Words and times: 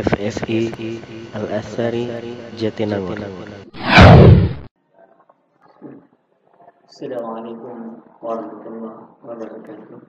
FSI 0.00 0.72
Al 1.36 1.46
Asari 1.60 2.08
Jatinangor. 2.56 3.20
Assalamualaikum 6.88 8.00
warahmatullahi 8.24 9.00
wabarakatuh. 9.20 10.00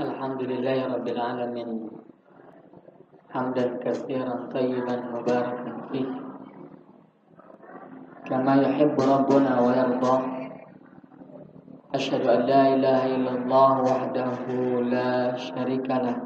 Alhamdulillahi 0.00 0.88
rabbil 0.88 1.20
alamin. 1.20 1.70
Hamdan 3.28 3.76
katsiran 3.84 4.48
tayyiban 4.48 5.12
mubarakan 5.12 5.76
fih. 5.92 6.08
Kama 8.24 8.64
yuhibbu 8.64 9.00
rabbuna 9.04 9.60
wa 9.60 9.72
yarda. 9.76 10.35
أشهد 11.96 12.28
أن 12.28 12.40
لا 12.44 12.62
إله 12.76 13.00
إلا 13.16 13.32
الله 13.40 13.72
وحده 13.88 14.36
لا 14.84 15.36
شريك 15.36 15.88
له 15.88 16.16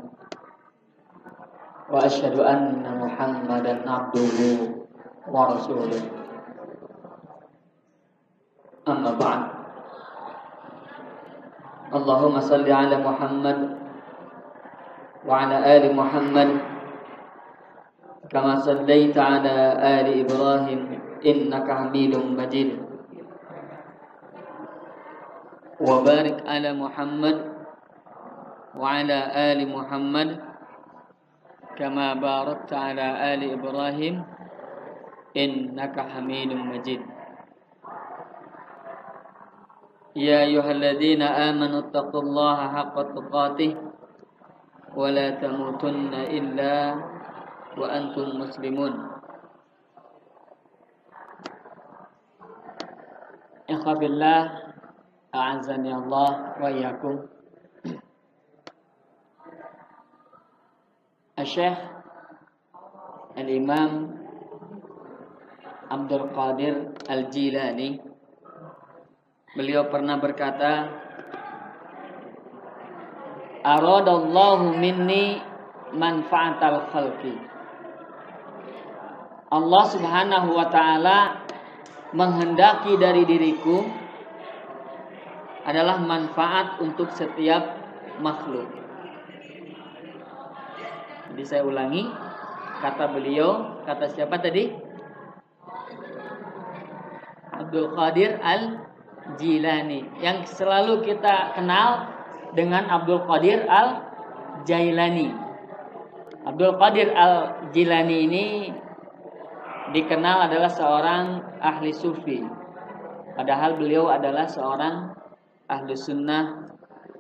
وأشهد 1.91 2.37
أن 2.43 2.83
محمدا 3.03 3.75
عبده 3.87 4.39
ورسوله. 5.31 6.03
أما 8.89 9.13
بعد 9.23 9.43
اللهم 11.95 12.37
صل 12.41 12.67
على 12.67 12.97
محمد 13.07 13.59
وعلى 15.27 15.57
آل 15.77 15.85
محمد 15.95 16.51
كما 18.31 18.55
صليت 18.59 19.19
على 19.19 19.57
آل 19.79 20.07
إبراهيم 20.27 20.81
إنك 21.27 21.67
حميد 21.71 22.15
مجيد. 22.19 22.90
وبارك 25.81 26.45
على 26.45 26.77
محمد 26.77 27.37
وعلى 28.77 29.19
آل 29.33 29.59
محمد 29.65 30.31
كما 31.81 32.09
باركت 32.21 32.73
على 32.73 33.07
آل 33.35 33.41
إبراهيم 33.57 34.17
إنك 35.37 35.97
حميد 36.01 36.51
مجيد. 36.53 37.03
يا 40.21 40.39
أيها 40.53 40.71
الذين 40.71 41.23
آمنوا 41.23 41.81
اتقوا 41.89 42.23
الله 42.23 42.59
حق 42.77 42.97
تقاته 43.17 43.73
ولا 44.93 45.27
تموتن 45.41 46.13
إلا 46.13 46.75
وأنتم 47.81 48.27
مسلمون. 48.37 48.95
إخوة 53.71 54.03
A'azani 55.31 55.91
Allah 55.95 56.59
wa 56.59 56.69
iyakum. 56.71 57.31
Syekh 61.41 61.79
Al-Imam 63.33 64.13
Abdul 65.89 66.29
Qadir 66.37 66.75
Al-Jilani 67.09 67.97
beliau 69.57 69.89
pernah 69.89 70.21
berkata 70.21 70.73
Aradallahu 73.61 74.77
minni 74.77 75.37
manfaatal 75.93 76.89
khalqi. 76.93 77.35
Allah 79.51 79.85
Subhanahu 79.91 80.49
wa 80.55 80.67
taala 80.73 81.45
menghendaki 82.17 82.97
dari 82.97 83.27
diriku 83.29 83.85
adalah 85.65 86.01
manfaat 86.01 86.81
untuk 86.81 87.13
setiap 87.13 87.77
makhluk. 88.21 88.69
Jadi 91.31 91.43
saya 91.47 91.63
ulangi 91.63 92.11
kata 92.81 93.05
beliau, 93.13 93.81
kata 93.85 94.11
siapa 94.11 94.41
tadi? 94.41 94.73
Abdul 97.61 97.93
Qadir 97.93 98.41
Al 98.41 98.83
Jilani 99.37 100.03
yang 100.19 100.43
selalu 100.49 101.07
kita 101.07 101.55
kenal 101.55 102.09
dengan 102.57 102.89
Abdul 102.89 103.23
Qadir 103.29 103.63
Al 103.69 104.11
Jailani. 104.67 105.31
Abdul 106.49 106.75
Qadir 106.81 107.13
Al 107.15 107.69
Jilani 107.71 108.17
ini 108.27 108.45
dikenal 109.93 110.51
adalah 110.51 110.73
seorang 110.73 111.25
ahli 111.61 111.95
sufi. 111.95 112.43
Padahal 113.39 113.79
beliau 113.79 114.11
adalah 114.11 114.51
seorang 114.51 115.20
ahlu 115.71 115.95
sunnah 115.95 116.67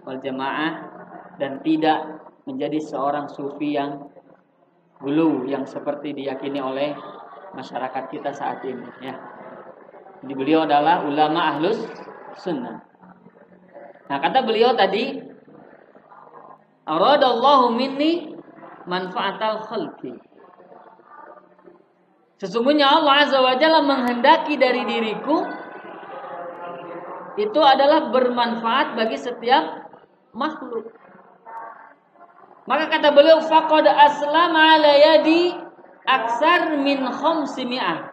wal 0.02 0.18
jamaah 0.18 0.90
dan 1.38 1.62
tidak 1.62 2.26
menjadi 2.44 2.82
seorang 2.82 3.30
sufi 3.30 3.78
yang 3.78 4.10
gulu 4.98 5.46
yang 5.46 5.64
seperti 5.64 6.12
diyakini 6.12 6.58
oleh 6.58 6.92
masyarakat 7.54 8.04
kita 8.10 8.34
saat 8.34 8.60
ini 8.66 8.84
ya. 9.00 9.14
Jadi 10.20 10.34
beliau 10.36 10.68
adalah 10.68 11.06
ulama 11.06 11.56
ahlus 11.56 11.80
sunnah. 12.36 12.84
Nah 14.10 14.18
kata 14.20 14.44
beliau 14.44 14.74
tadi 14.76 15.30
Aradallahu 16.90 17.70
minni 17.70 18.34
manfaatal 18.90 19.62
khalqi. 19.70 20.10
Sesungguhnya 22.42 22.88
Allah 22.88 23.22
Azza 23.22 23.38
wa 23.38 23.54
Jalla 23.54 23.84
menghendaki 23.84 24.58
dari 24.58 24.82
diriku 24.88 25.44
itu 27.38 27.60
adalah 27.62 28.10
bermanfaat 28.10 28.98
bagi 28.98 29.18
setiap 29.20 29.90
makhluk. 30.34 30.90
Maka 32.66 32.86
kata 32.86 33.10
beliau 33.10 33.42
faqad 33.42 33.86
aslama 33.86 34.78
ala 34.78 34.92
yadi 34.94 35.54
aksar 36.06 36.78
min 36.78 37.02
khamsimi'ah. 37.02 38.10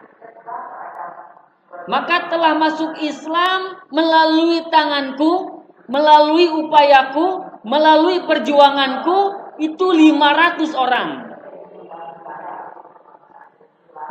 Maka 1.88 2.28
telah 2.28 2.52
masuk 2.58 3.00
Islam 3.00 3.80
melalui 3.88 4.60
tanganku, 4.68 5.64
melalui 5.88 6.52
upayaku, 6.52 7.48
melalui 7.64 8.20
perjuanganku 8.28 9.40
itu 9.56 9.86
500 9.88 10.74
orang. 10.76 11.08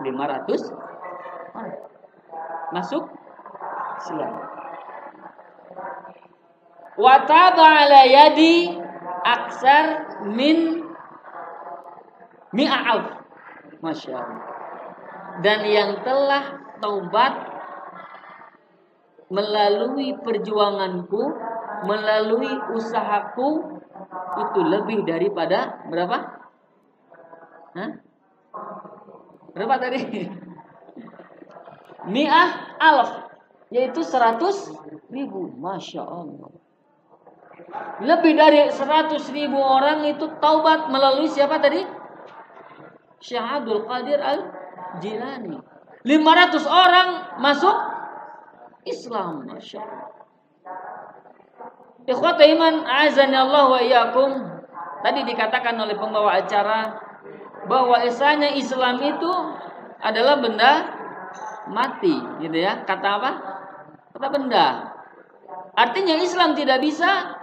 500 0.02 0.74
masuk 2.74 3.04
Islam. 4.02 4.57
Wataba 6.98 7.86
ala 7.86 8.10
yadi 8.10 8.74
aksar 9.22 9.86
min 10.34 10.82
mi'a'af. 12.52 13.22
Masya 13.86 14.18
Allah. 14.18 14.42
Dan 15.46 15.60
yang 15.70 16.02
telah 16.02 16.58
taubat 16.82 17.34
melalui 19.30 20.18
perjuanganku, 20.18 21.22
melalui 21.86 22.58
usahaku 22.74 23.78
itu 24.42 24.60
lebih 24.66 25.06
daripada 25.06 25.86
berapa? 25.86 26.18
Hah? 27.78 27.92
Berapa 29.54 29.76
tadi? 29.78 30.02
Mi'ah 32.14 32.50
alaf 32.82 33.30
yaitu 33.70 34.02
seratus 34.02 34.72
ribu. 35.12 35.54
Masya 35.60 36.02
Allah. 36.02 36.50
Lebih 38.02 38.34
dari 38.38 38.70
100 38.70 39.18
ribu 39.34 39.58
orang 39.58 40.06
itu 40.06 40.30
taubat 40.38 40.94
melalui 40.94 41.26
siapa 41.26 41.58
tadi? 41.58 41.82
Syekh 43.18 43.42
Abdul 43.42 43.90
Qadir 43.90 44.22
Al-Jilani. 44.22 45.58
500 46.06 46.64
orang 46.70 47.10
masuk 47.42 47.76
Islam. 48.86 49.50
Masya 49.50 49.82
Allah. 49.82 50.10
Ikhwata 52.08 52.44
iman 52.48 52.88
azani 52.88 53.36
Allah 53.36 53.66
wa 53.68 53.82
iyakum. 53.84 54.32
Tadi 55.04 55.28
dikatakan 55.28 55.76
oleh 55.76 55.98
pembawa 56.00 56.40
acara 56.40 56.96
bahwa 57.68 58.00
esanya 58.06 58.54
Islam 58.56 59.02
itu 59.04 59.32
adalah 60.00 60.40
benda 60.40 60.88
mati, 61.68 62.16
gitu 62.40 62.56
ya. 62.56 62.86
Kata 62.88 63.08
apa? 63.20 63.32
Kata 64.16 64.28
benda. 64.32 64.68
Artinya 65.76 66.16
Islam 66.18 66.56
tidak 66.56 66.82
bisa 66.82 67.38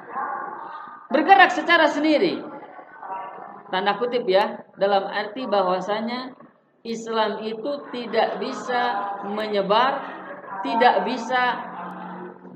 bergerak 1.15 1.55
secara 1.55 1.87
sendiri. 1.87 2.43
Tanda 3.71 3.95
kutip 4.03 4.27
ya, 4.27 4.67
dalam 4.75 5.07
arti 5.07 5.47
bahwasanya 5.47 6.35
Islam 6.83 7.39
itu 7.47 7.87
tidak 7.95 8.43
bisa 8.43 8.83
menyebar, 9.31 10.03
tidak 10.67 11.07
bisa 11.07 11.43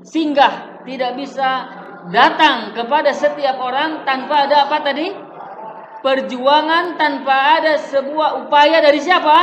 singgah, 0.03 0.83
tidak 0.83 1.15
bisa 1.15 1.71
datang 2.11 2.75
kepada 2.75 3.15
setiap 3.15 3.63
orang 3.63 4.03
tanpa 4.03 4.51
ada 4.51 4.67
apa 4.67 4.79
tadi? 4.83 5.15
Perjuangan 5.99 6.99
tanpa 6.99 7.63
ada 7.63 7.79
sebuah 7.79 8.47
upaya 8.47 8.79
dari 8.83 9.03
siapa? 9.03 9.39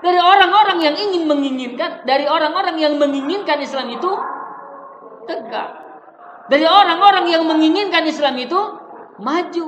Dari 0.00 0.20
orang-orang 0.20 0.78
yang 0.80 0.96
ingin 0.96 1.24
menginginkan, 1.24 2.04
dari 2.04 2.28
orang-orang 2.28 2.76
yang 2.80 2.96
menginginkan 3.00 3.58
Islam 3.60 3.90
itu 3.92 4.12
tegak. 5.24 5.85
Dari 6.46 6.66
orang-orang 6.66 7.26
yang 7.26 7.42
menginginkan 7.46 8.06
Islam 8.06 8.38
itu 8.38 8.58
maju. 9.18 9.66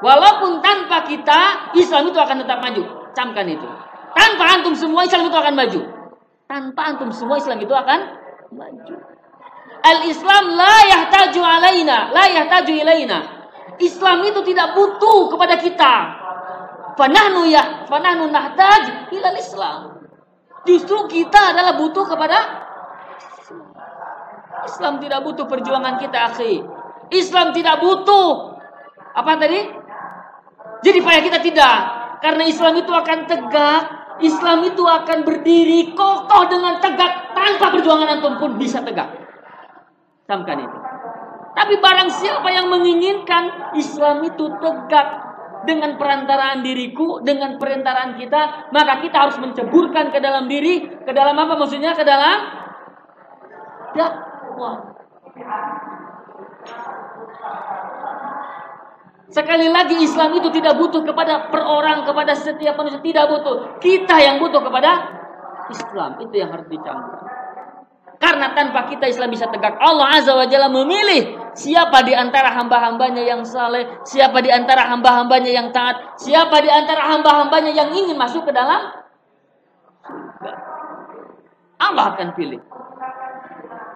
Walaupun 0.00 0.60
tanpa 0.60 1.08
kita, 1.08 1.72
Islam 1.76 2.12
itu 2.12 2.18
akan 2.20 2.36
tetap 2.44 2.58
maju. 2.60 2.82
Camkan 3.16 3.48
itu. 3.48 3.68
Tanpa 4.12 4.44
antum 4.56 4.72
semua 4.76 5.04
Islam 5.04 5.28
itu 5.28 5.36
akan 5.36 5.54
maju. 5.56 5.80
Tanpa 6.48 6.80
antum 6.88 7.10
semua 7.12 7.36
Islam 7.40 7.60
itu 7.60 7.72
akan 7.72 8.00
maju. 8.52 8.94
Al-Islam 9.86 10.44
la 10.56 10.76
yahtaju 10.88 11.40
alaina, 11.44 12.10
la 12.12 12.24
yahtaju 12.28 12.72
ilaina. 12.72 13.18
Islam 13.76 14.24
itu 14.24 14.40
tidak 14.48 14.72
butuh 14.72 15.32
kepada 15.36 15.60
kita. 15.60 15.94
Fanahnu 16.96 17.44
ya, 17.52 17.84
fanahnu 17.84 18.32
nahtaj 18.32 19.12
ilal 19.12 19.36
Islam. 19.36 19.80
Justru 20.64 21.06
kita 21.06 21.54
adalah 21.54 21.76
butuh 21.76 22.08
kepada 22.08 22.65
Islam 24.66 24.98
tidak 24.98 25.22
butuh 25.22 25.46
perjuangan 25.46 25.96
kita, 26.02 26.18
akhi. 26.34 26.60
Islam 27.14 27.54
tidak 27.54 27.78
butuh 27.78 28.58
apa 29.16 29.32
tadi? 29.38 29.60
Jadi 30.82 30.98
payah 31.00 31.22
kita 31.22 31.38
tidak. 31.40 31.78
Karena 32.20 32.42
Islam 32.44 32.74
itu 32.76 32.92
akan 32.92 33.18
tegak, 33.30 33.82
Islam 34.20 34.64
itu 34.66 34.82
akan 34.82 35.18
berdiri 35.22 35.92
kokoh 35.92 36.44
dengan 36.48 36.80
tegak 36.80 37.32
tanpa 37.36 37.72
perjuangan 37.72 38.18
antum 38.18 38.36
pun 38.40 38.56
bisa 38.56 38.82
tegak. 38.82 39.08
Camkan 40.26 40.58
itu. 40.58 40.78
Tapi 41.56 41.74
barang 41.80 42.10
siapa 42.12 42.48
yang 42.52 42.68
menginginkan 42.68 43.72
Islam 43.78 44.20
itu 44.26 44.44
tegak 44.60 45.08
dengan 45.64 45.98
perantaraan 45.98 46.62
diriku, 46.62 47.24
dengan 47.24 47.56
perantaraan 47.58 48.20
kita, 48.20 48.70
maka 48.70 49.02
kita 49.02 49.16
harus 49.16 49.36
menceburkan 49.40 50.14
ke 50.14 50.18
dalam 50.20 50.46
diri, 50.46 50.84
ke 51.02 51.12
dalam 51.16 51.34
apa 51.34 51.58
maksudnya? 51.58 51.96
Ke 51.96 52.04
dalam 52.04 52.38
dakwah. 53.96 54.25
Sekali 59.26 59.66
lagi 59.68 60.00
Islam 60.00 60.38
itu 60.38 60.48
tidak 60.54 60.78
butuh 60.78 61.02
kepada 61.02 61.50
per 61.50 61.60
orang, 61.60 62.06
kepada 62.06 62.32
setiap 62.32 62.78
manusia. 62.78 63.02
Tidak 63.02 63.24
butuh. 63.26 63.54
Kita 63.82 64.16
yang 64.22 64.38
butuh 64.38 64.62
kepada 64.62 64.90
Islam. 65.68 66.16
Itu 66.22 66.34
yang 66.34 66.54
harus 66.54 66.66
dicamkan. 66.70 67.20
Karena 68.16 68.56
tanpa 68.56 68.88
kita 68.88 69.04
Islam 69.12 69.28
bisa 69.28 69.44
tegak. 69.52 69.76
Allah 69.76 70.08
Azza 70.16 70.32
wa 70.32 70.48
Jalla 70.48 70.72
memilih 70.72 71.36
siapa 71.52 72.00
di 72.00 72.16
antara 72.16 72.48
hamba-hambanya 72.56 73.20
yang 73.20 73.44
saleh, 73.44 74.00
siapa 74.08 74.40
di 74.40 74.48
antara 74.48 74.88
hamba-hambanya 74.88 75.52
yang 75.52 75.68
taat, 75.68 76.16
siapa 76.16 76.64
di 76.64 76.70
antara 76.72 77.12
hamba-hambanya 77.12 77.76
yang 77.76 77.92
ingin 77.92 78.16
masuk 78.16 78.48
ke 78.48 78.52
dalam 78.56 79.04
Allah 81.76 82.04
akan 82.16 82.32
pilih. 82.32 82.60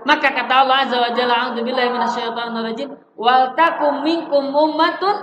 Maka 0.01 0.33
kata 0.33 0.55
Allah 0.65 0.89
Azza 0.89 0.97
wa 0.97 1.13
Jalla, 1.13 1.35
"A'udzubillahi 1.45 1.93
minasyaitonir 1.93 2.65
rajim, 2.73 2.89
wal 3.21 3.53
takum 3.53 4.01
minkum 4.01 4.49
ummatun 4.49 5.17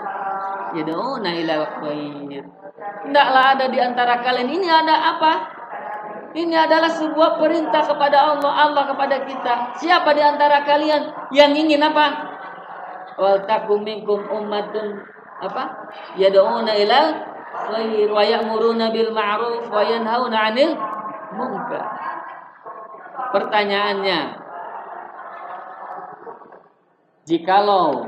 yad'una 0.77 1.33
ila 1.33 1.55
khair." 1.81 2.45
Hendaklah 2.77 3.43
ada 3.57 3.65
di 3.73 3.79
antara 3.81 4.21
kalian 4.21 4.49
ini 4.53 4.67
ada 4.69 5.17
apa? 5.17 5.33
Ini 6.37 6.53
adalah 6.53 6.91
sebuah 6.91 7.41
perintah 7.41 7.81
kepada 7.81 8.35
Allah, 8.35 8.51
Allah 8.69 8.83
kepada 8.85 9.25
kita. 9.25 9.73
Siapa 9.81 10.13
di 10.13 10.21
antara 10.21 10.61
kalian 10.61 11.33
yang 11.33 11.57
ingin 11.57 11.81
apa? 11.81 12.37
Wal 13.17 13.41
takum 13.49 13.81
minkum 13.81 14.21
ummatun 14.29 15.01
apa? 15.41 15.89
Yad'una 16.21 16.77
ila 16.77 16.99
khair 17.73 18.09
wa 18.13 18.21
ya'muruna 18.21 18.93
bil 18.93 19.09
ma'ruf 19.09 19.65
wa 19.73 19.81
yanhauna 19.81 20.37
'anil 20.37 20.77
munkar. 21.33 21.85
Pertanyaannya, 23.33 24.46
Jikalau 27.27 28.07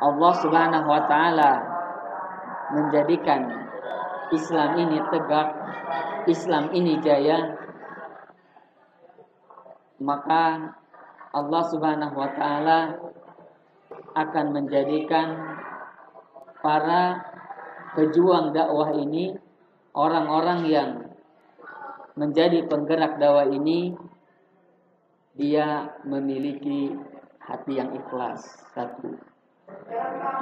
Allah 0.00 0.32
Subhanahu 0.40 0.88
wa 0.88 1.04
taala 1.04 1.60
menjadikan 2.72 3.52
Islam 4.32 4.80
ini 4.80 4.96
tegak, 5.12 5.48
Islam 6.24 6.72
ini 6.72 6.96
jaya, 7.04 7.52
maka 10.00 10.72
Allah 11.36 11.62
Subhanahu 11.68 12.16
wa 12.16 12.32
taala 12.32 12.96
akan 14.16 14.46
menjadikan 14.56 15.36
para 16.64 17.28
pejuang 17.92 18.56
dakwah 18.56 18.96
ini 18.96 19.36
orang-orang 19.92 20.60
yang 20.64 20.90
menjadi 22.16 22.64
penggerak 22.64 23.20
dakwah 23.20 23.44
ini 23.44 23.92
dia 25.36 25.92
memiliki 26.08 26.96
hati 27.46 27.78
yang 27.78 27.94
ikhlas 27.94 28.42
satu. 28.74 29.14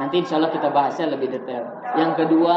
Nanti 0.01 0.25
insya 0.25 0.41
Allah 0.41 0.53
kita 0.53 0.69
bahasnya 0.73 1.13
lebih 1.13 1.33
detail. 1.33 1.65
Yang 1.97 2.25
kedua 2.25 2.57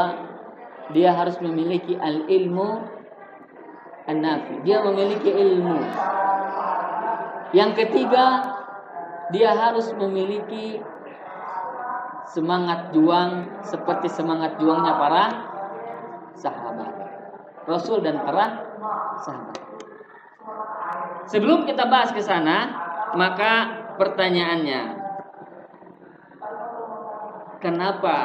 dia 0.92 1.12
harus 1.12 1.36
memiliki 1.44 1.96
al 2.00 2.24
ilmu 2.28 2.68
an 4.08 4.16
nafi 4.24 4.64
dia 4.64 4.80
memiliki 4.80 5.28
ilmu. 5.28 5.78
Yang 7.52 7.70
ketiga 7.84 8.56
dia 9.32 9.52
harus 9.52 9.92
memiliki 9.92 10.80
semangat 12.32 12.92
juang 12.92 13.64
seperti 13.64 14.08
semangat 14.12 14.56
juangnya 14.60 14.92
para 14.96 15.24
sahabat. 16.36 16.92
Rasul 17.68 18.00
dan 18.00 18.20
para 18.24 18.64
sahabat. 19.24 19.60
Sebelum 21.28 21.68
kita 21.68 21.84
bahas 21.88 22.12
ke 22.12 22.24
sana 22.24 22.72
maka 23.12 23.84
pertanyaannya 23.98 24.82
kenapa 27.58 28.16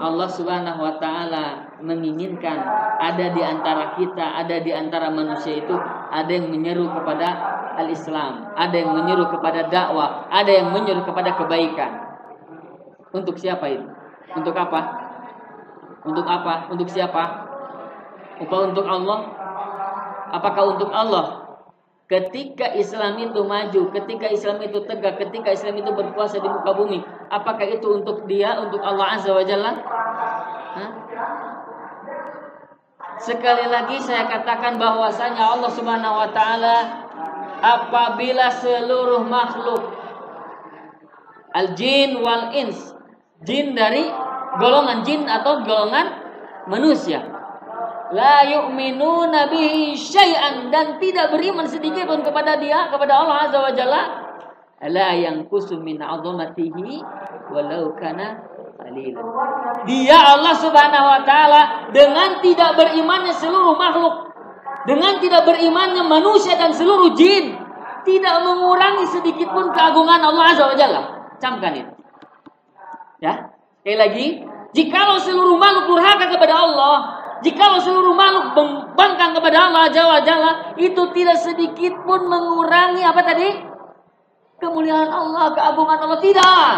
Allah 0.00 0.28
Subhanahu 0.32 0.80
wa 0.80 0.94
taala 0.96 1.76
menginginkan 1.84 2.56
ada 3.00 3.32
di 3.32 3.42
antara 3.44 3.96
kita, 3.96 4.44
ada 4.44 4.56
di 4.60 4.72
antara 4.72 5.08
manusia 5.08 5.60
itu 5.60 5.72
ada 6.10 6.28
yang 6.28 6.48
menyeru 6.52 6.88
kepada 6.88 7.28
al-Islam, 7.80 8.52
ada 8.56 8.76
yang 8.76 8.92
menyeru 8.92 9.28
kepada 9.28 9.68
dakwah, 9.68 10.28
ada 10.28 10.50
yang 10.52 10.72
menyeru 10.72 11.04
kepada 11.04 11.36
kebaikan. 11.36 11.92
Untuk 13.10 13.36
siapa 13.40 13.66
itu? 13.68 13.86
Untuk 14.36 14.54
apa? 14.54 14.80
Untuk 16.06 16.24
apa? 16.24 16.70
Untuk 16.72 16.88
siapa? 16.88 17.22
Apa 18.40 18.56
untuk 18.72 18.86
Allah? 18.88 19.20
Apakah 20.32 20.76
untuk 20.76 20.88
Allah? 20.94 21.49
Ketika 22.10 22.74
Islam 22.74 23.22
itu 23.22 23.38
maju, 23.46 23.94
ketika 23.94 24.26
Islam 24.26 24.58
itu 24.58 24.82
tegak, 24.82 25.22
ketika 25.22 25.54
Islam 25.54 25.78
itu 25.78 25.94
berkuasa 25.94 26.42
di 26.42 26.48
muka 26.50 26.74
bumi, 26.74 26.98
apakah 27.30 27.62
itu 27.62 27.86
untuk 28.02 28.26
dia, 28.26 28.58
untuk 28.58 28.82
Allah 28.82 29.14
Azza 29.14 29.30
wa 29.30 29.46
Jalla? 29.46 29.78
Sekali 33.22 33.62
lagi 33.70 34.02
saya 34.02 34.26
katakan 34.26 34.74
bahwasanya 34.74 35.38
Allah 35.38 35.70
Subhanahu 35.70 36.18
wa 36.18 36.28
taala 36.34 37.06
apabila 37.62 38.50
seluruh 38.58 39.22
makhluk 39.22 39.94
al-jin 41.54 42.18
wal 42.18 42.50
ins, 42.50 42.90
jin 43.46 43.78
dari 43.78 44.02
golongan 44.58 45.06
jin 45.06 45.30
atau 45.30 45.62
golongan 45.62 46.10
manusia 46.66 47.22
la 48.14 48.46
yu'minuna 48.46 49.50
bihi 49.50 49.94
syai'an. 49.94 50.70
Dan 50.70 50.98
tidak 50.98 51.34
beriman 51.34 51.66
sedikit 51.66 52.06
pun 52.06 52.22
kepada 52.22 52.58
dia 52.58 52.90
kepada 52.90 53.12
Allah 53.22 53.36
azza 53.48 53.58
wa 53.58 53.72
jalla. 53.74 54.02
La 54.90 55.12
yang 55.12 55.44
min 55.84 55.98
'azamatihi 56.00 57.04
walau 57.52 57.92
kana 57.98 58.40
qalilan. 58.80 59.26
Dia 59.84 60.18
Allah 60.18 60.54
subhanahu 60.56 61.06
wa 61.06 61.20
taala 61.28 61.92
dengan 61.92 62.40
tidak 62.40 62.80
berimannya 62.80 63.34
seluruh 63.36 63.76
makhluk 63.76 64.32
dengan 64.88 65.20
tidak 65.20 65.44
berimannya 65.44 66.00
manusia 66.08 66.56
dan 66.56 66.72
seluruh 66.72 67.12
jin 67.12 67.52
tidak 68.08 68.36
mengurangi 68.40 69.04
sedikit 69.12 69.52
pun 69.52 69.68
keagungan 69.76 70.24
Allah 70.24 70.44
azza 70.56 70.64
wa 70.64 70.76
jalla. 70.76 71.02
Camkan 71.36 71.72
itu. 71.76 71.92
Ya. 73.20 73.52
Sekali 73.80 73.96
lagi 73.96 74.26
jikalau 74.76 75.20
seluruh 75.20 75.56
makhluk 75.60 75.96
durhaka 75.96 76.28
kepada 76.28 76.52
Allah 76.56 77.19
jika 77.40 77.80
seluruh 77.80 78.12
makhluk 78.12 78.52
membangkang 78.52 79.32
kepada 79.32 79.72
Allah 79.72 79.88
Jawa 79.88 80.20
Jalla, 80.20 80.52
itu 80.76 81.02
tidak 81.16 81.38
sedikit 81.40 81.96
pun 82.04 82.28
mengurangi 82.28 83.00
apa 83.00 83.20
tadi? 83.24 83.48
Kemuliaan 84.60 85.08
Allah, 85.08 85.56
keagungan 85.56 85.98
Allah 86.04 86.20
tidak. 86.20 86.72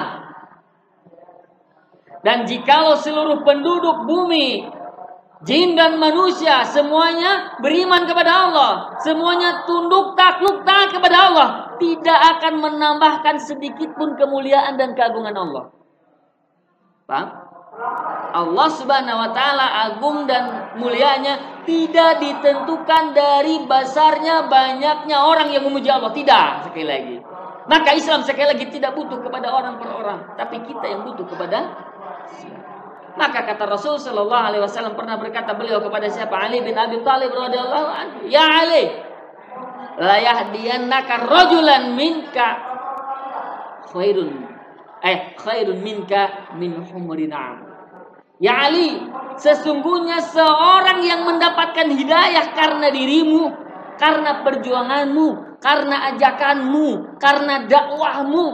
Dan 2.22 2.46
jikalau 2.46 2.94
seluruh 2.94 3.42
penduduk 3.42 4.06
bumi, 4.06 4.62
jin 5.42 5.74
dan 5.74 5.98
manusia 5.98 6.62
semuanya 6.62 7.58
beriman 7.58 8.06
kepada 8.06 8.46
Allah, 8.46 8.72
semuanya 9.02 9.66
tunduk 9.66 10.14
takluk 10.14 10.62
taat 10.62 10.94
kepada 10.94 11.16
Allah, 11.26 11.48
tidak 11.82 12.38
akan 12.38 12.62
menambahkan 12.62 13.42
sedikit 13.42 13.98
pun 13.98 14.14
kemuliaan 14.14 14.78
dan 14.78 14.94
keagungan 14.94 15.34
Allah. 15.34 15.74
Paham? 17.10 17.28
Allah 18.32 18.68
Subhanahu 18.72 19.18
wa 19.20 19.30
taala 19.36 19.66
agung 19.92 20.24
dan 20.24 20.74
mulianya 20.80 21.64
tidak 21.68 22.18
ditentukan 22.18 23.12
dari 23.12 23.62
besarnya 23.68 24.48
banyaknya 24.48 25.16
orang 25.20 25.52
yang 25.52 25.68
memuji 25.68 25.92
Allah. 25.92 26.10
Tidak, 26.10 26.48
sekali 26.66 26.86
lagi. 26.88 27.16
Maka 27.68 27.94
Islam 27.94 28.26
sekali 28.26 28.56
lagi 28.56 28.66
tidak 28.72 28.96
butuh 28.98 29.22
kepada 29.22 29.52
orang 29.52 29.78
per 29.78 29.92
orang, 29.94 30.34
tapi 30.34 30.64
kita 30.66 30.82
yang 30.88 31.06
butuh 31.06 31.28
kepada 31.28 31.58
maka 33.12 33.44
kata 33.44 33.68
Rasul 33.68 34.00
Shallallahu 34.00 34.44
Alaihi 34.48 34.64
Wasallam 34.64 34.96
pernah 34.96 35.20
berkata 35.20 35.52
beliau 35.52 35.84
kepada 35.84 36.08
siapa 36.08 36.32
Ali 36.32 36.64
bin 36.64 36.72
Abi 36.72 37.04
Thalib 37.04 37.28
radhiyallahu 37.28 37.88
anhu, 37.92 38.18
ya 38.24 38.40
Ali, 38.40 38.88
la 40.00 40.16
yahdiyannaka 40.16 41.28
rajulan 41.28 41.92
minka 41.92 42.48
khairun 43.92 44.48
eh 45.04 45.36
khairun 45.36 45.84
minka 45.84 46.56
min 46.56 46.80
humri 46.88 47.28
Ya 48.42 48.66
Ali, 48.66 48.98
sesungguhnya 49.38 50.18
seorang 50.18 50.98
yang 51.06 51.22
mendapatkan 51.22 51.86
hidayah 51.94 52.50
karena 52.58 52.90
dirimu, 52.90 53.54
karena 54.02 54.42
perjuanganmu, 54.42 55.62
karena 55.62 56.10
ajakanmu, 56.10 57.22
karena 57.22 57.70
dakwahmu, 57.70 58.46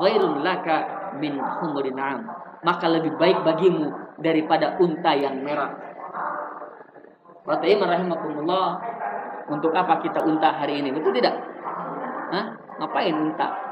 khairun 0.00 0.40
laka 0.40 0.76
min 1.20 1.36
humri 1.60 1.92
maka 2.64 2.86
lebih 2.88 3.20
baik 3.20 3.44
bagimu 3.44 3.92
daripada 4.16 4.80
unta 4.80 5.12
yang 5.12 5.44
merah. 5.44 5.76
Iman 7.46 7.88
rahimakumullah. 7.88 8.68
Untuk 9.46 9.70
apa 9.70 10.02
kita 10.02 10.26
unta 10.26 10.50
hari 10.50 10.82
ini? 10.82 10.90
Betul 10.90 11.14
tidak? 11.14 11.38
Hah? 12.34 12.58
Ngapain 12.82 13.14
unta? 13.14 13.65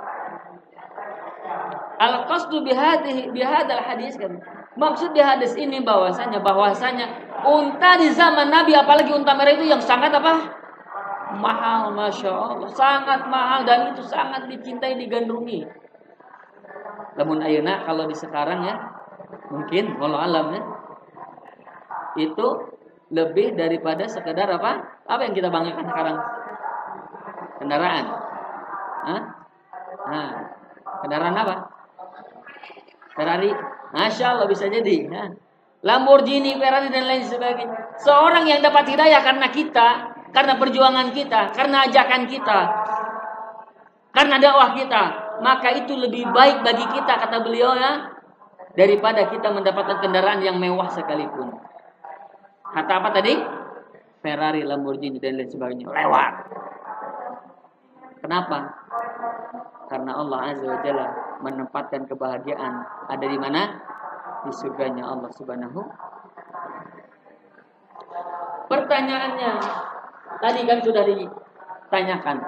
Al 1.98 2.26
qasdu 2.26 2.64
bihadal 2.64 3.82
hadis 3.86 4.18
kan. 4.18 4.38
Maksud 4.74 5.14
di 5.14 5.22
hadis 5.22 5.54
ini 5.54 5.78
bahwasanya 5.86 6.42
bahwasanya 6.42 7.06
unta 7.46 7.94
di 7.94 8.10
zaman 8.10 8.50
Nabi 8.50 8.74
apalagi 8.74 9.14
unta 9.14 9.30
merah 9.38 9.54
itu 9.54 9.70
yang 9.70 9.78
sangat 9.78 10.10
apa? 10.10 10.62
Mahal, 11.38 11.94
masya 11.94 12.30
Allah, 12.30 12.70
sangat 12.70 13.26
mahal 13.30 13.62
dan 13.62 13.94
itu 13.94 14.02
sangat 14.02 14.50
dicintai 14.50 14.98
digandrungi. 14.98 15.62
Namun 17.14 17.38
ayuna 17.42 17.86
kalau 17.86 18.10
di 18.10 18.16
sekarang 18.18 18.66
ya 18.66 18.74
mungkin 19.50 19.94
kalau 19.98 20.18
alam 20.18 20.50
ya 20.50 20.62
itu 22.18 22.46
lebih 23.14 23.54
daripada 23.54 24.10
sekedar 24.10 24.50
apa? 24.50 25.02
Apa 25.06 25.22
yang 25.30 25.34
kita 25.38 25.50
banggakan 25.54 25.86
sekarang? 25.86 26.16
Kendaraan. 27.62 28.04
Hah? 29.04 29.22
Nah, 30.10 30.28
kendaraan 31.06 31.36
apa? 31.38 31.54
Ferrari. 33.14 33.50
Masya 33.94 34.24
Allah 34.34 34.46
bisa 34.50 34.66
jadi. 34.66 35.06
Nah. 35.06 35.30
Lamborghini, 35.84 36.56
Ferrari 36.56 36.88
dan 36.88 37.04
lain 37.04 37.22
sebagainya. 37.28 38.00
Seorang 38.00 38.48
yang 38.48 38.64
dapat 38.64 38.88
hidayah 38.88 39.20
karena 39.20 39.52
kita, 39.52 39.88
karena 40.32 40.56
perjuangan 40.56 41.12
kita, 41.12 41.52
karena 41.52 41.84
ajakan 41.84 42.24
kita, 42.24 42.60
karena 44.16 44.36
dakwah 44.40 44.72
kita, 44.72 45.02
maka 45.44 45.76
itu 45.76 45.92
lebih 45.92 46.24
baik 46.32 46.64
bagi 46.64 46.88
kita 46.88 47.20
kata 47.20 47.44
beliau 47.44 47.76
ya 47.76 48.16
daripada 48.74 49.28
kita 49.28 49.52
mendapatkan 49.52 50.00
kendaraan 50.00 50.40
yang 50.40 50.56
mewah 50.56 50.88
sekalipun. 50.88 51.52
Kata 52.74 52.92
apa 52.98 53.10
tadi? 53.14 53.34
Ferrari, 54.24 54.64
Lamborghini 54.64 55.20
dan 55.20 55.36
lain 55.36 55.52
sebagainya 55.52 55.92
lewat. 55.92 56.32
Kenapa? 58.24 58.72
Karena 59.92 60.16
Allah 60.16 60.38
Azza 60.48 60.64
wa 60.64 60.80
Jalla 60.80 61.08
menempatkan 61.44 62.08
kebahagiaan 62.08 62.72
ada 63.12 63.26
di 63.28 63.36
mana? 63.36 63.84
Di 64.48 64.52
surganya 64.56 65.12
Allah 65.12 65.28
Subhanahu. 65.36 65.84
Pertanyaannya 68.72 69.52
tadi 70.40 70.60
kan 70.64 70.80
sudah 70.80 71.04
ditanyakan 71.04 72.40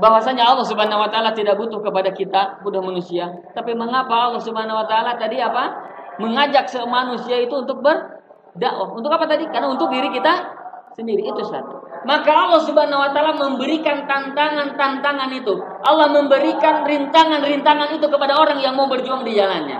bahwasanya 0.00 0.48
Allah 0.48 0.64
Subhanahu 0.64 1.04
wa 1.04 1.10
taala 1.12 1.36
tidak 1.36 1.60
butuh 1.60 1.84
kepada 1.84 2.08
kita 2.16 2.64
butuh 2.64 2.80
manusia. 2.80 3.28
Tapi 3.52 3.76
mengapa 3.76 4.32
Allah 4.32 4.40
Subhanahu 4.40 4.80
wa 4.80 4.86
taala 4.88 5.20
tadi 5.20 5.36
apa? 5.44 5.92
Mengajak 6.24 6.72
manusia 6.88 7.36
itu 7.36 7.52
untuk 7.52 7.84
berdakwah. 7.84 8.96
Untuk 8.96 9.12
apa 9.12 9.28
tadi? 9.28 9.44
Karena 9.52 9.68
untuk 9.68 9.92
diri 9.92 10.08
kita 10.08 10.56
sendiri 10.96 11.28
itu 11.28 11.44
satu. 11.44 11.81
Maka 12.02 12.30
Allah 12.34 12.60
Subhanahu 12.66 12.98
wa 12.98 13.10
taala 13.14 13.38
memberikan 13.38 14.04
tantangan-tantangan 14.10 15.30
itu. 15.34 15.54
Allah 15.86 16.08
memberikan 16.10 16.82
rintangan-rintangan 16.82 17.94
itu 17.94 18.06
kepada 18.10 18.34
orang 18.38 18.58
yang 18.58 18.74
mau 18.74 18.90
berjuang 18.90 19.22
di 19.22 19.38
jalannya. 19.38 19.78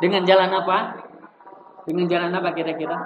Dengan 0.00 0.22
jalan 0.24 0.50
apa? 0.52 0.78
Dengan 1.84 2.06
jalan 2.08 2.32
apa 2.32 2.48
kira-kira? 2.56 2.96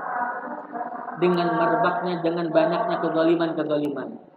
Dengan 1.19 1.53
merebaknya, 1.53 2.23
dengan 2.25 2.49
banyaknya 2.49 2.97
kezaliman-kezaliman 3.03 4.31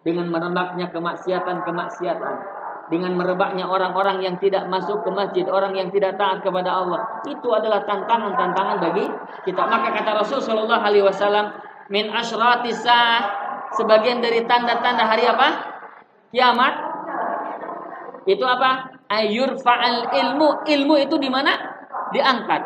dengan 0.00 0.32
merebaknya 0.32 0.88
kemaksiatan-kemaksiatan, 0.88 2.34
dengan 2.88 3.12
merebaknya 3.14 3.68
orang-orang 3.68 4.24
yang 4.24 4.36
tidak 4.40 4.66
masuk 4.66 5.04
ke 5.04 5.10
masjid, 5.12 5.44
orang 5.46 5.76
yang 5.76 5.92
tidak 5.92 6.16
taat 6.16 6.40
kepada 6.42 6.72
Allah. 6.72 7.22
Itu 7.28 7.52
adalah 7.52 7.84
tantangan-tantangan 7.84 8.76
bagi 8.82 9.06
kita. 9.46 9.62
Maka 9.62 9.94
kata 9.94 10.24
Rasul 10.24 10.40
Shallallahu 10.42 10.82
Alaihi 10.82 11.04
Wasallam, 11.04 11.52
min 11.90 12.06
ashrati 12.14 12.70
sebagian 13.74 14.22
dari 14.22 14.46
tanda-tanda 14.46 15.04
hari 15.10 15.26
apa? 15.26 15.48
Kiamat. 16.30 16.74
Itu 18.30 18.46
apa? 18.46 18.94
Ayur 19.10 19.58
fa'al 19.58 20.14
ilmu. 20.14 20.62
Ilmu 20.62 20.94
itu 21.02 21.18
di 21.18 21.26
mana? 21.26 21.58
Diangkat. 22.14 22.62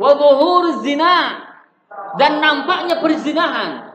Wabuhur 0.00 0.80
zina 0.80 1.44
dan 2.16 2.40
nampaknya 2.40 3.00
perzinahan. 3.04 3.92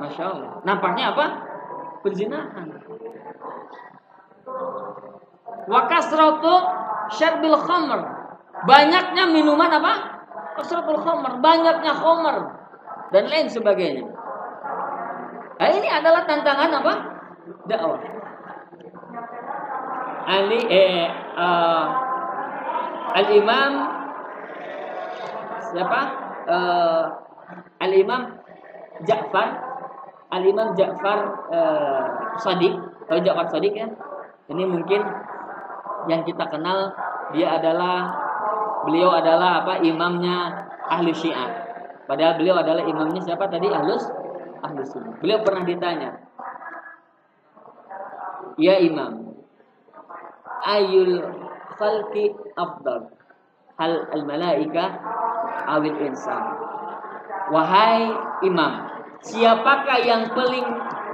Masya 0.00 0.24
Allah. 0.24 0.50
Nampaknya 0.64 1.12
apa? 1.12 1.26
Perzinahan. 2.00 2.72
Wa 5.68 5.80
kasratu 5.88 6.54
syarbil 7.16 7.60
khamr. 7.60 8.00
Banyaknya 8.64 9.28
minuman 9.28 9.68
apa? 9.68 10.15
Kasratul 10.56 11.00
khamr. 11.04 11.32
Banyaknya 11.44 11.92
khamr. 11.92 12.36
Dan 13.12 13.24
lain 13.30 13.46
sebagainya. 13.46 14.04
Nah, 15.56 15.68
ini 15.72 15.88
adalah 15.88 16.26
tantangan 16.28 16.70
apa? 16.82 16.94
Dakwah. 17.64 18.00
Ali 20.26 20.58
eh 20.66 21.06
uh, 21.38 21.86
Al 23.14 23.28
Imam 23.30 23.72
siapa? 25.70 26.00
Uh, 26.46 27.04
Al-Imam 27.82 28.22
Ja'far 29.04 29.48
Al-Imam 30.32 30.72
Ja'far 30.74 31.18
uh, 31.52 32.04
Sadiq 32.40 32.74
atau 33.06 33.18
Ja'far 33.22 33.46
Sadiq 33.50 33.74
ya 33.76 33.88
ini 34.46 34.62
mungkin 34.62 35.02
yang 36.06 36.22
kita 36.22 36.46
kenal 36.46 36.94
dia 37.34 37.58
adalah 37.58 38.25
beliau 38.86 39.10
adalah 39.10 39.66
apa? 39.66 39.82
Imamnya 39.82 40.54
ahli 40.86 41.10
syiah. 41.10 41.66
Padahal 42.06 42.38
beliau 42.38 42.62
adalah 42.62 42.86
imamnya 42.86 43.20
siapa 43.20 43.50
tadi? 43.50 43.66
Ahlus 43.66 44.06
ahli 44.62 44.80
sunnah. 44.86 45.18
Beliau 45.18 45.42
pernah 45.42 45.66
ditanya 45.66 46.26
ya 48.56 48.80
imam 48.80 49.36
ayul 50.64 51.20
khalqi 51.76 52.32
afdal? 52.56 53.12
Hal 53.76 54.08
al 54.08 54.22
malaika 54.24 54.84
awil 55.68 56.00
insan? 56.00 56.42
Wahai 57.52 58.08
imam, 58.42 58.72
siapakah 59.20 60.00
yang 60.02 60.32
paling 60.32 60.64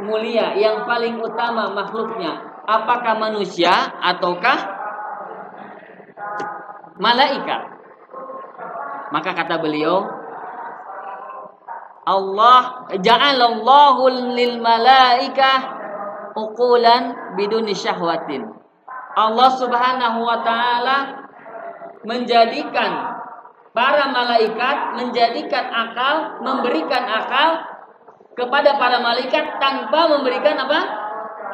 mulia, 0.06 0.54
yang 0.54 0.86
paling 0.86 1.18
utama 1.18 1.74
makhluknya? 1.74 2.62
Apakah 2.62 3.18
manusia 3.18 3.74
ataukah 3.98 4.81
malaikat? 6.98 7.62
Maka 9.12 9.30
kata 9.36 9.60
beliau, 9.60 10.08
Allah 12.02 12.90
ja'alallahu 12.96 14.34
lil 14.34 14.58
malaikah 14.58 15.58
uqulan 16.34 17.36
biduni 17.38 17.76
syahwatin. 17.76 18.48
Allah 19.12 19.50
Subhanahu 19.60 20.24
wa 20.24 20.40
taala 20.40 21.28
menjadikan 22.02 23.12
para 23.76 24.08
malaikat 24.12 24.96
menjadikan 25.00 25.64
akal, 25.68 26.40
memberikan 26.40 27.04
akal 27.04 27.50
kepada 28.32 28.80
para 28.80 29.00
malaikat 29.00 29.60
tanpa 29.60 30.08
memberikan 30.16 30.56
apa? 30.56 30.80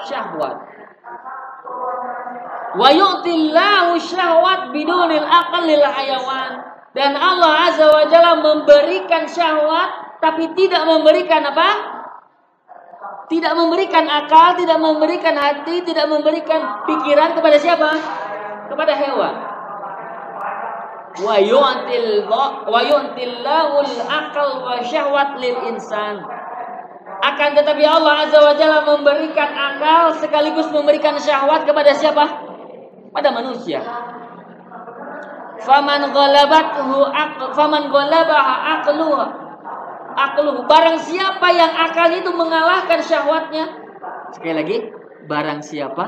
syahwat. 0.06 0.62
Wa 2.78 2.88
yu'tillahu 2.94 3.98
syahwat 3.98 4.70
bidunil 4.70 5.26
aqal 5.26 5.66
lil 5.66 5.82
hayawan. 5.82 6.62
Dan 6.94 7.18
Allah 7.18 7.68
Azza 7.68 7.90
wa 7.90 8.06
Jalla 8.06 8.38
memberikan 8.38 9.26
syahwat 9.26 10.22
tapi 10.22 10.54
tidak 10.54 10.86
memberikan 10.86 11.42
apa? 11.42 11.98
Tidak 13.28 13.52
memberikan 13.52 14.08
akal, 14.08 14.56
tidak 14.56 14.80
memberikan 14.80 15.36
hati, 15.36 15.84
tidak 15.84 16.08
memberikan 16.08 16.88
pikiran 16.88 17.36
kepada 17.36 17.60
siapa? 17.60 17.90
Kepada 18.72 18.96
hewan 18.96 19.58
wa 21.18 21.36
yu'til 21.38 22.30
wa 22.30 22.80
yu'tillahul 22.84 23.94
akal 24.06 24.62
wa 24.62 24.78
syahwat 24.82 25.38
lil 25.42 25.56
insan 25.66 26.22
Akan 27.18 27.58
tetapi 27.58 27.82
Allah 27.82 28.30
Azza 28.30 28.38
wa 28.38 28.54
Jalla 28.54 28.86
memberikan 28.86 29.50
akal 29.50 30.14
sekaligus 30.22 30.70
memberikan 30.70 31.18
syahwat 31.18 31.66
kepada 31.66 31.90
siapa? 31.90 32.47
Pada 33.18 33.34
manusia. 33.34 33.82
Faman 35.58 36.14
ghalabathu 36.14 37.02
faman 37.50 37.90
ghalabaha 37.90 38.54
aqluha 38.78 39.26
aqluhu. 40.14 40.70
Barang 40.70 41.02
siapa 41.02 41.50
yang 41.50 41.74
akal 41.74 42.14
itu 42.14 42.30
mengalahkan 42.30 43.02
syahwatnya 43.02 43.66
sekali 44.30 44.54
lagi 44.54 44.78
barang 45.26 45.66
siapa 45.66 46.04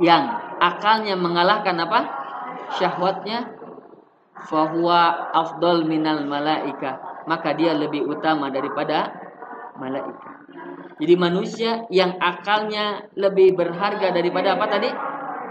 yang 0.00 0.56
akalnya 0.64 1.12
mengalahkan 1.12 1.76
apa? 1.76 2.00
Syahwatnya 2.80 3.52
fahuwa 4.48 5.28
afdal 5.28 5.84
minal 5.84 6.24
malaika. 6.24 7.20
Maka 7.28 7.52
dia 7.52 7.76
lebih 7.76 8.08
utama 8.08 8.48
daripada 8.48 9.12
malaikat 9.76 10.34
jadi 10.94 11.14
manusia 11.18 11.90
yang 11.90 12.14
akalnya 12.22 13.10
lebih 13.18 13.58
berharga 13.58 14.14
daripada 14.14 14.54
apa 14.54 14.66
tadi 14.70 14.90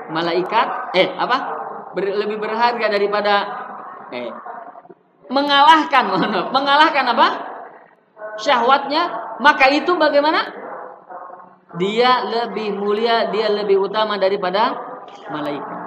malaikat 0.09 0.95
eh 0.97 1.07
apa? 1.15 1.37
Ber, 1.93 2.05
lebih 2.09 2.41
berharga 2.41 2.89
daripada 2.89 3.33
eh, 4.09 4.31
mengalahkan 5.29 6.09
mengalahkan 6.55 7.05
apa? 7.13 7.27
Syahwatnya 8.41 9.35
maka 9.39 9.69
itu 9.69 9.93
bagaimana? 9.95 10.63
Dia 11.77 12.21
lebih 12.25 12.77
mulia 12.77 13.29
dia 13.33 13.49
lebih 13.49 13.81
utama 13.81 14.17
daripada 14.17 14.77
malaikat. 15.29 15.79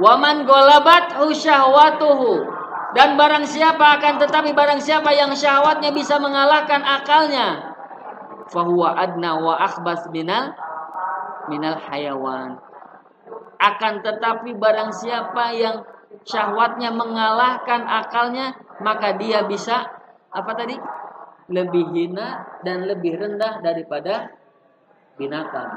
Waman 0.00 0.48
golabat 0.48 1.18
syahwatuhu. 1.18 2.58
Dan 2.90 3.14
barang 3.14 3.46
siapa 3.46 4.02
akan 4.02 4.18
tetapi 4.18 4.50
barang 4.50 4.82
siapa 4.82 5.14
yang 5.14 5.30
syahwatnya 5.30 5.94
bisa 5.94 6.18
mengalahkan 6.18 6.82
akalnya 6.82 7.70
fahuwa 8.50 8.98
adna 8.98 9.38
wa 9.38 9.54
akhbas 9.62 10.10
minal 10.10 10.50
minal 11.46 11.78
hayawan 11.78 12.58
akan 13.60 14.00
tetapi 14.00 14.56
barang 14.56 14.88
siapa 14.88 15.52
yang 15.52 15.84
syahwatnya 16.24 16.88
mengalahkan 16.90 17.84
akalnya, 17.84 18.56
maka 18.80 19.20
dia 19.20 19.44
bisa 19.44 19.84
apa 20.32 20.52
tadi? 20.56 20.80
Lebih 21.50 21.92
hina 21.92 22.60
dan 22.64 22.88
lebih 22.88 23.20
rendah 23.20 23.60
daripada 23.60 24.32
binatang. 25.20 25.70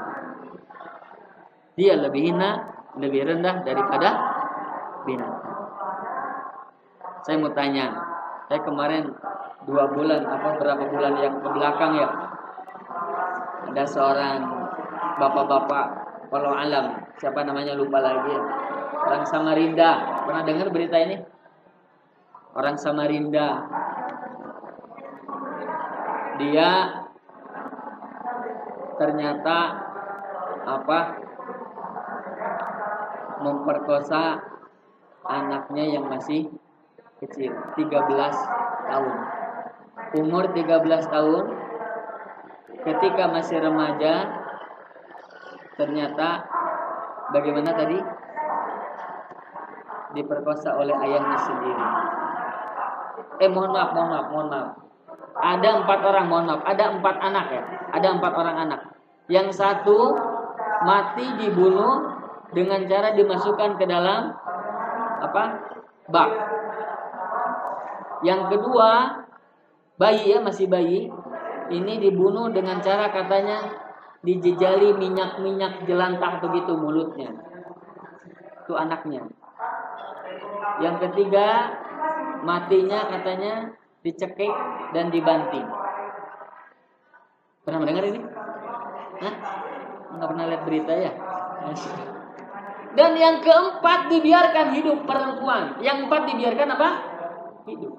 Dia 1.74 1.98
lebih 1.98 2.32
hina, 2.32 2.50
lebih 2.96 3.26
rendah 3.26 3.66
daripada 3.66 4.08
binatang. 5.04 5.54
Saya 7.26 7.36
mau 7.40 7.52
tanya, 7.52 7.90
saya 8.48 8.60
kemarin 8.62 9.12
dua 9.64 9.88
bulan 9.90 10.22
apa 10.28 10.60
berapa 10.60 10.84
bulan 10.92 11.14
yang 11.20 11.40
ke 11.40 11.48
belakang 11.48 11.92
ya 11.96 12.08
ada 13.72 13.84
seorang 13.88 14.38
bapak-bapak 15.16 16.03
walau 16.28 16.52
alam. 16.54 17.04
Siapa 17.20 17.44
namanya 17.44 17.76
lupa 17.76 18.00
lagi 18.00 18.32
ya. 18.32 18.42
orang 19.04 19.24
Samarinda. 19.28 19.90
Pernah 20.24 20.42
dengar 20.46 20.68
berita 20.72 20.96
ini? 20.96 21.16
Orang 22.54 22.76
Samarinda. 22.80 23.48
Dia 26.40 26.70
ternyata 28.96 29.58
apa? 30.64 31.00
Memperkosa 33.44 34.40
anaknya 35.24 35.84
yang 36.00 36.08
masih 36.08 36.48
kecil 37.20 37.52
13 37.76 37.92
tahun. 38.88 39.14
Umur 40.14 40.44
13 40.54 41.12
tahun 41.12 41.44
ketika 42.84 43.24
masih 43.32 43.58
remaja 43.64 44.43
ternyata 45.74 46.46
bagaimana 47.34 47.70
tadi 47.74 47.98
diperkosa 50.14 50.78
oleh 50.78 50.94
ayahnya 50.94 51.38
sendiri. 51.38 51.84
Eh 53.42 53.50
mohon 53.50 53.74
maaf, 53.74 53.90
mohon 53.90 54.08
maaf, 54.14 54.26
mohon 54.30 54.48
maaf. 54.48 54.70
Ada 55.34 55.82
empat 55.82 56.00
orang, 56.06 56.26
mohon 56.30 56.46
maaf, 56.46 56.62
ada 56.62 56.84
empat 56.94 57.16
anak 57.18 57.46
ya, 57.50 57.62
ada 57.90 58.06
empat 58.14 58.32
orang 58.38 58.56
anak. 58.68 58.80
Yang 59.26 59.58
satu 59.58 60.14
mati 60.86 61.26
dibunuh 61.42 62.14
dengan 62.54 62.86
cara 62.86 63.10
dimasukkan 63.18 63.74
ke 63.74 63.84
dalam 63.90 64.30
apa 65.18 65.42
bak. 66.06 66.30
Yang 68.22 68.56
kedua 68.56 68.90
bayi 69.98 70.34
ya 70.34 70.38
masih 70.38 70.70
bayi 70.70 71.10
ini 71.74 71.94
dibunuh 71.98 72.52
dengan 72.54 72.78
cara 72.78 73.10
katanya 73.10 73.83
dijejali 74.24 74.96
minyak-minyak 74.96 75.84
jelantah 75.84 76.40
begitu 76.40 76.72
mulutnya. 76.74 77.30
Itu 78.64 78.72
anaknya. 78.74 79.28
Yang 80.80 80.96
ketiga, 81.08 81.76
matinya 82.40 83.12
katanya 83.12 83.76
dicekik 84.00 84.50
dan 84.96 85.12
dibanting. 85.12 85.68
Pernah 87.64 87.78
mendengar 87.80 88.04
ini? 88.08 88.20
Hah? 89.20 89.34
Enggak 90.16 90.28
pernah 90.32 90.44
lihat 90.48 90.62
berita 90.64 90.92
ya? 90.92 91.12
Dan 92.94 93.12
yang 93.18 93.42
keempat 93.42 94.00
dibiarkan 94.08 94.66
hidup 94.78 94.98
perempuan. 95.04 95.80
Yang 95.82 96.08
empat 96.08 96.22
dibiarkan 96.32 96.68
apa? 96.78 96.88
Hidup. 97.66 97.94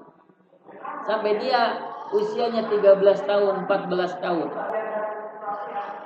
Sampai 1.06 1.38
dia 1.38 1.78
usianya 2.10 2.66
13 2.70 3.02
tahun, 3.26 3.54
14 3.68 4.22
tahun. 4.22 4.48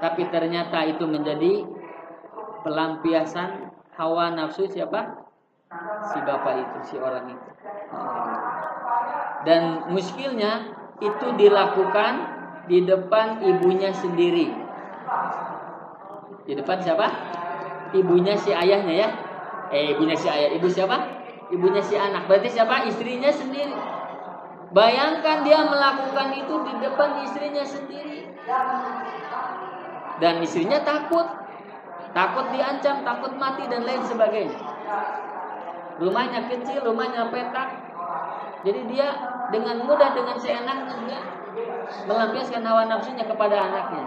Tapi 0.01 0.33
ternyata 0.33 0.81
itu 0.89 1.05
menjadi 1.05 1.69
pelampiasan 2.65 3.69
hawa 4.01 4.33
nafsu 4.33 4.65
siapa? 4.65 5.29
Si 6.09 6.19
bapak 6.25 6.55
itu, 6.57 6.79
si 6.89 6.97
orang 6.97 7.37
itu. 7.37 7.49
Dan 9.45 9.93
muskilnya 9.93 10.73
itu 11.05 11.27
dilakukan 11.37 12.13
di 12.67 12.83
depan 12.89 13.45
ibunya 13.45 13.93
sendiri. 13.93 14.49
Di 16.49 16.53
depan 16.57 16.81
siapa? 16.81 17.07
Ibunya 17.93 18.35
si 18.41 18.57
ayahnya 18.57 18.95
ya. 18.97 19.09
Eh, 19.71 19.95
ibunya 19.95 20.17
si 20.17 20.27
ayah. 20.27 20.51
Ibu 20.57 20.67
siapa? 20.67 20.97
Ibunya 21.53 21.85
si 21.85 21.95
anak. 21.95 22.25
Berarti 22.27 22.49
siapa? 22.51 22.89
Istrinya 22.89 23.31
sendiri. 23.31 23.77
Bayangkan 24.71 25.43
dia 25.45 25.67
melakukan 25.67 26.31
itu 26.35 26.55
di 26.63 26.73
depan 26.79 27.27
istrinya 27.27 27.65
sendiri 27.67 28.31
dan 30.21 30.45
istrinya 30.45 30.85
takut. 30.85 31.27
Takut 32.11 32.51
diancam 32.51 33.07
takut 33.07 33.33
mati 33.39 33.71
dan 33.71 33.87
lain 33.87 34.03
sebagainya. 34.03 34.59
Rumahnya 36.03 36.51
kecil 36.51 36.83
rumahnya 36.83 37.31
petak. 37.31 37.71
Jadi 38.67 38.81
dia 38.91 39.09
dengan 39.55 39.87
mudah 39.87 40.11
dengan 40.13 40.37
seenaknya 40.37 41.21
melampiaskan 42.05 42.63
hawa 42.67 42.91
nafsunya 42.91 43.25
kepada 43.25 43.57
anaknya. 43.57 44.07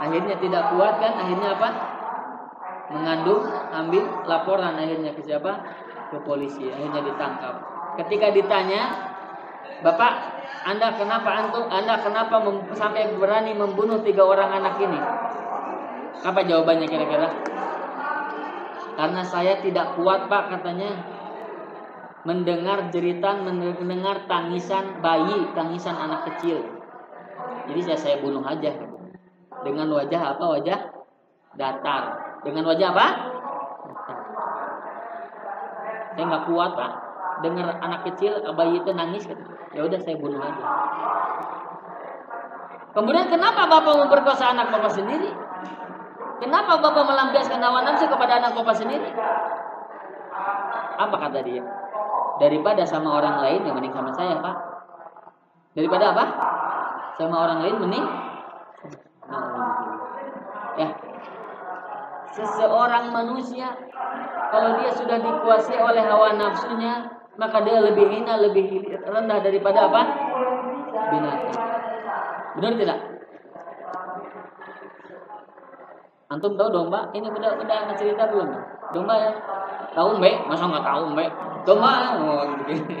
Akhirnya 0.00 0.36
tidak 0.42 0.62
kuat 0.74 0.94
kan? 0.98 1.12
Akhirnya 1.22 1.48
apa? 1.54 1.68
Mengandung 2.90 3.46
ambil 3.70 4.04
laporan 4.26 4.74
akhirnya 4.74 5.14
ke 5.14 5.22
siapa? 5.22 5.52
Ke 6.10 6.18
polisi. 6.26 6.66
Akhirnya 6.66 7.06
ditangkap. 7.06 7.54
Ketika 8.00 8.34
ditanya 8.34 9.10
Bapak 9.80 10.39
anda 10.60 10.92
kenapa 10.92 11.30
antum 11.40 11.64
Anda 11.72 12.04
kenapa 12.04 12.44
sampai 12.76 13.16
berani 13.16 13.56
membunuh 13.56 14.04
tiga 14.04 14.28
orang 14.28 14.60
anak 14.60 14.76
ini? 14.76 15.00
Apa 16.20 16.44
jawabannya 16.44 16.84
kira-kira? 16.84 17.32
Karena 18.92 19.22
saya 19.24 19.56
tidak 19.64 19.96
kuat 19.96 20.28
Pak 20.28 20.52
katanya 20.52 21.00
mendengar 22.28 22.92
jeritan, 22.92 23.48
mendengar 23.48 24.28
tangisan 24.28 25.00
bayi, 25.00 25.48
tangisan 25.56 25.96
anak 25.96 26.28
kecil. 26.28 26.60
Jadi 27.72 27.80
saya 27.80 27.98
saya 27.98 28.16
bunuh 28.20 28.44
aja 28.44 28.76
dengan 29.64 29.88
wajah 29.88 30.36
apa? 30.36 30.44
Wajah 30.60 30.80
datar. 31.56 32.02
Dengan 32.44 32.68
wajah 32.68 32.88
apa? 32.92 33.06
Saya 36.12 36.24
nggak 36.28 36.44
kuat 36.52 36.70
Pak. 36.76 36.92
Dengar 37.40 37.80
anak 37.80 38.04
kecil 38.12 38.40
bayi 38.52 38.80
itu 38.80 38.90
nangis 38.92 39.24
gitu 39.24 39.44
ya 39.70 39.86
udah 39.86 39.98
saya 40.02 40.16
bunuh 40.18 40.40
aja. 40.42 40.64
Kemudian 42.90 43.30
kenapa 43.30 43.70
bapak 43.70 43.94
memperkosa 44.02 44.50
anak 44.50 44.74
bapak 44.74 44.90
sendiri? 44.90 45.30
Kenapa 46.42 46.80
bapak 46.80 47.04
melampiaskan 47.06 47.62
hawa 47.62 47.86
nafsu 47.86 48.10
kepada 48.10 48.42
anak 48.42 48.56
bapak 48.56 48.74
sendiri? 48.74 49.14
Apa 50.98 51.16
kata 51.16 51.38
dia? 51.46 51.62
Daripada 52.40 52.82
sama 52.88 53.20
orang 53.20 53.44
lain 53.44 53.60
yang 53.68 53.76
mending 53.76 53.92
sama 53.92 54.10
saya, 54.16 54.40
Pak. 54.40 54.56
Daripada 55.76 56.16
apa? 56.16 56.24
Sama 57.20 57.36
orang 57.46 57.58
lain 57.62 57.76
mending 57.78 58.06
ya. 60.80 60.88
Seseorang 62.30 63.12
manusia 63.12 63.76
kalau 64.50 64.80
dia 64.80 64.90
sudah 64.90 65.18
dikuasai 65.20 65.78
oleh 65.78 66.02
hawa 66.02 66.34
nafsunya, 66.34 67.19
maka 67.38 67.62
dia 67.62 67.78
lebih 67.82 68.06
hina, 68.10 68.34
lebih 68.40 68.82
rendah 69.06 69.38
daripada 69.42 69.86
apa? 69.86 70.02
binatang. 71.10 71.54
Benar 72.58 72.72
tidak? 72.78 72.98
Antum 76.30 76.54
tahu 76.54 76.70
domba? 76.70 77.10
Ini 77.10 77.26
udah 77.26 77.58
udah 77.58 77.94
cerita 77.98 78.30
belum? 78.30 78.48
Domba 78.94 79.14
ya? 79.18 79.32
Tahu 79.98 80.22
mbak? 80.22 80.46
Masa 80.46 80.70
nggak 80.70 80.86
tahu 80.86 81.02
mbak? 81.14 81.30
Domba 81.66 81.92
oh, 82.22 82.42
gitu. 82.70 82.94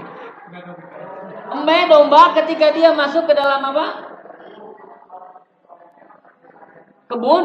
Domba 1.86 2.22
ketika 2.42 2.74
dia 2.74 2.90
masuk 2.90 3.30
ke 3.30 3.34
dalam 3.38 3.62
apa? 3.62 3.86
Kebun. 7.10 7.44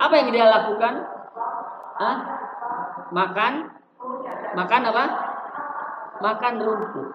Apa 0.00 0.14
yang 0.16 0.28
dia 0.32 0.48
lakukan? 0.48 0.94
Hah? 2.00 2.16
Makan? 3.12 3.52
Makan 4.54 4.82
apa? 4.90 5.04
Makan 6.20 6.54
rumput. 6.60 7.08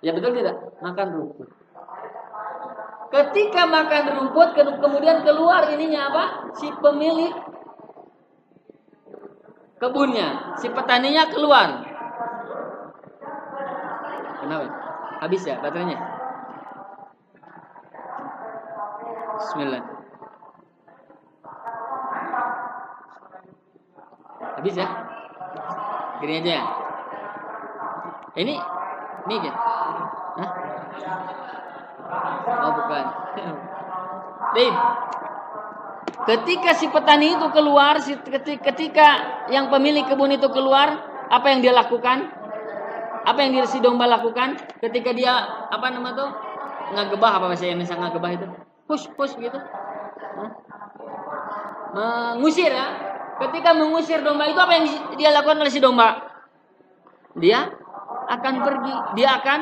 Ya 0.00 0.14
betul 0.14 0.38
tidak? 0.38 0.56
Makan 0.80 1.08
rumput. 1.12 1.48
Ketika 3.06 3.64
makan 3.64 4.04
rumput 4.18 4.48
kemudian 4.56 5.22
keluar 5.22 5.66
ininya 5.70 6.10
apa? 6.10 6.24
Si 6.58 6.68
pemilik 6.82 7.32
kebunnya, 9.78 10.58
si 10.58 10.66
petaninya 10.72 11.28
keluar. 11.30 11.84
Kenapa? 14.42 14.66
Habis 15.20 15.42
ya 15.48 15.56
baterainya? 15.58 15.98
Bismillah. 19.36 19.82
Habis 24.56 24.74
ya? 24.76 24.88
Gini 26.20 26.32
aja 26.40 26.50
ya. 26.60 26.64
Ini 28.36 28.54
ini 29.26 29.34
ya? 29.42 29.52
Hah? 30.36 30.50
Oh 32.46 32.72
bukan. 32.72 33.04
Dim. 34.56 34.74
Ketika 36.26 36.74
si 36.74 36.90
petani 36.90 37.38
itu 37.38 37.46
keluar, 37.54 38.00
ketika 38.42 39.08
yang 39.52 39.70
pemilik 39.70 40.08
kebun 40.08 40.34
itu 40.34 40.48
keluar, 40.50 40.98
apa 41.30 41.46
yang 41.54 41.62
dia 41.62 41.70
lakukan? 41.76 42.32
Apa 43.26 43.38
yang 43.42 43.58
dia 43.58 43.66
si 43.66 43.78
domba 43.82 44.06
lakukan? 44.10 44.58
Ketika 44.82 45.14
dia 45.14 45.34
apa 45.70 45.86
nama 45.90 46.14
tuh? 46.14 46.30
Ngagebah 46.94 47.30
apa 47.42 47.46
bahasa 47.50 47.66
Indonesia 47.66 47.98
ngagebah 47.98 48.30
itu? 48.38 48.46
Push 48.86 49.06
push 49.18 49.34
gitu. 49.38 49.58
Hah? 49.58 50.50
Mengusir 51.94 52.70
ya. 52.70 53.05
Ketika 53.36 53.76
mengusir 53.76 54.24
domba 54.24 54.48
itu 54.48 54.56
apa 54.56 54.72
yang 54.80 54.86
dia 55.20 55.28
lakukan 55.28 55.60
oleh 55.60 55.72
si 55.72 55.76
domba? 55.76 56.24
Dia 57.36 57.68
akan 58.32 58.54
pergi, 58.64 58.94
dia 59.20 59.36
akan 59.36 59.60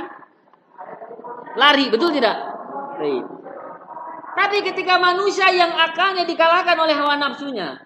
lari, 1.59 1.91
betul 1.91 2.15
tidak? 2.15 2.39
Lari. 2.95 3.19
Tapi 4.35 4.57
ketika 4.67 4.99
manusia 4.99 5.51
yang 5.51 5.75
akalnya 5.75 6.23
dikalahkan 6.23 6.75
oleh 6.79 6.95
hawa 6.95 7.19
nafsunya, 7.19 7.83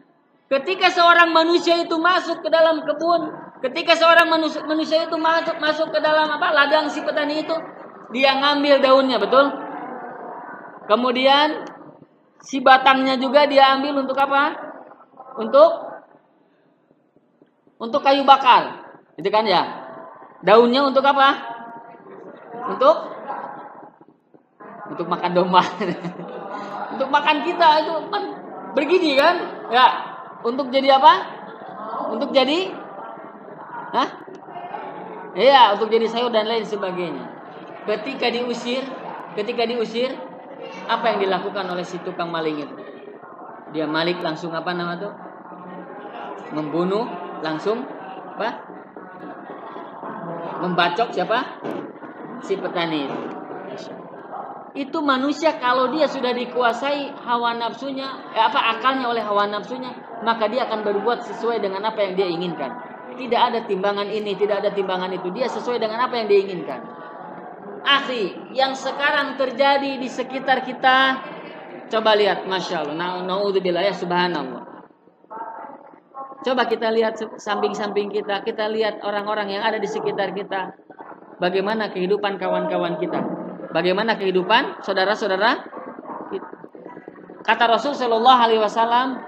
ketika 0.52 0.92
seorang 0.92 1.32
manusia 1.32 1.80
itu 1.80 1.96
masuk 1.96 2.40
ke 2.44 2.48
dalam 2.52 2.84
kebun, 2.84 3.32
ketika 3.64 3.96
seorang 3.96 4.28
manusia, 4.28 4.60
manusia 4.64 5.08
itu 5.08 5.16
masuk 5.16 5.56
masuk 5.56 5.88
ke 5.92 6.00
dalam 6.04 6.28
apa 6.28 6.52
ladang 6.52 6.88
si 6.92 7.00
petani 7.00 7.44
itu, 7.44 7.56
dia 8.12 8.36
ngambil 8.36 8.80
daunnya, 8.80 9.16
betul? 9.20 9.52
Kemudian 10.88 11.68
si 12.44 12.60
batangnya 12.60 13.20
juga 13.20 13.44
dia 13.44 13.76
ambil 13.76 14.04
untuk 14.04 14.16
apa? 14.16 14.67
Untuk 15.38 15.70
untuk 17.78 18.02
kayu 18.02 18.26
bakar, 18.26 18.90
itu 19.14 19.30
kan 19.30 19.46
ya? 19.46 19.62
Daunnya 20.42 20.82
untuk 20.82 21.06
apa? 21.06 21.38
Untuk 22.74 22.96
untuk 24.90 25.06
makan 25.06 25.30
domba. 25.30 25.62
untuk 26.98 27.08
makan 27.08 27.46
kita 27.46 27.86
itu 27.86 27.94
kan 28.10 28.22
begini 28.74 29.14
kan? 29.14 29.36
Ya, 29.70 29.86
untuk 30.42 30.74
jadi 30.74 30.98
apa? 30.98 31.14
Untuk 32.10 32.34
jadi 32.34 32.74
Hah? 33.88 34.08
Iya, 35.32 35.72
untuk 35.76 35.88
jadi 35.88 36.04
sayur 36.10 36.28
dan 36.28 36.44
lain 36.44 36.66
sebagainya. 36.66 37.24
Ketika 37.88 38.28
diusir, 38.28 38.84
ketika 39.32 39.64
diusir, 39.64 40.12
apa 40.90 41.14
yang 41.14 41.18
dilakukan 41.24 41.64
oleh 41.72 41.84
si 41.86 41.96
tukang 42.04 42.28
maling 42.28 42.68
itu? 42.68 42.74
Dia 43.72 43.88
malik 43.88 44.20
langsung 44.20 44.52
apa 44.52 44.72
nama 44.76 44.96
tuh? 45.00 45.12
Membunuh 46.52 47.04
langsung 47.44 47.84
apa? 48.38 48.64
Membacok 50.64 51.14
siapa? 51.14 51.60
Si 52.42 52.54
petani 52.58 53.06
itu. 53.06 53.20
Itu 54.78 55.02
manusia 55.02 55.58
kalau 55.58 55.90
dia 55.90 56.06
sudah 56.06 56.30
dikuasai 56.30 57.10
hawa 57.26 57.58
nafsunya, 57.58 58.30
eh, 58.30 58.42
apa 58.42 58.78
akalnya 58.78 59.10
oleh 59.10 59.24
hawa 59.26 59.50
nafsunya, 59.50 59.90
maka 60.22 60.46
dia 60.46 60.70
akan 60.70 60.86
berbuat 60.86 61.26
sesuai 61.26 61.58
dengan 61.58 61.82
apa 61.82 61.98
yang 62.04 62.14
dia 62.14 62.28
inginkan. 62.30 62.70
Tidak 63.18 63.40
ada 63.40 63.66
timbangan 63.66 64.06
ini, 64.06 64.38
tidak 64.38 64.62
ada 64.62 64.70
timbangan 64.70 65.10
itu. 65.10 65.34
Dia 65.34 65.50
sesuai 65.50 65.82
dengan 65.82 65.98
apa 66.06 66.14
yang 66.22 66.30
dia 66.30 66.40
inginkan. 66.46 66.80
Akhi, 67.82 68.54
yang 68.54 68.78
sekarang 68.78 69.34
terjadi 69.34 69.98
di 69.98 70.06
sekitar 70.06 70.62
kita, 70.62 71.26
coba 71.90 72.14
lihat, 72.14 72.46
masya 72.46 72.86
Allah, 72.86 73.24
naudzubillah 73.26 73.82
ya 73.82 73.94
subhanallah. 73.96 74.77
Coba 76.38 76.70
kita 76.70 76.94
lihat 76.94 77.18
samping-samping 77.38 78.14
kita, 78.14 78.46
kita 78.46 78.70
lihat 78.70 79.02
orang-orang 79.02 79.58
yang 79.58 79.62
ada 79.66 79.82
di 79.82 79.90
sekitar 79.90 80.30
kita. 80.30 80.70
Bagaimana 81.42 81.90
kehidupan 81.90 82.38
kawan-kawan 82.38 82.98
kita? 83.02 83.18
Bagaimana 83.74 84.14
kehidupan 84.14 84.82
saudara-saudara? 84.86 85.66
Kata 87.42 87.64
Rasul 87.66 87.98
Shallallahu 87.98 88.40
Alaihi 88.44 88.62
Wasallam, 88.62 89.18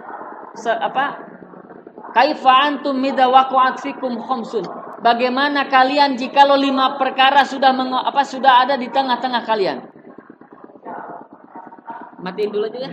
apa? 0.60 1.06
Kaifa 2.10 2.52
antum 2.66 2.98
mida 2.98 3.26
waqa'at 3.30 3.82
fikum? 3.82 4.18
Bagaimana 5.00 5.66
kalian 5.66 6.14
jikalau 6.14 6.58
lima 6.58 7.00
perkara 7.00 7.42
sudah 7.42 7.72
meng, 7.72 7.94
apa 7.96 8.22
sudah 8.22 8.66
ada 8.66 8.74
di 8.76 8.86
tengah-tengah 8.92 9.42
kalian? 9.48 9.78
Matiin 12.20 12.52
dulu 12.52 12.68
aja 12.68 12.78
ya. 12.84 12.92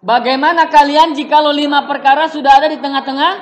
Bagaimana 0.00 0.72
kalian 0.72 1.12
jikalau 1.12 1.52
lima 1.52 1.84
perkara 1.84 2.24
sudah 2.24 2.56
ada 2.56 2.72
di 2.72 2.80
tengah-tengah 2.80 3.32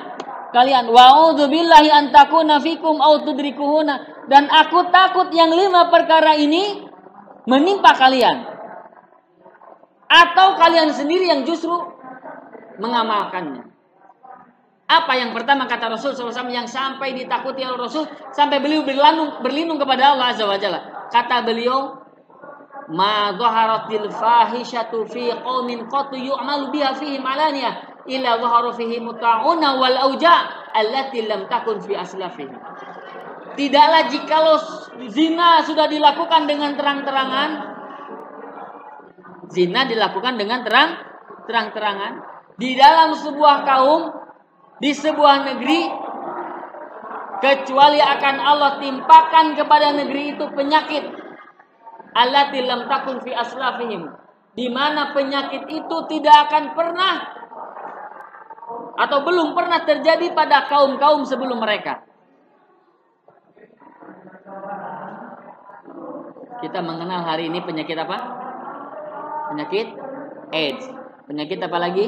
kalian? 0.51 0.91
Wa'udzubillahi 0.91 1.91
an 1.95 2.05
takuna 2.11 2.59
fikum 2.59 2.99
aw 2.99 3.23
tudrikuhuna. 3.23 4.27
Dan 4.27 4.51
aku 4.51 4.91
takut 4.91 5.31
yang 5.31 5.55
lima 5.55 5.87
perkara 5.87 6.35
ini 6.35 6.83
menimpa 7.47 7.95
kalian 7.95 8.45
atau 10.09 10.59
kalian 10.59 10.91
sendiri 10.91 11.31
yang 11.31 11.47
justru 11.47 11.73
mengamalkannya. 12.83 13.71
Apa 14.89 15.21
yang 15.21 15.37
pertama 15.37 15.69
kata 15.69 15.93
Rasul 15.93 16.17
SAW 16.17 16.49
yang 16.49 16.65
sampai 16.65 17.13
ditakuti 17.13 17.61
oleh 17.61 17.77
Rasul 17.77 18.09
sampai 18.33 18.57
beliau 18.57 18.83
berlindung, 18.89 19.45
berlindung 19.45 19.79
kepada 19.79 20.17
Allah 20.17 20.33
Azza 20.33 20.49
wa 20.49 20.57
Jalla. 20.57 21.09
Kata 21.13 21.45
beliau, 21.45 22.08
"Ma 22.89 23.37
dhaharatil 23.37 24.09
fahishatu 24.09 25.05
fi 25.09 25.33
qaumin 25.45 25.85
qatu 25.93 26.17
yu'malu 26.17 26.73
biha 26.73 26.97
fihi 26.97 27.21
malaniyah 27.21 28.05
illa 28.09 28.41
dhaharu 28.41 28.73
fihi 28.73 28.97
muta'una 29.01 29.77
wal 29.77 29.99
auja 30.09 30.69
allati 30.73 31.29
lam 31.29 31.45
takun 31.53 31.81
fi 31.85 31.97
aslafihim." 32.01 32.57
Tidaklah 33.59 34.07
jikalau 34.09 34.57
zina 35.11 35.61
sudah 35.67 35.91
dilakukan 35.91 36.47
dengan 36.47 36.79
terang-terangan 36.79 37.51
Zina 39.49 39.89
dilakukan 39.89 40.37
dengan 40.37 40.61
terang 40.61 41.01
terang-terangan 41.49 42.21
di 42.61 42.77
dalam 42.77 43.17
sebuah 43.17 43.65
kaum 43.65 44.13
di 44.77 44.93
sebuah 44.93 45.49
negeri 45.49 45.81
kecuali 47.41 47.97
akan 48.03 48.37
Allah 48.37 48.77
timpakan 48.77 49.57
kepada 49.57 49.97
negeri 49.97 50.37
itu 50.37 50.45
penyakit 50.53 51.05
allati 52.19 52.67
lam 52.67 52.91
takun 52.91 53.23
fi 53.23 53.31
aslafihim 53.31 54.11
di 54.59 54.67
mana 54.67 55.15
penyakit 55.15 55.71
itu 55.71 55.97
tidak 56.11 56.51
akan 56.51 56.75
pernah 56.75 57.15
atau 58.99 59.23
belum 59.23 59.55
pernah 59.55 59.87
terjadi 59.87 60.35
pada 60.35 60.67
kaum-kaum 60.67 61.23
sebelum 61.23 61.63
mereka. 61.63 62.03
Kita 66.59 66.83
mengenal 66.83 67.23
hari 67.23 67.47
ini 67.47 67.63
penyakit 67.63 67.95
apa? 67.95 68.19
penyakit 69.49 69.87
AIDS, 70.53 70.85
penyakit 71.25 71.59
apa 71.65 71.79
lagi? 71.81 72.07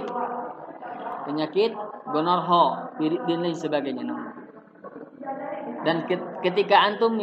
Penyakit 1.24 1.72
gonorho, 2.10 2.64
dan 2.98 3.38
lain 3.40 3.56
sebagainya. 3.56 4.04
Dan 5.86 6.04
ketika 6.44 6.76
antum 6.76 7.16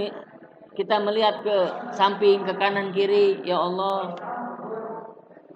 kita 0.77 1.01
melihat 1.01 1.41
ke 1.41 1.57
samping, 1.97 2.45
ke 2.45 2.53
kanan, 2.53 2.93
kiri, 2.93 3.41
ya 3.41 3.57
Allah, 3.57 4.13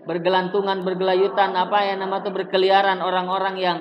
bergelantungan, 0.09 0.81
bergelayutan, 0.81 1.53
apa 1.53 1.85
ya 1.85 1.93
nama 1.93 2.25
itu 2.25 2.33
berkeliaran 2.33 2.97
orang-orang 3.05 3.55
yang 3.61 3.77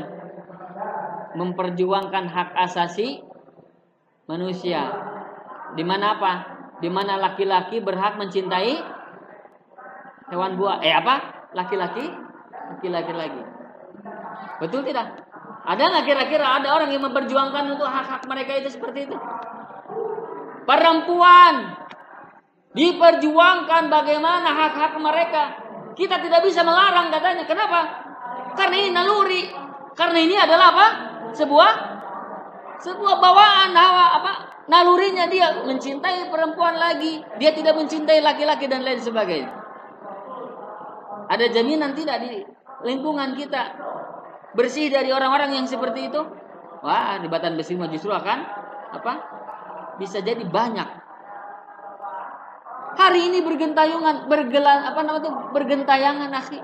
memperjuangkan 1.40 2.28
hak 2.28 2.52
asasi, 2.68 3.24
manusia. 4.28 4.92
Di 5.72 5.80
mana 5.80 6.20
apa? 6.20 6.32
Di 6.84 6.92
mana 6.92 7.16
laki-laki 7.16 7.80
berhak 7.80 8.20
mencintai 8.20 8.76
hewan 10.28 10.60
buah. 10.60 10.84
Eh 10.84 10.92
apa? 10.92 11.48
Laki-laki, 11.56 12.04
laki-laki 12.76 13.12
lagi. 13.16 13.42
Betul 14.60 14.84
tidak? 14.84 15.24
Ada 15.64 15.82
nggak 15.88 16.04
kira-kira 16.04 16.46
ada 16.60 16.68
orang 16.76 16.92
yang 16.92 17.04
memperjuangkan 17.08 17.64
untuk 17.72 17.88
hak-hak 17.88 18.28
mereka 18.28 18.60
itu 18.60 18.68
seperti 18.76 19.08
itu? 19.08 19.16
Perempuan 20.64 21.54
diperjuangkan 22.76 23.82
bagaimana 23.90 24.48
hak-hak 24.54 24.94
mereka. 25.00 25.42
Kita 25.98 26.22
tidak 26.22 26.46
bisa 26.46 26.62
melarang 26.62 27.10
katanya. 27.10 27.44
Kenapa? 27.44 27.80
Karena 28.54 28.76
ini 28.78 28.90
naluri. 28.94 29.42
Karena 29.94 30.18
ini 30.22 30.36
adalah 30.38 30.66
apa? 30.72 30.86
Sebuah 31.34 31.72
sebuah 32.80 33.16
bawaan 33.20 33.70
hawa 33.76 34.06
apa? 34.22 34.32
Nalurinya 34.70 35.26
dia 35.26 35.66
mencintai 35.66 36.30
perempuan 36.30 36.78
lagi, 36.78 37.18
dia 37.42 37.50
tidak 37.50 37.74
mencintai 37.74 38.22
laki-laki 38.22 38.70
dan 38.70 38.86
lain 38.86 39.02
sebagainya. 39.02 39.50
Ada 41.26 41.50
jaminan 41.50 41.98
tidak 41.98 42.22
di 42.22 42.46
lingkungan 42.86 43.34
kita 43.34 43.74
bersih 44.54 44.86
dari 44.90 45.10
orang-orang 45.10 45.58
yang 45.58 45.66
seperti 45.66 46.06
itu? 46.06 46.22
Wah, 46.80 47.18
di 47.18 47.26
Batan 47.26 47.58
Besi 47.58 47.74
justru 47.74 48.14
akan 48.14 48.38
apa? 48.94 49.39
Bisa 50.00 50.24
jadi 50.24 50.40
banyak. 50.40 50.88
Hari 52.96 53.20
ini 53.32 53.44
bergentayungan, 53.44 54.26
bergelan 54.32 54.80
apa 54.88 55.00
namanya 55.04 55.28
itu 55.28 55.32
bergentayangan 55.52 56.30
akhi. 56.32 56.58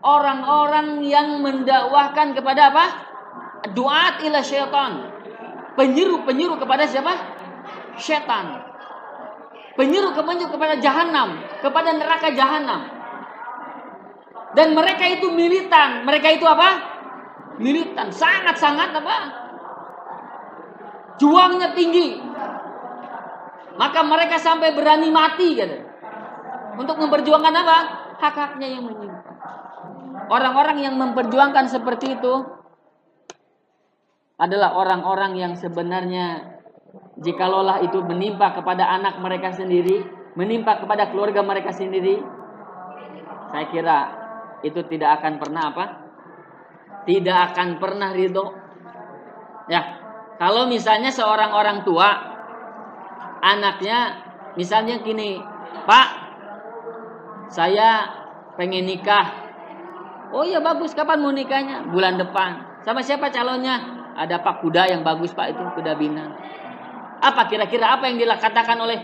Orang-orang 0.00 1.04
yang 1.04 1.44
mendakwahkan 1.44 2.32
kepada 2.32 2.72
apa? 2.72 2.84
Duat 3.76 4.24
ila 4.24 4.40
syaitan. 4.40 5.12
Penyeru-penyeru 5.76 6.58
kepada 6.58 6.88
siapa? 6.88 7.14
Setan. 7.98 8.66
Penyeru 9.78 10.10
penyeru 10.10 10.50
kepada 10.50 10.74
jahanam, 10.82 11.38
kepada 11.62 11.94
neraka 11.94 12.34
jahanam. 12.34 12.90
Dan 14.58 14.74
mereka 14.74 15.06
itu 15.06 15.30
militan. 15.30 16.02
Mereka 16.02 16.34
itu 16.34 16.46
apa? 16.50 16.82
Militan. 17.62 18.10
Sangat-sangat 18.10 18.90
apa? 18.90 19.16
Juangnya 21.22 21.78
tinggi. 21.78 22.27
Maka 23.78 24.02
mereka 24.02 24.36
sampai 24.42 24.74
berani 24.74 25.08
mati 25.08 25.54
gitu. 25.54 25.78
Untuk 26.78 26.98
memperjuangkan 26.98 27.54
apa? 27.54 27.78
Hak-haknya 28.18 28.66
yang 28.74 28.82
menyimpang. 28.90 29.38
Orang-orang 30.28 30.82
yang 30.82 30.94
memperjuangkan 30.98 31.70
seperti 31.70 32.18
itu 32.18 32.34
adalah 34.38 34.74
orang-orang 34.74 35.38
yang 35.38 35.52
sebenarnya 35.54 36.58
jikalolah 37.18 37.82
itu 37.82 38.02
menimpa 38.02 38.54
kepada 38.54 38.86
anak 38.86 39.18
mereka 39.18 39.50
sendiri, 39.54 40.02
menimpa 40.38 40.78
kepada 40.78 41.10
keluarga 41.10 41.42
mereka 41.42 41.74
sendiri, 41.74 42.22
saya 43.50 43.66
kira 43.72 43.98
itu 44.62 44.80
tidak 44.86 45.22
akan 45.22 45.40
pernah 45.40 45.62
apa? 45.72 45.84
Tidak 47.08 47.38
akan 47.52 47.68
pernah 47.80 48.12
ridho. 48.12 48.46
Ya, 49.66 49.80
kalau 50.36 50.68
misalnya 50.68 51.08
seorang 51.08 51.50
orang 51.56 51.82
tua, 51.82 52.37
anaknya 53.42 54.18
misalnya 54.54 55.00
gini, 55.02 55.38
Pak, 55.86 56.08
saya 57.48 58.06
pengen 58.58 58.84
nikah. 58.84 59.48
Oh 60.34 60.44
iya 60.44 60.60
bagus, 60.60 60.92
kapan 60.92 61.24
mau 61.24 61.32
nikahnya? 61.32 61.88
Bulan 61.88 62.20
depan. 62.20 62.82
Sama 62.84 63.00
siapa 63.00 63.32
calonnya? 63.32 63.80
Ada 64.18 64.42
Pak 64.42 64.60
Kuda 64.60 64.90
yang 64.90 65.06
bagus 65.06 65.32
Pak 65.32 65.54
itu, 65.54 65.62
Kuda 65.78 65.94
Bina. 65.94 66.26
Apa 67.22 67.46
kira-kira 67.46 67.94
apa 67.94 68.10
yang 68.10 68.18
dikatakan 68.18 68.78
oleh 68.78 68.98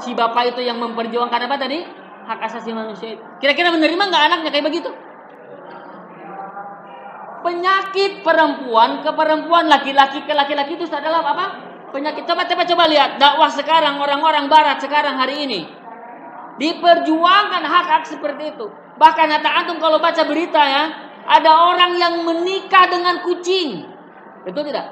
si 0.00 0.12
bapak 0.16 0.56
itu 0.56 0.60
yang 0.64 0.80
memperjuangkan 0.80 1.40
apa 1.46 1.56
tadi? 1.60 1.84
Hak 2.24 2.40
asasi 2.48 2.72
manusia. 2.72 3.20
Kira-kira 3.38 3.68
menerima 3.68 4.02
nggak 4.08 4.24
anaknya 4.32 4.50
kayak 4.50 4.66
begitu? 4.66 4.90
Penyakit 7.44 8.24
perempuan 8.24 9.04
ke 9.04 9.10
perempuan, 9.12 9.68
laki-laki 9.68 10.24
ke 10.24 10.32
laki-laki 10.32 10.80
itu 10.80 10.88
adalah 10.88 11.20
apa? 11.20 11.73
Penyakit. 11.94 12.26
Coba 12.26 12.42
coba 12.50 12.66
coba 12.66 12.84
lihat 12.90 13.22
dakwah 13.22 13.46
sekarang 13.54 14.02
orang-orang 14.02 14.50
barat 14.50 14.82
sekarang 14.82 15.14
hari 15.14 15.46
ini. 15.46 15.62
Diperjuangkan 16.58 17.62
hak-hak 17.62 18.10
seperti 18.10 18.50
itu. 18.50 18.66
Bahkan 18.98 19.26
kata 19.30 19.50
antum 19.62 19.78
kalau 19.78 20.02
baca 20.02 20.26
berita 20.26 20.58
ya, 20.58 20.84
ada 21.22 21.70
orang 21.70 21.94
yang 21.94 22.26
menikah 22.26 22.90
dengan 22.90 23.22
kucing. 23.22 23.86
Betul 24.42 24.74
tidak? 24.74 24.90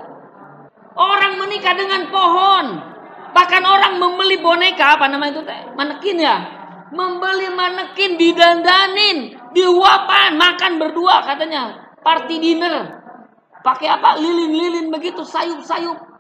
Orang 0.94 1.42
menikah 1.42 1.74
dengan 1.74 2.06
pohon. 2.06 2.66
Bahkan 3.34 3.62
orang 3.66 3.98
membeli 3.98 4.38
boneka 4.38 4.94
apa 4.94 5.10
nama 5.10 5.26
itu 5.26 5.42
teh? 5.42 5.74
Manekin 5.74 6.22
ya. 6.22 6.36
Membeli 6.92 7.48
manekin 7.50 8.14
didandanin, 8.14 9.34
diuapan, 9.50 10.38
makan 10.38 10.78
berdua 10.78 11.26
katanya. 11.26 11.82
Party 11.98 12.38
dinner. 12.38 13.02
Pakai 13.62 13.90
apa? 13.90 14.18
Lilin-lilin 14.22 14.92
begitu, 14.92 15.26
sayup-sayup. 15.26 16.11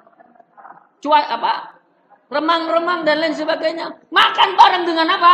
Cuai 1.02 1.26
apa? 1.26 1.82
Remang-remang 2.30 3.02
dan 3.02 3.18
lain 3.18 3.34
sebagainya. 3.34 3.90
Makan 4.08 4.48
bareng 4.54 4.84
dengan 4.86 5.10
apa? 5.10 5.32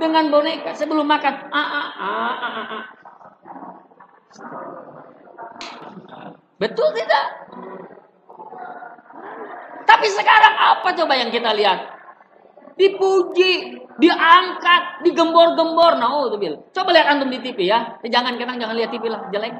Dengan 0.00 0.32
boneka 0.32 0.72
sebelum 0.72 1.04
makan. 1.04 1.52
Ah, 1.52 1.60
ah, 1.60 1.88
ah, 2.00 2.34
ah, 2.40 2.66
ah. 2.72 2.82
Betul 6.56 6.88
tidak? 6.96 7.24
Tapi 9.84 10.06
sekarang 10.08 10.54
apa 10.56 10.88
coba 10.96 11.14
yang 11.14 11.28
kita 11.28 11.52
lihat? 11.52 11.78
Dipuji, 12.80 13.76
diangkat, 14.00 15.04
digembor-gembor. 15.04 16.00
Nah, 16.00 16.08
oh, 16.08 16.32
bil. 16.40 16.64
Coba 16.72 16.90
lihat 16.96 17.12
antum 17.12 17.28
di 17.28 17.38
TV 17.44 17.68
ya. 17.68 18.00
Eh, 18.00 18.08
jangan 18.08 18.40
kenang, 18.40 18.56
jangan 18.56 18.74
lihat 18.74 18.90
TV 18.90 19.12
lah, 19.12 19.28
jelek. 19.28 19.52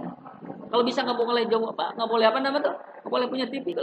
Kalau 0.72 0.82
bisa 0.88 1.04
nggak 1.04 1.20
boleh 1.20 1.44
jauh 1.52 1.68
apa, 1.68 1.92
nggak 1.92 2.08
boleh 2.08 2.26
apa 2.32 2.38
nama 2.40 2.56
tuh, 2.56 2.72
nggak 2.72 3.12
boleh 3.12 3.26
punya 3.28 3.44
TV. 3.52 3.76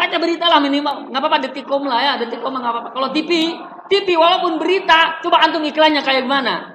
Baca 0.00 0.16
berita 0.16 0.48
lah 0.48 0.64
minimal, 0.64 1.12
nggak 1.12 1.20
apa-apa 1.20 1.38
detikom 1.44 1.84
lah 1.84 2.00
ya, 2.00 2.12
detikom 2.16 2.56
nggak 2.56 2.72
apa-apa. 2.72 2.90
Kalau 2.96 3.08
TV, 3.12 3.52
TV 3.84 4.16
walaupun 4.16 4.56
berita, 4.56 5.20
coba 5.20 5.44
antum 5.44 5.60
iklannya 5.60 6.00
kayak 6.00 6.24
gimana? 6.24 6.72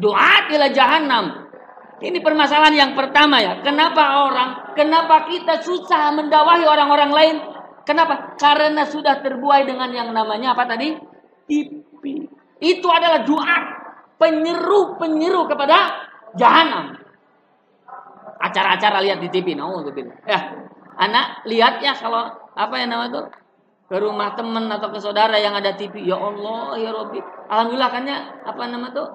Doa 0.00 0.48
ila 0.48 0.72
jahanam. 0.72 1.44
Ini 2.00 2.24
permasalahan 2.24 2.72
yang 2.72 2.92
pertama 2.96 3.44
ya. 3.44 3.60
Kenapa 3.60 4.24
orang, 4.24 4.72
kenapa 4.72 5.28
kita 5.28 5.60
susah 5.60 6.16
mendawahi 6.16 6.64
orang-orang 6.64 7.10
lain? 7.12 7.36
Kenapa? 7.84 8.32
Karena 8.40 8.88
sudah 8.88 9.20
terbuai 9.20 9.68
dengan 9.68 9.92
yang 9.92 10.08
namanya 10.16 10.56
apa 10.56 10.64
tadi? 10.64 10.96
TV. 11.44 12.32
Itu 12.64 12.88
adalah 12.88 13.28
doa 13.28 13.58
penyeru-penyeru 14.16 15.44
kepada 15.52 15.76
jahanam. 16.32 16.96
Acara-acara 18.40 19.04
lihat 19.04 19.20
di 19.20 19.28
TV, 19.28 19.52
nah, 19.52 19.68
Ya, 20.24 20.67
anak 20.98 21.46
lihat 21.46 21.78
ya 21.78 21.94
kalau 21.94 22.26
apa 22.58 22.74
yang 22.82 22.90
nama 22.90 23.06
itu 23.06 23.22
ke 23.88 23.96
rumah 23.96 24.36
teman 24.36 24.68
atau 24.68 24.92
ke 24.92 25.00
saudara 25.00 25.40
yang 25.40 25.56
ada 25.56 25.72
TV. 25.72 26.04
Ya 26.04 26.20
Allah, 26.20 26.76
ya 26.76 26.92
Robbi. 26.92 27.24
Alhamdulillah 27.48 27.88
kan 27.88 28.04
ya 28.04 28.18
apa 28.44 28.62
nama 28.68 28.92
tuh 28.92 29.08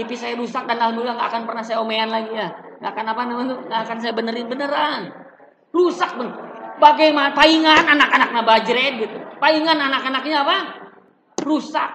TV 0.00 0.16
saya 0.16 0.32
rusak 0.38 0.64
dan 0.64 0.80
alhamdulillah 0.80 1.18
nggak 1.18 1.28
akan 1.28 1.42
pernah 1.44 1.60
saya 1.66 1.84
omean 1.84 2.08
lagi 2.08 2.32
ya. 2.32 2.48
Nggak 2.80 2.92
akan 2.96 3.06
apa 3.12 3.22
namanya 3.28 3.54
nggak 3.68 3.80
akan 3.84 3.96
saya 4.00 4.12
benerin 4.16 4.48
beneran. 4.48 5.12
Rusak 5.74 6.16
ben. 6.16 6.32
Bagaimana 6.78 7.34
paingan 7.34 7.84
anak-anak 7.84 8.30
nabajret 8.32 8.92
gitu. 9.02 9.16
Paingan 9.42 9.76
anak-anaknya 9.76 10.46
apa? 10.46 10.56
Rusak. 11.42 11.90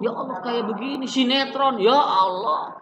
Ya 0.00 0.10
Allah 0.14 0.38
kayak 0.40 0.64
begini 0.70 1.04
sinetron. 1.04 1.82
Ya 1.82 1.98
Allah. 1.98 2.72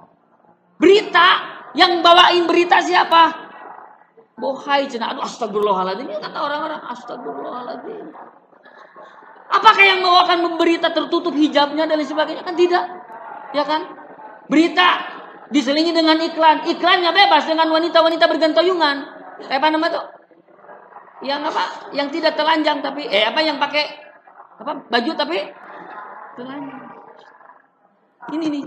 Berita 0.77 1.27
yang 1.73 2.05
bawain 2.05 2.45
berita 2.47 2.79
siapa? 2.79 3.42
Bohai 4.39 4.89
cina. 4.89 5.13
Aduh 5.13 5.25
astagfirullahaladzim. 5.25 6.09
Ya 6.09 6.19
kata 6.19 6.39
orang-orang 6.41 6.81
astagfirullahaladzim. 6.93 8.07
Apakah 9.53 9.85
yang 9.85 10.01
membawakan 10.01 10.57
berita 10.57 10.89
tertutup 10.97 11.37
hijabnya 11.37 11.85
dan 11.85 12.01
sebagainya? 12.01 12.41
Kan 12.41 12.57
tidak. 12.57 12.85
Ya 13.53 13.69
kan? 13.69 13.85
Berita 14.49 14.89
diselingi 15.53 15.93
dengan 15.93 16.17
iklan. 16.17 16.65
Iklannya 16.65 17.13
bebas 17.13 17.45
dengan 17.45 17.69
wanita-wanita 17.69 18.25
bergantayungan. 18.25 18.97
Eh, 19.45 19.53
apa 19.53 19.69
nama 19.69 19.87
tuh? 19.93 20.05
Yang 21.21 21.53
apa? 21.53 21.65
Yang 21.93 22.09
tidak 22.19 22.33
telanjang 22.35 22.81
tapi 22.81 23.07
eh 23.07 23.23
apa 23.29 23.41
yang 23.45 23.61
pakai 23.61 23.85
apa 24.59 24.89
baju 24.89 25.11
tapi 25.13 25.39
telanjang. 26.41 26.83
Ini 28.33 28.47
nih. 28.49 28.65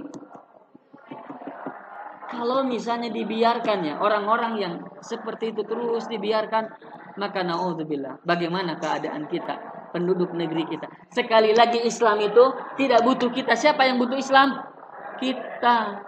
Kalau 2.26 2.66
misalnya 2.66 3.14
dibiarkan 3.14 3.78
ya 3.86 3.96
orang-orang 4.02 4.54
yang 4.58 4.74
seperti 5.00 5.54
itu 5.54 5.62
terus 5.62 6.10
dibiarkan 6.10 6.74
maka 7.22 7.46
naudzubillah 7.46 8.26
bagaimana 8.26 8.82
keadaan 8.82 9.30
kita 9.30 9.56
penduduk 9.94 10.34
negeri 10.36 10.68
kita. 10.68 10.90
Sekali 11.14 11.56
lagi 11.56 11.86
Islam 11.86 12.20
itu 12.20 12.44
tidak 12.76 13.06
butuh 13.06 13.30
kita. 13.32 13.56
Siapa 13.56 13.88
yang 13.88 14.02
butuh 14.02 14.20
Islam? 14.20 14.76
kita. 15.20 16.04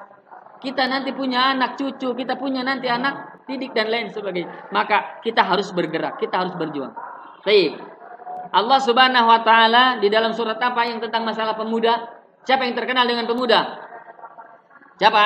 Kita 0.57 0.89
nanti 0.89 1.13
punya 1.13 1.53
anak 1.53 1.77
cucu, 1.77 2.17
kita 2.17 2.33
punya 2.33 2.65
nanti 2.65 2.89
anak 2.89 3.45
didik 3.45 3.77
dan 3.77 3.93
lain 3.93 4.09
sebagainya. 4.09 4.73
Maka 4.73 5.21
kita 5.21 5.45
harus 5.45 5.69
bergerak, 5.69 6.17
kita 6.17 6.33
harus 6.33 6.57
berjuang. 6.57 6.91
Baik. 7.45 7.77
Allah 8.47 8.79
Subhanahu 8.81 9.27
wa 9.27 9.41
taala 9.45 10.01
di 10.01 10.09
dalam 10.09 10.33
surat 10.33 10.57
apa 10.57 10.87
yang 10.87 10.97
tentang 10.97 11.27
masalah 11.27 11.53
pemuda? 11.53 12.09
Siapa 12.47 12.65
yang 12.65 12.73
terkenal 12.73 13.05
dengan 13.05 13.29
pemuda? 13.29 13.85
Siapa? 14.97 15.23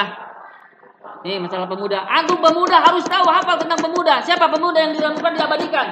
Nih 1.22 1.38
masalah 1.38 1.70
pemuda. 1.70 2.02
Antum 2.10 2.42
pemuda 2.42 2.82
harus 2.82 3.06
tahu 3.06 3.26
hafal 3.30 3.62
tentang 3.62 3.78
pemuda. 3.78 4.24
Siapa 4.26 4.50
pemuda 4.50 4.78
yang 4.82 4.94
di 4.98 5.02
diabadikan? 5.02 5.88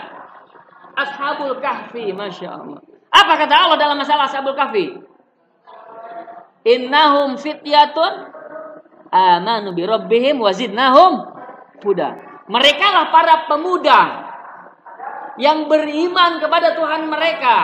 Ashabul 0.97 1.61
Kahfi, 1.61 2.11
masya 2.11 2.59
Allah. 2.59 2.81
Apa 3.09 3.33
kata 3.39 3.53
Allah 3.55 3.77
dalam 3.77 3.97
masalah 3.97 4.25
Ashabul 4.25 4.57
Kahfi? 4.57 4.99
Innahum 6.65 7.39
fityatun 7.39 8.13
amanu 9.13 9.71
bi 9.71 9.85
rabbihim 9.85 10.41
wazidnahum 10.43 11.23
huda. 11.79 12.09
Mereka 12.49 12.87
lah 12.89 13.05
para 13.13 13.35
pemuda 13.45 13.99
yang 15.39 15.69
beriman 15.69 16.41
kepada 16.41 16.73
Tuhan 16.75 17.07
mereka. 17.07 17.57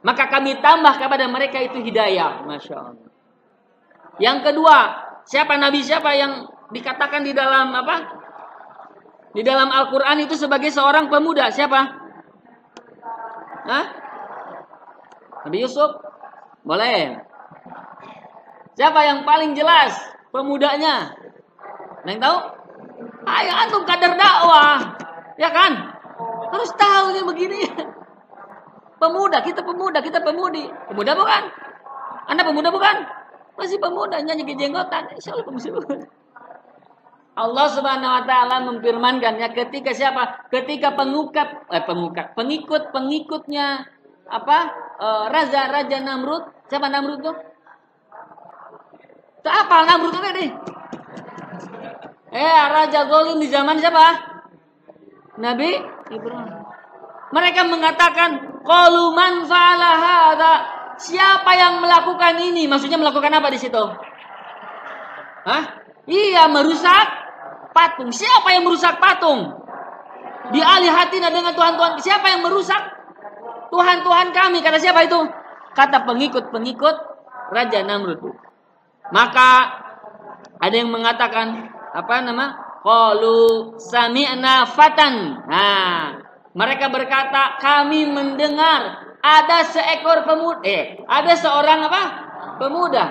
Maka 0.00 0.32
kami 0.32 0.60
tambah 0.60 0.96
kepada 0.96 1.28
mereka 1.28 1.60
itu 1.60 1.80
hidayah. 1.80 2.44
Masya 2.44 2.76
Allah. 2.76 3.10
Yang 4.20 4.38
kedua, 4.52 4.78
siapa 5.28 5.56
nabi 5.56 5.80
siapa 5.84 6.12
yang 6.14 6.46
dikatakan 6.70 7.26
di 7.26 7.34
dalam 7.34 7.74
apa? 7.74 7.96
Di 9.30 9.42
dalam 9.46 9.70
Al-Quran 9.70 10.26
itu 10.26 10.34
sebagai 10.34 10.74
seorang 10.74 11.06
pemuda. 11.06 11.54
Siapa? 11.54 11.80
Hah? 13.70 13.84
Nabi 15.46 15.58
Yusuf? 15.62 15.90
Boleh. 16.66 17.14
Siapa 18.74 19.00
yang 19.06 19.22
paling 19.22 19.54
jelas 19.54 19.94
pemudanya? 20.34 21.14
Yang 22.06 22.18
tahu? 22.18 22.38
Ayo 23.28 23.52
antum 23.54 23.82
kader 23.86 24.18
dakwah. 24.18 24.98
Ya 25.38 25.52
kan? 25.54 25.72
Harus 26.50 26.70
tahu 26.74 27.14
nih 27.14 27.24
begini. 27.24 27.62
Pemuda, 29.00 29.40
kita 29.40 29.64
pemuda, 29.64 30.02
kita 30.04 30.20
pemudi. 30.20 30.68
Pemuda 30.90 31.16
bukan? 31.16 31.42
Anda 32.28 32.42
pemuda 32.44 32.68
bukan? 32.68 33.19
Masih 33.60 33.76
pemuda 33.76 34.16
nyanyi 34.24 34.48
ke 34.48 34.56
jenggotan. 34.56 35.12
Insya 35.12 35.36
Allah 35.36 35.44
pemuda. 35.44 36.08
Allah 37.36 37.66
Subhanahu 37.72 38.16
wa 38.20 38.24
taala 38.24 38.56
memfirmankan 38.72 39.36
ya 39.36 39.48
ketika 39.52 39.92
siapa? 39.92 40.48
Ketika 40.48 40.96
pengukap 40.96 41.68
eh 41.68 41.84
pengukap, 41.84 42.32
pengikut-pengikutnya 42.34 43.84
apa? 44.32 44.58
Eh, 45.00 45.24
raja-raja 45.28 46.00
Namrud. 46.00 46.48
Siapa 46.72 46.88
Namrud 46.88 47.20
tuh? 47.20 47.36
Tak 49.44 49.54
apa 49.68 49.76
Namrud 49.88 50.12
tuh 50.16 50.32
nih? 50.36 50.50
Eh, 52.30 52.64
raja 52.72 53.04
Golim 53.08 53.42
di 53.42 53.48
zaman 53.52 53.76
siapa? 53.76 54.20
Nabi 55.40 55.80
Ibrahim. 56.12 56.60
Mereka 57.30 57.62
mengatakan, 57.70 58.30
"Qalu 58.66 59.04
man 59.14 59.46
fa'ala 59.46 59.90
hadza?" 59.96 60.79
Siapa 61.00 61.50
yang 61.56 61.80
melakukan 61.80 62.36
ini? 62.44 62.68
Maksudnya 62.68 63.00
melakukan 63.00 63.32
apa 63.32 63.48
di 63.48 63.56
situ? 63.56 63.80
Hah? 65.48 65.62
Iya, 66.04 66.44
merusak 66.52 67.06
patung. 67.72 68.12
Siapa 68.12 68.52
yang 68.52 68.68
merusak 68.68 69.00
patung? 69.00 69.48
Di 70.52 70.60
alihatina 70.60 71.32
dengan 71.32 71.56
Tuhan-Tuhan. 71.56 71.96
Siapa 72.04 72.26
yang 72.28 72.44
merusak? 72.44 72.82
Tuhan-Tuhan 73.72 74.28
kami. 74.36 74.60
Kata 74.60 74.76
siapa 74.76 75.08
itu? 75.08 75.16
Kata 75.72 76.04
pengikut-pengikut 76.04 76.96
Raja 77.48 77.80
Namrud. 77.80 78.20
Maka 79.08 79.50
ada 80.60 80.74
yang 80.76 80.92
mengatakan 80.92 81.70
apa 81.96 82.14
nama? 82.20 82.46
Qalu 82.84 83.76
sami'na 83.80 84.68
fatan. 84.68 85.44
Nah, 85.48 86.16
mereka 86.52 86.88
berkata, 86.88 87.60
kami 87.60 88.08
mendengar 88.08 89.09
ada 89.20 89.68
seekor 89.68 90.24
pemuda, 90.24 90.64
eh, 90.64 90.96
ada 91.04 91.32
seorang 91.36 91.80
apa? 91.86 92.02
Pemuda. 92.56 93.04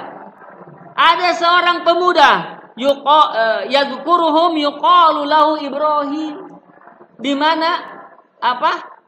Ada 0.98 1.30
seorang 1.38 1.86
pemuda. 1.86 2.60
Yuqa 2.80 3.22
uh, 3.36 3.62
yuqalu 3.70 5.22
lahu 5.28 5.60
Ibrahim. 5.62 6.36
Di 7.20 7.34
mana 7.36 7.70
apa? 8.40 9.00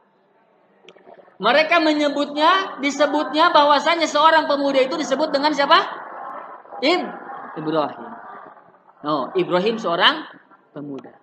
Mereka 1.41 1.81
menyebutnya, 1.81 2.77
disebutnya 2.85 3.49
bahwasanya 3.49 4.05
seorang 4.05 4.45
pemuda 4.45 4.77
itu 4.77 4.93
disebut 4.93 5.33
dengan 5.33 5.49
siapa? 5.57 5.81
Ib 6.85 7.01
Ibrahim. 7.57 8.09
Oh, 9.01 9.33
Ibrahim 9.33 9.81
seorang 9.81 10.29
pemuda. 10.69 11.17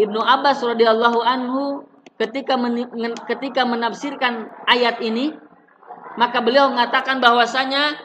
Ibnu 0.00 0.16
Abbas 0.16 0.64
radhiyallahu 0.64 1.20
anhu 1.20 1.84
ketika 2.20 2.60
men, 2.60 2.84
ketika 3.24 3.64
menafsirkan 3.64 4.52
ayat 4.68 5.00
ini 5.00 5.32
maka 6.20 6.44
beliau 6.44 6.68
mengatakan 6.68 7.16
bahwasanya 7.16 7.96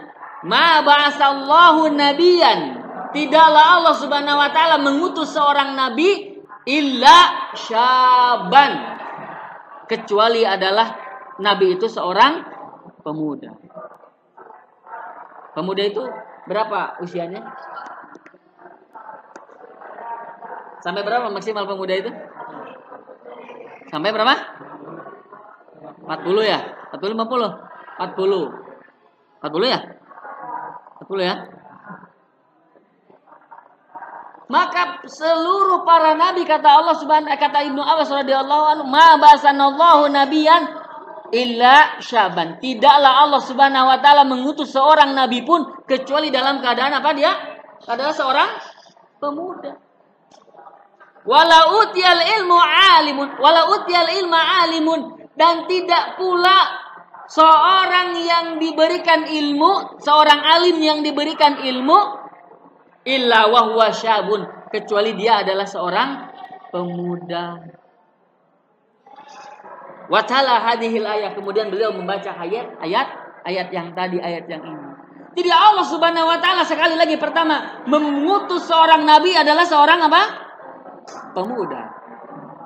ma 0.47 0.79
ba'asallahu 0.79 1.91
nabiyan 1.91 2.79
tidaklah 3.11 3.83
Allah 3.83 3.95
Subhanahu 3.99 4.39
wa 4.39 4.49
taala 4.55 4.79
mengutus 4.79 5.35
seorang 5.35 5.75
nabi 5.75 6.39
illa 6.63 7.51
syaban 7.59 8.95
kecuali 9.91 10.47
adalah 10.47 10.95
nabi 11.37 11.75
itu 11.75 11.91
seorang 11.91 12.41
pemuda. 13.05 13.53
Pemuda 15.53 15.83
itu 15.85 16.03
berapa 16.49 16.99
usianya? 16.99 17.41
Sampai 20.83 21.01
berapa 21.01 21.31
maksimal 21.31 21.65
pemuda 21.65 21.93
itu? 21.95 22.11
Sampai 23.89 24.09
berapa? 24.13 24.35
40 26.05 26.45
ya? 26.45 26.59
40 26.93 27.17
50? 27.17 27.57
40. 28.01 28.49
40 29.41 29.73
ya? 29.73 29.79
40 31.01 31.21
ya? 31.25 31.35
Maka 34.45 35.01
seluruh 35.09 35.81
para 35.81 36.13
nabi 36.13 36.45
kata 36.45 36.69
Allah 36.69 36.93
Subhanahu 37.01 37.33
kata 37.33 37.65
Ibnu 37.65 37.81
Abbas 37.81 38.13
radhiyallahu 38.13 38.65
anhu, 38.77 38.85
"Ma 38.85 39.17
basanallahu 39.17 40.05
nabiyan 40.13 40.63
illa 41.33 41.97
syaban." 41.97 42.61
Tidaklah 42.61 43.25
Allah 43.25 43.41
Subhanahu 43.41 43.89
wa 43.89 43.97
taala 43.97 44.21
mengutus 44.21 44.69
seorang 44.69 45.17
nabi 45.17 45.41
pun 45.41 45.65
kecuali 45.89 46.29
dalam 46.29 46.61
keadaan 46.61 46.93
apa 46.93 47.09
dia? 47.17 47.33
Adalah 47.89 48.13
seorang 48.13 48.49
pemuda. 49.17 49.84
Wala 51.25 51.73
utiyal 51.81 52.21
ilmu 52.21 52.57
alimun, 53.01 53.27
wala 53.41 53.65
utiyal 53.73 54.09
ilma 54.13 54.61
alimun 54.61 55.25
dan 55.33 55.65
tidak 55.65 56.21
pula 56.21 56.85
seorang 57.25 58.13
yang 58.21 58.45
diberikan 58.61 59.25
ilmu, 59.25 59.97
seorang 60.05 60.37
alim 60.45 60.77
yang 60.77 61.01
diberikan 61.01 61.65
ilmu 61.65 61.97
illa 63.09 63.49
wahwa 63.49 63.89
syabun 63.89 64.45
kecuali 64.69 65.17
dia 65.17 65.41
adalah 65.41 65.65
seorang 65.65 66.09
pemuda. 66.69 67.57
Watala 70.05 70.61
hadhil 70.61 71.01
ayat 71.01 71.33
kemudian 71.33 71.73
beliau 71.73 71.89
membaca 71.89 72.29
ayat 72.37 72.77
ayat 72.85 73.07
ayat 73.49 73.67
yang 73.73 73.89
tadi 73.97 74.21
ayat 74.21 74.45
yang 74.45 74.61
ini. 74.61 74.89
Jadi 75.35 75.49
Allah 75.49 75.85
Subhanahu 75.89 76.29
wa 76.29 76.37
taala 76.37 76.61
sekali 76.61 76.93
lagi 76.93 77.17
pertama 77.17 77.83
mengutus 77.89 78.69
seorang 78.69 79.01
nabi 79.01 79.33
adalah 79.33 79.65
seorang 79.65 80.05
apa? 80.05 80.44
Pemuda. 81.33 81.81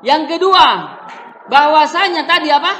Yang 0.05 0.37
kedua, 0.37 0.65
bahwasanya 1.51 2.23
tadi 2.23 2.49
apa? 2.53 2.73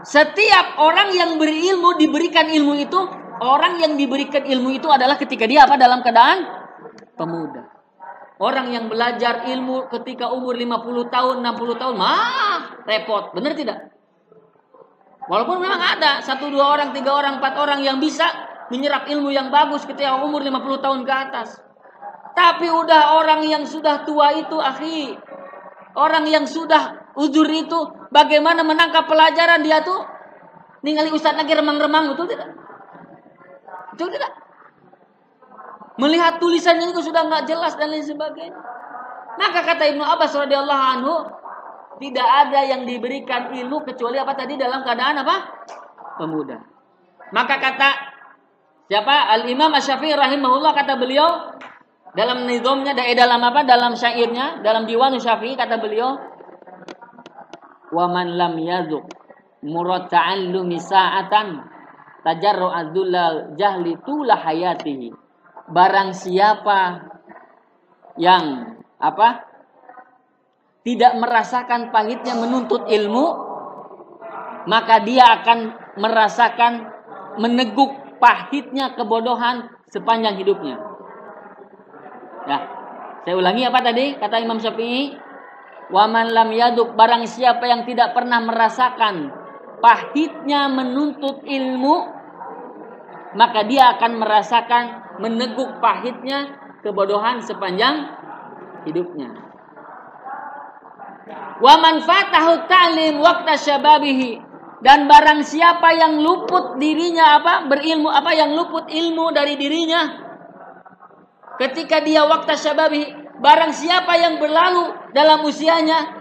Setiap 0.00 0.80
orang 0.80 1.12
yang 1.12 1.36
berilmu 1.36 1.96
diberikan 2.00 2.48
ilmu 2.48 2.74
itu, 2.80 3.00
orang 3.40 3.80
yang 3.80 3.96
diberikan 3.96 4.44
ilmu 4.44 4.72
itu 4.76 4.88
adalah 4.88 5.20
ketika 5.20 5.44
dia 5.44 5.68
apa 5.68 5.76
dalam 5.76 6.00
keadaan 6.00 6.44
pemuda. 7.16 7.68
Orang 8.40 8.72
yang 8.72 8.88
belajar 8.88 9.44
ilmu 9.44 9.92
ketika 9.92 10.32
umur 10.32 10.56
50 10.56 11.12
tahun, 11.12 11.44
60 11.44 11.76
tahun, 11.76 11.94
mah 12.00 12.80
repot. 12.88 13.36
Benar 13.36 13.52
tidak? 13.52 13.92
Walaupun 15.28 15.60
memang 15.60 15.76
ada 15.76 16.24
satu 16.24 16.48
dua 16.48 16.72
orang, 16.72 16.96
tiga 16.96 17.12
orang, 17.12 17.36
empat 17.36 17.54
orang 17.60 17.84
yang 17.84 18.00
bisa 18.00 18.24
menyerap 18.72 19.04
ilmu 19.12 19.28
yang 19.28 19.52
bagus 19.52 19.84
ketika 19.84 20.16
umur 20.24 20.40
50 20.40 20.80
tahun 20.80 21.00
ke 21.04 21.12
atas. 21.12 21.60
Tapi 22.40 22.72
udah 22.72 23.20
orang 23.20 23.44
yang 23.44 23.68
sudah 23.68 24.00
tua 24.08 24.32
itu, 24.32 24.56
akhi. 24.56 25.12
Orang 25.92 26.24
yang 26.24 26.48
sudah 26.48 27.12
ujur 27.12 27.44
itu, 27.52 27.78
bagaimana 28.08 28.64
menangkap 28.64 29.04
pelajaran 29.04 29.60
dia 29.60 29.84
tuh? 29.84 30.00
Ningali 30.80 31.12
ustaz 31.12 31.36
lagi 31.36 31.52
remang-remang, 31.52 32.08
betul 32.08 32.32
tidak? 32.32 32.48
Betul 33.92 34.08
tidak? 34.16 34.32
Melihat 36.00 36.40
tulisannya 36.40 36.96
itu 36.96 37.04
sudah 37.04 37.28
nggak 37.28 37.44
jelas 37.44 37.76
dan 37.76 37.92
lain 37.92 38.08
sebagainya. 38.08 38.56
Maka 39.36 39.60
kata 39.60 39.92
Ibnu 39.92 40.00
Abbas 40.00 40.32
radhiyallahu 40.32 40.84
anhu, 40.96 41.14
tidak 42.00 42.24
ada 42.24 42.64
yang 42.64 42.88
diberikan 42.88 43.52
ilmu 43.52 43.84
kecuali 43.84 44.16
apa 44.16 44.32
tadi 44.32 44.56
dalam 44.56 44.80
keadaan 44.80 45.20
apa? 45.20 45.36
Pemuda. 46.16 46.56
Maka 47.36 47.60
kata 47.60 47.88
siapa? 48.88 49.28
Al 49.28 49.44
Imam 49.44 49.76
Asy-Syafi'i 49.76 50.16
rahimahullah 50.16 50.72
kata 50.72 50.96
beliau, 50.96 51.60
dalam 52.10 52.42
nizomnya, 52.46 52.90
dalam 52.94 53.40
apa? 53.46 53.62
Dalam 53.62 53.94
syairnya, 53.94 54.62
dalam 54.66 54.82
diwan 54.86 55.14
Syafi'i 55.14 55.54
kata 55.54 55.78
beliau, 55.78 56.18
wa 57.94 58.06
man 58.10 58.34
lam 58.34 58.58
yazuk 58.58 59.06
murad 59.62 60.10
ta'allumi 60.10 60.78
sa'atan 60.80 61.62
tajarru 62.26 62.66
adzulal 62.66 63.54
jahli 63.54 63.94
tula 64.02 64.34
hayatihi. 64.42 65.14
Barang 65.70 66.10
siapa 66.10 67.06
yang 68.18 68.74
apa? 68.98 69.46
Tidak 70.80 71.12
merasakan 71.20 71.92
pahitnya 71.92 72.34
menuntut 72.40 72.88
ilmu 72.88 73.26
maka 74.64 75.04
dia 75.04 75.28
akan 75.40 75.58
merasakan 76.00 76.88
meneguk 77.36 77.92
pahitnya 78.16 78.96
kebodohan 78.96 79.68
sepanjang 79.92 80.40
hidupnya 80.40 80.89
ya 82.50 82.80
saya 83.20 83.36
ulangi 83.36 83.62
apa 83.68 83.78
tadi? 83.84 84.16
Kata 84.16 84.40
Imam 84.40 84.58
Syafi'i 84.58 85.12
Waman 85.90 86.30
lam 86.30 86.54
yaduk 86.54 86.94
barang 86.94 87.26
siapa 87.26 87.66
yang 87.66 87.82
tidak 87.82 88.14
pernah 88.14 88.38
merasakan 88.38 89.34
pahitnya 89.82 90.70
menuntut 90.70 91.42
ilmu 91.42 91.96
maka 93.34 93.66
dia 93.66 93.98
akan 93.98 94.22
merasakan 94.22 94.84
meneguk 95.18 95.82
pahitnya 95.82 96.54
kebodohan 96.86 97.42
sepanjang 97.42 98.06
hidupnya. 98.86 99.34
Waman 101.58 102.06
fatahu 102.06 102.70
ta'lim 102.70 103.18
waktu 103.18 103.54
syababihi 103.58 104.30
dan 104.86 105.10
barang 105.10 105.42
siapa 105.42 105.90
yang 105.92 106.22
luput 106.22 106.78
dirinya 106.78 107.42
apa? 107.42 107.66
Berilmu 107.66 108.08
apa? 108.08 108.30
Yang 108.30 108.50
luput 108.62 108.86
ilmu 108.86 109.34
dari 109.34 109.58
dirinya 109.58 110.29
ketika 111.60 112.00
dia 112.00 112.24
waktu 112.24 112.56
syababihi 112.56 113.20
Barang 113.40 113.72
siapa 113.72 114.20
yang 114.20 114.36
berlalu 114.36 114.92
dalam 115.16 115.40
usianya 115.48 116.20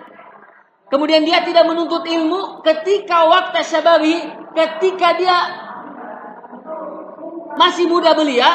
Kemudian 0.89 1.21
dia 1.21 1.45
tidak 1.45 1.69
menuntut 1.69 2.01
ilmu 2.01 2.65
ketika 2.65 3.29
waktu 3.29 3.61
syababi, 3.61 4.25
ketika 4.57 5.13
dia 5.21 5.37
masih 7.53 7.85
muda 7.85 8.17
belia, 8.17 8.49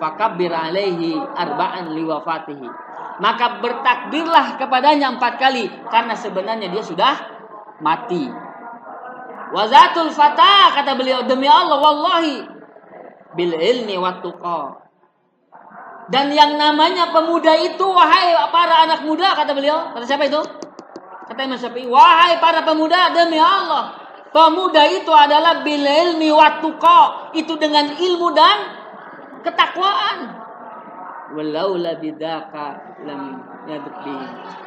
fakabbir 0.00 0.48
alaihi 0.48 1.20
arba'an 1.20 1.92
liwafatihi. 1.92 2.68
Maka 3.20 3.60
bertakbirlah 3.60 4.56
kepadanya 4.56 5.20
empat 5.20 5.36
kali 5.36 5.68
karena 5.92 6.16
sebenarnya 6.16 6.72
dia 6.72 6.84
sudah 6.84 7.14
mati. 7.84 8.32
Wazatul 9.52 10.16
fatah 10.16 10.80
kata 10.80 10.96
beliau 10.96 11.28
demi 11.28 11.44
Allah 11.44 11.76
wallahi 11.76 12.55
bil 13.36 13.52
ilmi 13.52 14.00
wa 14.00 14.18
dan 16.06 16.30
yang 16.30 16.54
namanya 16.54 17.10
pemuda 17.10 17.50
itu 17.58 17.82
wahai 17.82 18.30
para 18.54 18.86
anak 18.86 19.02
muda 19.02 19.34
kata 19.34 19.50
beliau. 19.58 19.90
Kata 19.90 20.06
siapa 20.06 20.30
itu? 20.30 20.38
Kata 21.26 21.40
Imam 21.42 21.58
Syafi'i, 21.58 21.90
wahai 21.90 22.38
para 22.38 22.62
pemuda 22.62 23.10
demi 23.10 23.42
Allah, 23.42 23.98
pemuda 24.30 24.86
itu 24.86 25.10
adalah 25.10 25.66
bil 25.66 25.82
ilmi 25.82 26.30
watuqa, 26.30 27.34
itu 27.34 27.58
dengan 27.58 27.90
ilmu 27.90 28.30
dan 28.30 28.58
ketakwaan. 29.42 30.46
Walaula 31.34 31.98
bidaka 31.98 33.02
lam 33.02 33.42
yadbi. 33.66 34.18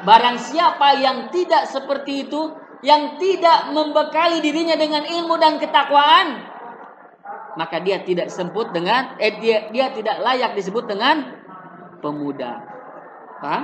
Barang 0.03 0.35
siapa 0.35 0.99
yang 0.99 1.31
tidak 1.31 1.71
seperti 1.71 2.27
itu, 2.27 2.51
yang 2.83 3.15
tidak 3.15 3.71
membekali 3.71 4.43
dirinya 4.43 4.75
dengan 4.75 5.07
ilmu 5.07 5.39
dan 5.39 5.55
ketakwaan, 5.55 6.43
maka 7.57 7.81
dia 7.83 7.99
tidak 8.05 8.31
semput 8.31 8.71
dengan 8.71 9.17
eh 9.19 9.35
dia 9.41 9.67
dia 9.73 9.91
tidak 9.91 10.21
layak 10.21 10.55
disebut 10.55 10.85
dengan 10.87 11.35
pemuda. 11.99 12.63
Paham? 13.39 13.63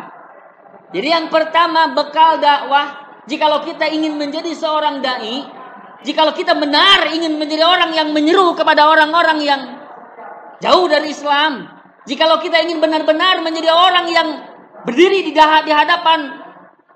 Jadi 0.91 1.07
yang 1.11 1.27
pertama 1.27 1.91
bekal 1.91 2.39
dakwah, 2.39 3.19
jikalau 3.27 3.63
kita 3.63 3.89
ingin 3.89 4.15
menjadi 4.15 4.51
seorang 4.55 5.03
dai, 5.03 5.43
jikalau 6.05 6.31
kita 6.31 6.55
benar 6.55 7.09
ingin 7.11 7.35
menjadi 7.35 7.65
orang 7.65 7.91
yang 7.91 8.09
menyeru 8.15 8.55
kepada 8.55 8.87
orang-orang 8.87 9.39
yang 9.43 9.61
jauh 10.63 10.85
dari 10.87 11.11
Islam, 11.11 11.67
jikalau 12.07 12.39
kita 12.39 12.63
ingin 12.63 12.79
benar-benar 12.79 13.43
menjadi 13.43 13.71
orang 13.73 14.05
yang 14.07 14.27
berdiri 14.85 15.25
di 15.25 15.33
hadapan 15.73 16.45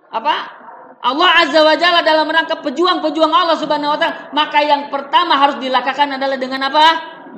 apa 0.10 0.59
Allah 1.00 1.48
Azza 1.48 1.64
wa 1.64 1.76
Jalla 1.80 2.04
dalam 2.04 2.28
rangka 2.28 2.60
pejuang-pejuang 2.60 3.32
Allah 3.32 3.56
Subhanahu 3.56 3.96
wa 3.96 4.00
taala, 4.00 4.36
maka 4.36 4.60
yang 4.60 4.92
pertama 4.92 5.40
harus 5.40 5.56
dilakukan 5.64 6.20
adalah 6.20 6.36
dengan 6.36 6.68
apa? 6.68 6.86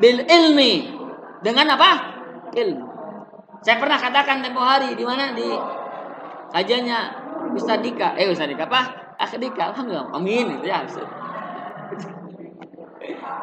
Bil 0.02 0.26
ilmi. 0.26 0.98
Dengan 1.46 1.78
apa? 1.78 1.90
Ilmu. 2.58 2.86
Saya 3.62 3.78
pernah 3.78 4.02
katakan 4.02 4.42
tempo 4.42 4.66
hari 4.66 4.98
di 4.98 5.06
mana 5.06 5.38
di 5.38 5.46
kajiannya 6.50 7.00
Ustaz 7.54 7.86
Dika. 7.86 8.18
Eh 8.18 8.34
Ustaz 8.34 8.50
Dika 8.50 8.66
apa? 8.66 8.82
Akh 9.22 9.38
Dika. 9.38 9.74
Alhamdulillah. 9.74 10.10
Amin. 10.10 10.66
Ya. 10.66 10.82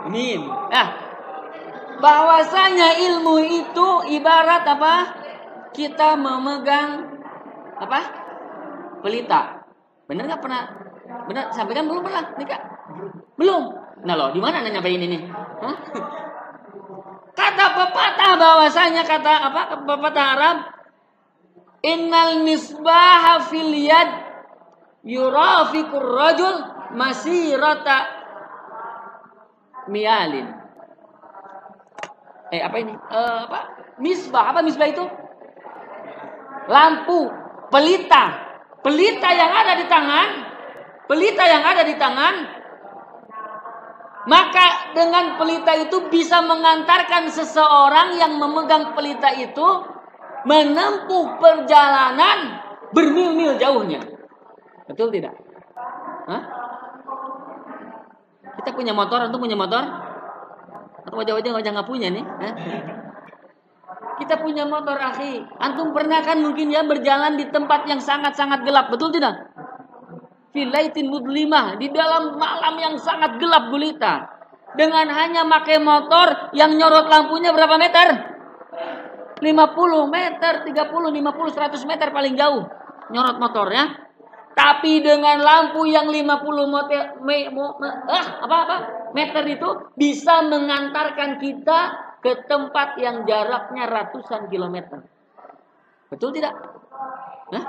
Amin. 0.03 0.41
Nah, 0.51 0.89
bahwasanya 2.03 2.99
ilmu 3.07 3.39
itu 3.47 3.89
ibarat 4.19 4.67
apa? 4.67 4.95
Kita 5.71 6.19
memegang 6.19 7.07
apa? 7.79 8.01
Pelita 8.99 9.58
Bener 10.09 10.25
nggak 10.25 10.41
pernah? 10.41 10.65
Bener 11.29 11.53
sampaikan 11.53 11.85
belum 11.85 12.01
pernah 12.01 12.33
nikah? 12.41 12.61
Belum. 13.37 13.77
Nah 14.09 14.15
loh, 14.17 14.33
di 14.33 14.41
mana 14.41 14.65
nanya 14.65 14.81
ini 14.89 15.07
nih? 15.07 15.23
Hah? 15.37 15.77
Kata 17.37 17.65
pepatah 17.77 18.33
bahwasanya 18.41 19.05
kata 19.05 19.33
apa? 19.53 19.63
Pepatah 19.85 20.27
Arab, 20.35 20.57
Innal 21.85 22.43
misbaha 22.43 23.47
fil 23.53 23.71
yad 23.71 24.11
yurafikur 25.05 26.03
rajul 26.03 26.57
masirata 26.97 28.09
mialin. 29.93 30.57
Eh 32.49 32.65
apa 32.65 32.77
ini? 32.81 32.97
Uh, 33.13 33.45
apa? 33.45 33.61
Misbah 34.01 34.57
apa 34.57 34.65
misbah 34.65 34.89
itu? 34.89 35.05
Lampu, 36.67 37.29
pelita 37.69 38.48
pelita 38.83 39.29
yang 39.35 39.53
ada 39.53 39.73
di 39.79 39.87
tangan, 39.87 40.29
pelita 41.11 41.45
yang 41.45 41.63
ada 41.65 41.83
di 41.83 41.95
tangan, 41.99 42.35
maka 44.29 44.93
dengan 44.93 45.41
pelita 45.41 45.73
itu 45.79 46.11
bisa 46.13 46.45
mengantarkan 46.45 47.33
seseorang 47.33 48.21
yang 48.21 48.37
memegang 48.37 48.93
pelita 48.93 49.33
itu 49.33 49.69
menempuh 50.45 51.41
perjalanan 51.41 52.61
bermil-mil 52.93 53.57
jauhnya. 53.57 54.05
Betul 54.89 55.13
tidak? 55.13 55.37
Hah? 56.29 56.43
Kita 58.59 58.71
punya 58.75 58.93
motor, 58.93 59.29
atau 59.29 59.39
punya 59.41 59.57
motor? 59.57 59.81
Atau 61.05 61.17
wajah-wajah 61.17 61.53
wajah 61.57 61.71
nggak 61.73 61.89
punya 61.89 62.09
nih? 62.13 62.25
Hah? 62.25 62.55
Kita 64.19 64.35
punya 64.43 64.67
motor 64.67 64.99
akhi. 64.99 65.47
Antum 65.63 65.95
pernah 65.95 66.19
kan 66.27 66.43
mungkin 66.43 66.75
ya 66.75 66.83
berjalan 66.83 67.39
di 67.39 67.47
tempat 67.49 67.87
yang 67.87 68.03
sangat-sangat 68.03 68.67
gelap, 68.67 68.91
betul 68.91 69.15
tidak? 69.15 69.55
Filaitin 70.51 71.07
mudlimah 71.07 71.79
di 71.79 71.87
dalam 71.95 72.35
malam 72.35 72.75
yang 72.83 72.95
sangat 72.99 73.39
gelap 73.39 73.71
gulita. 73.71 74.27
Dengan 74.75 75.07
hanya 75.09 75.47
pakai 75.47 75.79
motor 75.81 76.53
yang 76.53 76.75
nyorot 76.75 77.07
lampunya 77.07 77.55
berapa 77.55 77.79
meter? 77.79 78.09
50 79.39 79.47
meter, 80.11 80.53
30, 80.67 80.75
50, 80.75 81.87
100 81.87 81.91
meter 81.91 82.09
paling 82.11 82.35
jauh 82.35 82.67
nyorot 83.15 83.39
motornya. 83.39 84.09
Tapi 84.59 84.99
dengan 84.99 85.39
lampu 85.39 85.87
yang 85.87 86.11
50 86.11 86.67
meter, 86.67 87.23
me, 87.23 87.47
me, 87.47 87.89
eh, 88.11 88.27
apa 88.43 88.57
apa 88.67 88.77
meter 89.15 89.47
itu 89.47 89.95
bisa 89.95 90.43
mengantarkan 90.43 91.39
kita 91.39 92.08
ke 92.19 92.47
tempat 92.51 92.99
yang 92.99 93.23
jaraknya 93.25 93.87
ratusan 93.87 94.51
kilometer. 94.51 95.03
Betul 96.09 96.35
tidak? 96.35 96.55
Nah, 97.53 97.65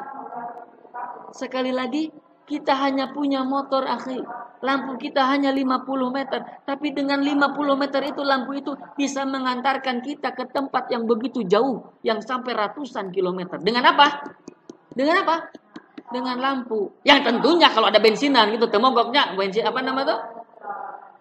sekali 1.36 1.70
lagi 1.70 2.10
kita 2.50 2.74
hanya 2.74 3.14
punya 3.14 3.46
motor 3.46 3.86
akhi. 3.86 4.26
Lampu 4.60 5.00
kita 5.00 5.24
hanya 5.30 5.54
50 5.54 5.86
meter. 6.12 6.42
Tapi 6.66 6.92
dengan 6.92 7.22
50 7.22 7.80
meter 7.80 8.02
itu 8.10 8.26
lampu 8.26 8.58
itu 8.58 8.76
bisa 8.98 9.24
mengantarkan 9.24 10.02
kita 10.04 10.36
ke 10.36 10.50
tempat 10.50 10.90
yang 10.92 11.06
begitu 11.06 11.46
jauh. 11.46 11.86
Yang 12.04 12.28
sampai 12.28 12.58
ratusan 12.58 13.14
kilometer. 13.14 13.62
Dengan 13.62 13.94
apa? 13.94 14.36
Dengan 14.92 15.24
apa? 15.24 15.36
Dengan 16.10 16.42
lampu. 16.42 16.92
Yang 17.06 17.32
tentunya 17.32 17.70
kalau 17.72 17.88
ada 17.88 18.02
bensinan 18.02 18.52
gitu. 18.52 18.68
Temogoknya. 18.68 19.38
Bensin 19.38 19.64
apa 19.64 19.80
nama 19.80 20.02
tuh? 20.04 20.20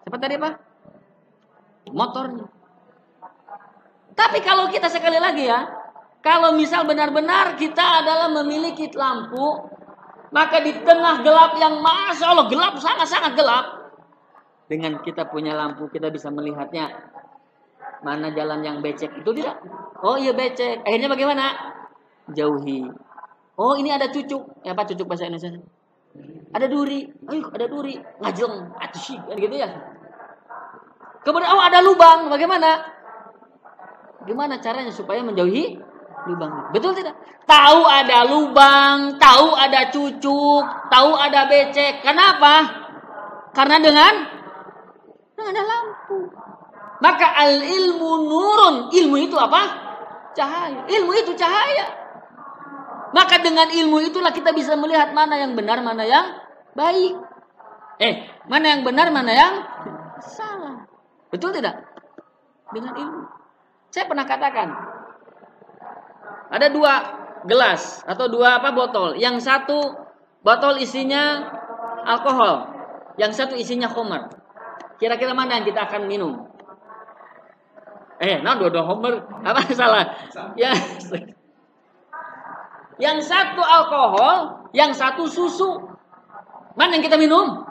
Siapa 0.03 0.17
tadi 0.19 0.35
apa? 0.35 0.49
Motornya. 1.93 2.58
Tapi 4.19 4.43
kalau 4.43 4.67
kita 4.67 4.91
sekali 4.91 5.15
lagi 5.15 5.47
ya, 5.47 5.63
kalau 6.19 6.51
misal 6.51 6.83
benar-benar 6.83 7.55
kita 7.55 8.03
adalah 8.03 8.27
memiliki 8.27 8.91
lampu, 8.91 9.63
maka 10.35 10.59
di 10.59 10.75
tengah 10.83 11.23
gelap 11.23 11.55
yang 11.55 11.79
masya 11.79 12.35
Allah 12.35 12.51
gelap 12.51 12.75
sangat-sangat 12.75 13.39
gelap, 13.39 13.65
dengan 14.67 14.99
kita 15.01 15.25
punya 15.31 15.55
lampu 15.55 15.87
kita 15.87 16.11
bisa 16.11 16.27
melihatnya 16.29 16.91
mana 18.03 18.29
jalan 18.35 18.59
yang 18.59 18.77
becek 18.83 19.09
itu 19.15 19.31
tidak. 19.33 19.57
Oh 20.03 20.19
iya 20.19 20.35
becek. 20.35 20.83
Akhirnya 20.83 21.09
bagaimana? 21.09 21.45
Jauhi. 22.35 22.91
Oh 23.55 23.73
ini 23.79 23.89
ada 23.91 24.11
cucuk. 24.11 24.63
Ya 24.67 24.75
apa 24.75 24.83
cucuk 24.83 25.07
bahasa 25.07 25.31
Indonesia? 25.31 25.63
Ada 26.51 26.67
duri, 26.67 27.05
ayo 27.07 27.47
ada 27.53 27.65
duri, 27.69 27.95
ngajeng, 28.19 28.73
atuh 28.81 29.19
gitu 29.37 29.55
ya. 29.55 29.69
Kemudian 31.21 31.51
oh 31.53 31.61
ada 31.61 31.79
lubang, 31.85 32.27
bagaimana? 32.31 32.98
Gimana 34.27 34.59
caranya 34.59 34.91
supaya 34.91 35.23
menjauhi 35.23 35.79
lubang? 36.27 36.71
Betul 36.75 36.91
tidak? 36.97 37.15
Tahu 37.47 37.81
ada 37.87 38.27
lubang, 38.27 39.15
tahu 39.15 39.55
ada 39.55 39.87
cucuk, 39.89 40.63
tahu 40.91 41.11
ada 41.15 41.47
becek. 41.47 42.03
Kenapa? 42.03 42.67
Karena 43.55 43.79
dengan 43.79 44.13
dengan 45.33 45.47
ada 45.55 45.63
lampu. 45.63 46.19
Maka 46.99 47.27
al 47.31 47.63
ilmu 47.63 48.11
nurun. 48.27 48.75
Ilmu 48.91 49.15
itu 49.17 49.39
apa? 49.39 49.61
Cahaya. 50.35 50.83
Ilmu 50.83 51.11
itu 51.15 51.31
cahaya. 51.39 51.87
Maka 53.09 53.41
dengan 53.41 53.71
ilmu 53.71 54.05
itulah 54.05 54.29
kita 54.29 54.53
bisa 54.53 54.77
melihat 54.77 55.15
mana 55.15 55.39
yang 55.39 55.57
benar, 55.57 55.81
mana 55.81 56.05
yang 56.05 56.27
baik. 56.77 57.17
Eh, 57.99 58.13
mana 58.45 58.77
yang 58.77 58.81
benar, 58.85 59.09
mana 59.09 59.31
yang 59.33 59.53
salah. 60.21 60.85
Betul 61.33 61.55
tidak? 61.57 61.81
Dengan 62.69 62.93
ilmu. 62.93 63.38
Saya 63.89 64.05
pernah 64.05 64.25
katakan, 64.25 64.69
ada 66.49 66.67
dua 66.69 66.93
gelas 67.45 68.05
atau 68.05 68.29
dua 68.29 68.61
apa 68.61 68.69
botol. 68.73 69.17
Yang 69.17 69.45
satu 69.49 69.77
botol 70.45 70.77
isinya 70.77 71.49
alkohol, 72.05 72.69
yang 73.17 73.33
satu 73.33 73.57
isinya 73.57 73.89
khamar. 73.89 74.29
Kira-kira 74.99 75.33
mana 75.33 75.57
yang 75.57 75.65
kita 75.65 75.89
akan 75.89 76.05
minum? 76.05 76.49
Eh, 78.19 78.43
nah 78.43 78.59
dua-dua 78.59 78.83
homer 78.83 79.23
apa 79.47 79.63
salah? 79.71 80.05
Ya. 80.59 80.75
Yang 82.99 83.31
satu 83.31 83.63
alkohol, 83.63 84.67
yang 84.75 84.91
satu 84.91 85.23
susu. 85.31 85.87
Mana 86.75 86.99
yang 86.99 87.03
kita 87.07 87.15
minum? 87.15 87.63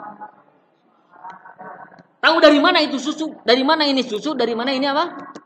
Tahu 2.19 2.35
dari 2.41 2.57
mana 2.57 2.81
itu 2.81 2.97
susu? 2.97 3.37
Dari 3.45 3.61
mana 3.61 3.85
ini 3.85 4.01
susu? 4.01 4.33
Dari 4.33 4.57
mana 4.57 4.73
ini 4.73 4.89
apa? 4.89 5.37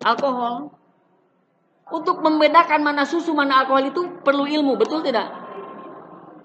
Alkohol. 0.00 0.72
Untuk 1.90 2.22
membedakan 2.22 2.86
mana 2.86 3.02
susu, 3.02 3.34
mana 3.34 3.66
alkohol 3.66 3.90
itu 3.90 4.22
perlu 4.22 4.46
ilmu, 4.46 4.78
betul 4.78 5.02
tidak? 5.02 5.26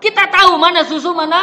Kita 0.01 0.25
tahu 0.27 0.57
mana 0.57 0.81
susu, 0.81 1.13
mana 1.13 1.39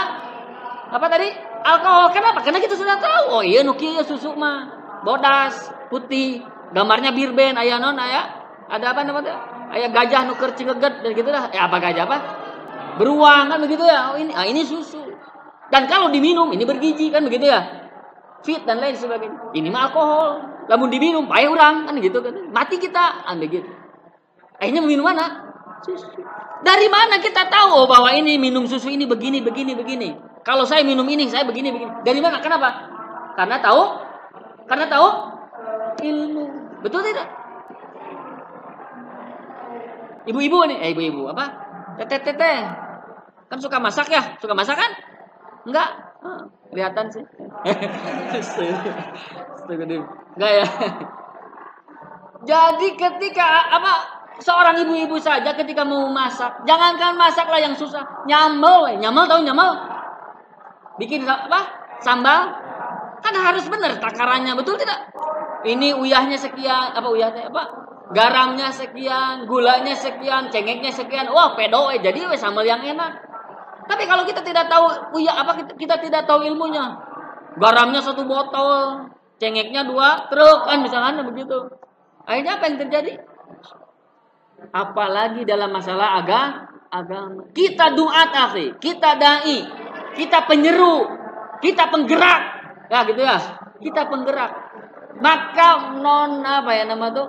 apa 0.91 1.07
tadi? 1.07 1.31
Alkohol. 1.63 2.11
Kenapa? 2.11 2.43
Karena 2.43 2.59
kita 2.59 2.75
sudah 2.75 2.99
tahu. 2.99 3.41
Oh 3.41 3.43
iya, 3.47 3.63
Nokia 3.63 4.03
susu 4.03 4.35
mah 4.35 4.69
bodas, 5.07 5.71
putih, 5.87 6.43
gambarnya 6.75 7.15
birben, 7.15 7.55
ayah 7.63 7.79
non, 7.79 7.95
ayah 7.97 8.43
ada 8.67 8.91
apa 8.91 9.07
namanya? 9.07 9.39
Ayah 9.73 9.89
gajah 9.89 10.29
nuker 10.29 10.53
cingeget 10.53 11.01
dan 11.01 11.11
gitu 11.17 11.29
dah. 11.33 11.49
Ya 11.55 11.71
apa 11.71 11.81
gajah 11.81 12.05
apa? 12.05 12.19
Beruang 13.01 13.49
kan 13.49 13.59
begitu 13.63 13.89
ya. 13.89 14.13
Oh, 14.13 14.21
ini 14.21 14.37
ah, 14.37 14.45
ini 14.45 14.67
susu. 14.69 15.01
Dan 15.73 15.89
kalau 15.89 16.13
diminum 16.13 16.53
ini 16.53 16.69
bergizi 16.69 17.09
kan 17.09 17.25
begitu 17.25 17.49
ya. 17.49 17.89
Fit 18.45 18.67
dan 18.69 18.83
lain 18.83 18.99
sebagainya. 18.99 19.55
Ini 19.57 19.69
mah 19.73 19.89
alkohol. 19.89 20.52
Lamun 20.71 20.89
diminum 20.91 21.27
payah 21.27 21.51
orang 21.51 21.91
kan 21.91 21.95
gitu 21.99 22.19
kan. 22.23 22.35
Mati 22.51 22.79
kita 22.79 23.27
kan 23.27 23.37
begitu. 23.39 23.67
Akhirnya 24.63 24.83
minum 24.83 25.07
mana? 25.07 25.51
Susu. 25.83 26.07
Dari 26.63 26.87
mana 26.87 27.19
kita 27.19 27.51
tahu 27.51 27.83
oh, 27.83 27.87
bahwa 27.91 28.15
ini 28.15 28.39
minum 28.39 28.63
susu 28.71 28.87
ini 28.87 29.03
begini 29.03 29.43
begini 29.43 29.75
begini. 29.75 30.15
Kalau 30.47 30.63
saya 30.63 30.87
minum 30.87 31.07
ini 31.11 31.27
saya 31.27 31.43
begini 31.43 31.75
begini. 31.75 31.91
Dari 32.07 32.23
mana? 32.23 32.39
Kenapa? 32.39 32.71
Karena 33.35 33.59
tahu. 33.59 33.83
Karena 34.71 34.87
tahu 34.87 35.09
ilmu. 36.07 36.45
Betul 36.87 37.03
tidak? 37.03 37.27
Ibu-ibu 40.23 40.59
nih, 40.71 40.79
eh 40.79 40.89
ibu-ibu 40.95 41.35
apa? 41.35 41.51
Teteh 41.99 42.23
teteh. 42.23 42.59
Kan 43.51 43.59
suka 43.59 43.83
masak 43.83 44.07
ya? 44.07 44.39
Suka 44.39 44.55
masak 44.55 44.79
kan? 44.79 44.91
Enggak? 45.67 46.12
Kelihatan 46.73 47.07
sih. 47.13 47.25
Enggak 50.37 50.53
ya. 50.57 50.67
Jadi 52.43 52.89
ketika 52.99 53.47
apa 53.71 53.93
seorang 54.43 54.83
ibu-ibu 54.83 55.21
saja 55.21 55.55
ketika 55.55 55.87
mau 55.87 56.11
masak, 56.11 56.67
jangankan 56.67 57.15
masaklah 57.15 57.61
yang 57.63 57.77
susah, 57.77 58.03
nyambel, 58.27 58.99
nyambel 58.99 59.25
tahu 59.31 59.41
nyambel? 59.47 59.71
Bikin 60.99 61.29
apa? 61.29 61.61
Sambal 62.03 62.51
kan 63.23 63.35
harus 63.39 63.63
benar 63.71 63.95
takarannya, 64.03 64.59
betul 64.59 64.75
tidak? 64.75 65.15
Ini 65.63 65.95
uyahnya 65.95 66.35
sekian, 66.35 66.91
apa 66.99 67.07
uyahnya 67.07 67.47
apa? 67.55 67.83
garamnya 68.13 68.69
sekian, 68.71 69.49
gulanya 69.49 69.97
sekian, 69.97 70.53
cengeknya 70.53 70.93
sekian. 70.93 71.33
Wah, 71.33 71.57
pedo 71.57 71.89
eh 71.91 71.99
jadi 71.99 72.29
weh 72.29 72.39
sambal 72.39 72.63
yang 72.63 72.85
enak. 72.85 73.32
Tapi 73.93 74.09
kalau 74.09 74.25
kita 74.25 74.41
tidak 74.41 74.73
tahu 74.73 75.21
ya 75.21 75.37
apa 75.37 75.53
kita, 75.53 75.77
kita 75.77 75.95
tidak 76.01 76.25
tahu 76.25 76.49
ilmunya. 76.49 76.97
Garamnya 77.61 78.01
satu 78.01 78.25
botol, 78.25 79.13
cengeknya 79.37 79.85
dua 79.85 80.33
truk 80.33 80.65
kan 80.65 80.81
misalnya 80.81 81.21
begitu. 81.21 81.69
Akhirnya 82.25 82.57
apa 82.57 82.65
yang 82.73 82.79
terjadi? 82.81 83.13
Apalagi 84.73 85.45
dalam 85.45 85.77
masalah 85.77 86.25
agama, 86.25 86.73
agama. 86.89 87.53
Kita 87.53 87.93
duat 87.93 88.33
akhi, 88.33 88.81
kita 88.81 89.21
dai, 89.21 89.61
kita 90.17 90.49
penyeru, 90.49 91.05
kita 91.61 91.93
penggerak. 91.93 92.41
Ya 92.89 93.05
gitu 93.05 93.21
ya. 93.21 93.37
Kita 93.77 94.09
penggerak. 94.09 94.53
Maka 95.21 96.01
non 96.01 96.41
apa 96.41 96.73
ya 96.73 96.89
nama 96.89 97.13
tuh? 97.13 97.29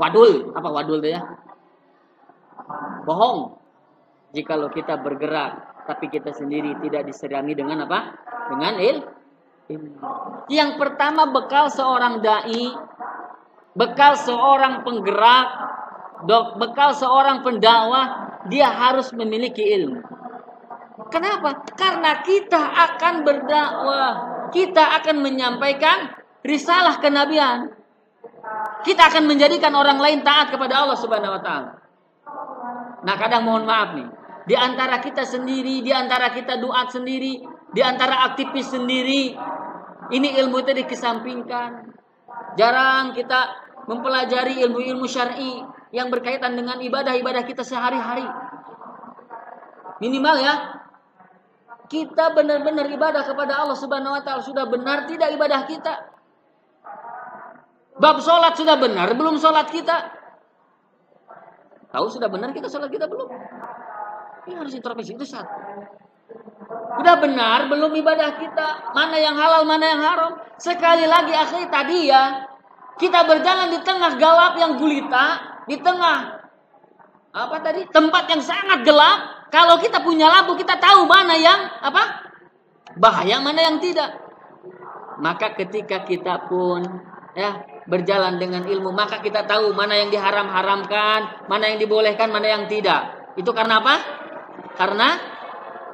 Wadul, 0.00 0.56
apa 0.56 0.68
wadul 0.72 1.04
itu 1.04 1.12
ya? 1.12 1.20
Bohong. 3.04 3.57
Jikalau 4.38 4.70
kita 4.70 4.94
bergerak 5.02 5.82
tapi 5.88 6.06
kita 6.06 6.30
sendiri 6.30 6.78
tidak 6.84 7.10
diserangi 7.10 7.58
dengan 7.58 7.82
apa? 7.88 8.14
Dengan 8.54 8.74
il. 8.78 8.96
Yang 10.46 10.70
pertama 10.78 11.26
bekal 11.34 11.72
seorang 11.74 12.22
dai, 12.22 12.70
bekal 13.74 14.14
seorang 14.14 14.86
penggerak, 14.86 15.48
bekal 16.54 16.94
seorang 16.94 17.42
pendakwah, 17.42 18.38
dia 18.46 18.70
harus 18.70 19.10
memiliki 19.10 19.64
ilmu. 19.64 20.06
Kenapa? 21.08 21.64
Karena 21.74 22.20
kita 22.20 22.62
akan 22.62 23.14
berdakwah, 23.26 24.12
kita 24.54 25.02
akan 25.02 25.16
menyampaikan 25.18 26.14
risalah 26.46 27.00
kenabian. 27.02 27.74
Kita 28.84 29.08
akan 29.08 29.26
menjadikan 29.26 29.74
orang 29.74 29.98
lain 29.98 30.20
taat 30.22 30.52
kepada 30.52 30.84
Allah 30.84 30.96
Subhanahu 31.00 31.34
wa 31.34 31.42
taala. 31.42 31.70
Nah, 32.98 33.14
kadang 33.14 33.46
mohon 33.46 33.62
maaf 33.68 33.94
nih, 33.94 34.08
di 34.48 34.56
antara 34.56 34.96
kita 35.04 35.28
sendiri, 35.28 35.84
di 35.84 35.92
antara 35.92 36.32
kita 36.32 36.56
doa 36.56 36.88
sendiri, 36.88 37.44
di 37.68 37.84
antara 37.84 38.32
aktivis 38.32 38.72
sendiri, 38.72 39.36
ini 40.08 40.28
ilmu 40.40 40.64
itu 40.64 40.72
dikesampingkan. 40.72 41.92
Jarang 42.56 43.12
kita 43.12 43.68
mempelajari 43.84 44.64
ilmu-ilmu 44.64 45.04
syar'i 45.04 45.60
yang 45.92 46.08
berkaitan 46.08 46.56
dengan 46.56 46.80
ibadah-ibadah 46.80 47.44
kita 47.44 47.60
sehari-hari. 47.60 48.24
Minimal 50.00 50.36
ya, 50.40 50.54
kita 51.92 52.32
benar-benar 52.32 52.88
ibadah 52.88 53.28
kepada 53.28 53.60
Allah 53.60 53.76
Subhanahu 53.76 54.16
wa 54.16 54.22
taala 54.24 54.40
sudah 54.40 54.64
benar 54.64 55.04
tidak 55.04 55.28
ibadah 55.36 55.68
kita? 55.68 55.94
Bab 58.00 58.22
sholat 58.24 58.56
sudah 58.56 58.80
benar, 58.80 59.12
belum 59.12 59.36
sholat 59.36 59.68
kita. 59.68 60.16
Tahu 61.88 62.06
sudah 62.12 62.28
benar 62.32 62.52
kita 62.52 62.68
sholat 62.68 62.88
kita 62.92 63.08
belum? 63.08 63.28
Ini 64.48 64.56
harus 64.56 64.72
introspeksi 64.72 65.12
itu 65.12 65.28
satu. 65.28 65.52
Sudah 66.96 67.20
benar 67.20 67.68
belum 67.68 67.92
ibadah 68.00 68.40
kita? 68.40 68.96
Mana 68.96 69.20
yang 69.20 69.36
halal, 69.36 69.68
mana 69.68 69.84
yang 69.84 70.00
haram? 70.00 70.32
Sekali 70.56 71.04
lagi 71.04 71.36
akhirnya 71.36 71.68
tadi 71.68 72.08
ya, 72.08 72.48
kita 72.96 73.28
berjalan 73.28 73.76
di 73.76 73.80
tengah 73.84 74.16
galap 74.16 74.56
yang 74.56 74.80
gulita, 74.80 75.26
di 75.68 75.76
tengah 75.76 76.40
apa 77.28 77.56
tadi? 77.60 77.84
Tempat 77.92 78.24
yang 78.32 78.40
sangat 78.40 78.88
gelap. 78.88 79.48
Kalau 79.52 79.76
kita 79.76 80.00
punya 80.00 80.32
lampu, 80.32 80.56
kita 80.56 80.80
tahu 80.80 81.04
mana 81.04 81.36
yang 81.36 81.60
apa? 81.84 82.24
Bahaya, 82.96 83.44
mana 83.44 83.68
yang 83.68 83.76
tidak. 83.84 84.16
Maka 85.20 85.52
ketika 85.60 86.08
kita 86.08 86.48
pun 86.48 86.84
ya 87.36 87.68
berjalan 87.84 88.40
dengan 88.40 88.64
ilmu, 88.64 88.96
maka 88.96 89.20
kita 89.20 89.44
tahu 89.44 89.76
mana 89.76 89.96
yang 89.96 90.08
diharam-haramkan, 90.08 91.48
mana 91.52 91.64
yang 91.68 91.78
dibolehkan, 91.80 92.32
mana 92.32 92.48
yang 92.48 92.64
tidak. 92.64 93.32
Itu 93.36 93.54
karena 93.54 93.80
apa? 93.80 93.94
Karena 94.78 95.18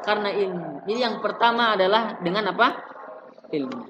karena 0.04 0.30
ilmu. 0.30 0.84
Jadi 0.84 1.00
yang 1.00 1.24
pertama 1.24 1.72
adalah 1.72 2.20
dengan 2.20 2.52
apa? 2.52 2.68
Ilmu. 3.48 3.82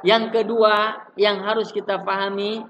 Yang 0.00 0.24
kedua 0.32 1.04
yang 1.20 1.44
harus 1.44 1.68
kita 1.68 2.00
pahami 2.00 2.64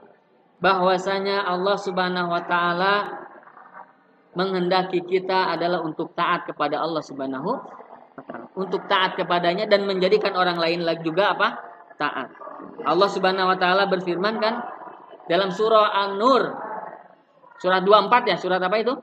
bahwasanya 0.58 1.46
Allah 1.46 1.78
Subhanahu 1.78 2.34
wa 2.34 2.42
taala 2.42 2.94
menghendaki 4.34 5.06
kita 5.06 5.54
adalah 5.54 5.78
untuk 5.86 6.10
taat 6.18 6.50
kepada 6.50 6.82
Allah 6.82 7.02
Subhanahu 7.02 7.50
untuk 8.58 8.84
taat 8.90 9.16
kepadanya 9.16 9.70
dan 9.70 9.86
menjadikan 9.86 10.34
orang 10.34 10.58
lain 10.58 10.82
lagi 10.82 11.06
juga 11.06 11.38
apa? 11.38 11.48
taat. 12.00 12.32
Allah 12.88 13.08
Subhanahu 13.12 13.52
wa 13.52 13.56
taala 13.60 13.84
berfirman 13.86 14.40
kan 14.40 14.64
dalam 15.28 15.52
surah 15.52 16.08
An-Nur. 16.08 16.42
Surah 17.60 17.84
24 17.84 18.32
ya, 18.32 18.36
surat 18.40 18.56
apa 18.56 18.76
itu? 18.80 18.96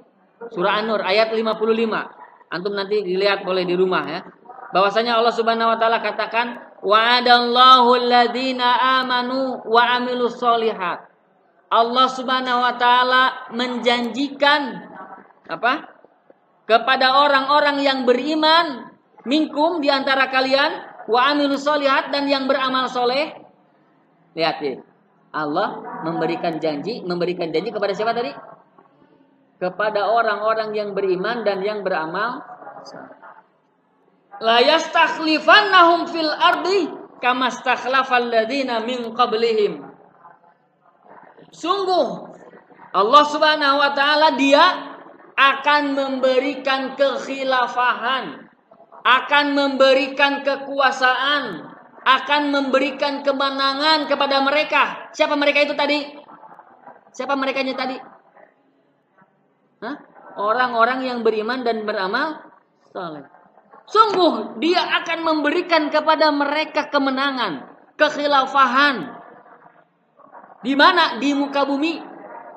Surah 0.49 0.81
An-Nur 0.81 1.05
ayat 1.05 1.29
55. 1.29 1.53
Antum 2.47 2.73
nanti 2.75 3.03
dilihat 3.03 3.43
boleh 3.43 3.67
di 3.67 3.75
rumah 3.75 4.03
ya. 4.07 4.21
Bahwasanya 4.71 5.19
Allah 5.19 5.33
Subhanahu 5.35 5.75
wa 5.75 5.77
taala 5.79 5.99
katakan 6.03 6.79
wa'adallahu 6.83 7.89
alladziina 8.03 9.01
amanu 9.03 9.63
wa 9.67 9.83
amilus. 9.99 10.39
Allah 11.67 12.07
Subhanahu 12.07 12.59
wa 12.63 12.73
taala 12.79 13.51
menjanjikan 13.51 14.87
apa? 15.47 15.97
kepada 16.67 17.23
orang-orang 17.23 17.79
yang 17.79 18.03
beriman 18.03 18.91
minkum 19.23 19.79
di 19.79 19.87
antara 19.87 20.27
kalian 20.27 20.83
wa 21.07 21.31
amilus 21.31 21.63
solihat 21.63 22.11
dan 22.11 22.27
yang 22.27 22.45
beramal 22.45 22.91
soleh. 22.91 23.31
Lihat 24.35 24.57
ya. 24.59 24.83
Allah 25.31 25.79
memberikan 26.03 26.59
janji, 26.59 27.03
memberikan 27.03 27.51
janji 27.51 27.71
kepada 27.71 27.95
siapa 27.95 28.11
tadi? 28.11 28.31
Kepada 29.57 30.13
orang-orang 30.13 30.69
yang 30.77 30.89
beriman 30.93 31.41
dan 31.41 31.65
yang 31.65 31.81
beramal 31.81 32.45
La 34.37 34.61
fil 36.13 36.29
ardi 36.29 36.85
kama 37.17 37.49
ladina 38.29 38.85
min 38.85 39.09
qablihim. 39.17 39.81
Sungguh 41.49 42.37
Allah 42.93 43.23
Subhanahu 43.25 43.81
wa 43.81 43.91
taala 43.97 44.37
dia 44.37 44.93
akan 45.33 45.97
memberikan 45.97 46.93
kekhilafahan, 46.93 48.45
akan 49.01 49.45
memberikan 49.57 50.45
kekuasaan, 50.45 51.65
akan 52.05 52.41
memberikan 52.53 53.25
kemenangan 53.25 54.05
kepada 54.05 54.37
mereka. 54.45 55.09
Siapa 55.17 55.33
mereka 55.33 55.65
itu 55.65 55.73
tadi? 55.73 55.99
Siapa 57.09 57.33
mereka 57.33 57.65
tadi? 57.73 58.16
Orang-orang 60.37 61.05
yang 61.05 61.19
beriman 61.25 61.65
dan 61.65 61.81
beramal 61.85 62.41
saleh. 62.93 63.25
Sungguh 63.87 64.59
dia 64.59 64.83
akan 65.01 65.19
memberikan 65.23 65.87
kepada 65.87 66.27
mereka 66.29 66.91
kemenangan, 66.91 67.71
kekhilafahan. 67.95 69.15
Di 70.61 70.73
mana? 70.75 71.17
Di 71.17 71.31
muka 71.31 71.63
bumi. 71.63 72.03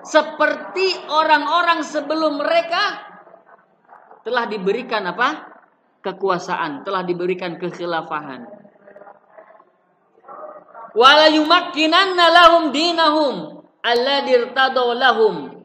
Seperti 0.00 0.96
orang-orang 1.12 1.84
sebelum 1.84 2.40
mereka 2.40 3.04
telah 4.24 4.48
diberikan 4.48 5.06
apa? 5.06 5.48
Kekuasaan, 6.00 6.82
telah 6.82 7.04
diberikan 7.04 7.60
kekhilafahan. 7.60 8.48
Wala 10.96 11.30
yumakkinanna 11.30 12.24
lahum 12.32 12.74
dinahum 12.74 13.62
alladhi 13.84 14.50
lahum 14.96 15.59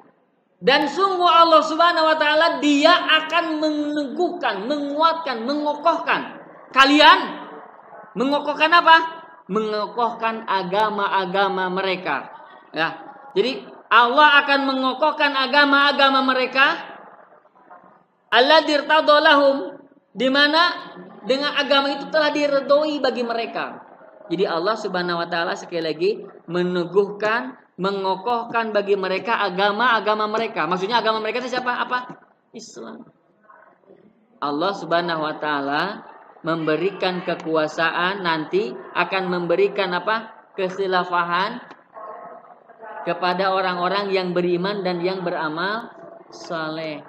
dan 0.63 0.87
sungguh 0.87 1.27
Allah 1.27 1.61
Subhanahu 1.63 2.07
wa 2.07 2.17
taala 2.17 2.63
dia 2.63 2.95
akan 2.95 3.59
meneguhkan, 3.59 4.65
menguatkan, 4.67 5.43
mengokohkan 5.43 6.21
kalian 6.75 7.45
mengokohkan 8.15 8.71
apa? 8.71 8.97
Mengokohkan 9.45 10.47
agama-agama 10.47 11.69
mereka. 11.69 12.33
Ya. 12.73 12.97
Jadi 13.35 13.67
Allah 13.91 14.41
akan 14.43 14.59
mengokohkan 14.65 15.31
agama-agama 15.37 16.25
mereka 16.25 16.95
Allah 18.35 18.59
di 20.15 20.27
mana 20.31 20.61
dengan 21.23 21.55
agama 21.55 21.91
itu 21.93 22.07
telah 22.11 22.31
diredoi 22.31 22.99
bagi 22.99 23.23
mereka. 23.23 23.79
Jadi 24.27 24.43
Allah 24.43 24.75
Subhanahu 24.75 25.21
wa 25.21 25.27
taala 25.29 25.53
sekali 25.53 25.83
lagi 25.85 26.11
meneguhkan 26.49 27.55
mengokohkan 27.75 28.71
bagi 28.71 28.95
mereka 28.95 29.43
agama-agama 29.43 30.31
mereka. 30.31 30.63
Maksudnya 30.67 31.03
agama 31.03 31.19
mereka 31.19 31.43
itu 31.43 31.51
siapa? 31.51 31.75
Apa? 31.75 31.99
Islam. 32.55 33.03
Allah 34.39 34.71
Subhanahu 34.75 35.21
wa 35.23 35.35
taala 35.39 35.83
memberikan 36.45 37.23
kekuasaan 37.23 38.23
nanti 38.23 38.71
akan 38.95 39.23
memberikan 39.27 39.91
apa? 39.91 40.35
kekhilafahan 40.55 41.59
kepada 43.03 43.51
orang-orang 43.51 44.07
yang 44.09 44.31
beriman 44.31 44.81
dan 44.87 45.03
yang 45.03 45.19
beramal 45.21 45.91
saleh. 46.31 47.03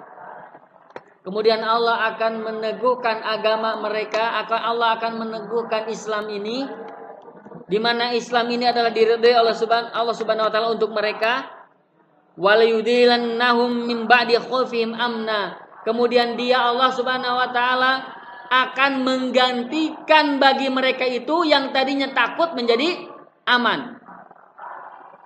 Kemudian 1.23 1.59
Allah 1.63 2.11
akan 2.15 2.43
meneguhkan 2.43 3.19
agama 3.23 3.79
mereka, 3.83 4.43
Allah 4.47 4.99
akan 4.99 5.27
meneguhkan 5.27 5.87
Islam 5.91 6.27
ini 6.31 6.63
di 7.67 7.77
mana 7.83 8.15
Islam 8.15 8.47
ini 8.47 8.63
adalah 8.63 8.95
diridhai 8.95 9.35
Allah 9.35 10.15
Subhanahu 10.15 10.47
wa 10.47 10.51
taala 10.51 10.71
untuk 10.71 10.95
mereka 10.95 11.51
walayudilannahum 12.39 13.91
min 13.91 14.07
ba'di 14.07 14.39
khaufihim 14.39 14.95
amna. 14.95 15.59
Kemudian 15.83 16.39
dia 16.39 16.63
Allah 16.63 16.95
Subhanahu 16.95 17.35
wa 17.35 17.49
taala 17.51 17.91
akan 18.47 19.03
menggantikan 19.03 20.39
bagi 20.39 20.71
mereka 20.71 21.03
itu 21.03 21.43
yang 21.43 21.75
tadinya 21.75 22.07
takut 22.15 22.55
menjadi 22.55 23.03
aman. 23.43 23.99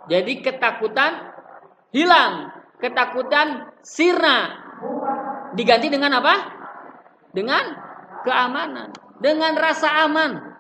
Jadi 0.10 0.42
ketakutan 0.42 1.30
hilang, 1.94 2.50
ketakutan 2.82 3.70
sirna. 3.86 4.58
Diganti 5.54 5.94
dengan 5.94 6.18
apa? 6.18 6.36
Dengan 7.38 7.64
keamanan, 8.26 8.90
dengan 9.22 9.54
rasa 9.54 10.10
aman. 10.10 10.51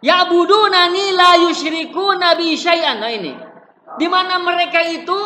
Ya'budunani 0.00 1.12
la 1.12 1.32
yusyriku 1.48 2.16
nabi 2.16 2.56
syai'an. 2.56 3.00
Nah 3.00 3.12
ini. 3.12 3.32
Di 4.00 4.06
mana 4.08 4.40
mereka 4.40 4.80
itu 4.80 5.18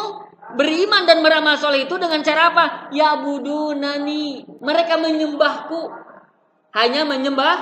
beriman 0.59 1.07
dan 1.07 1.22
beramal 1.22 1.55
soleh 1.59 1.87
itu 1.87 1.95
dengan 1.95 2.20
cara 2.27 2.51
apa? 2.51 2.64
Ya'budunani. 2.91 4.47
Mereka 4.59 4.99
menyembahku. 4.99 5.81
Hanya 6.75 7.07
menyembah 7.07 7.57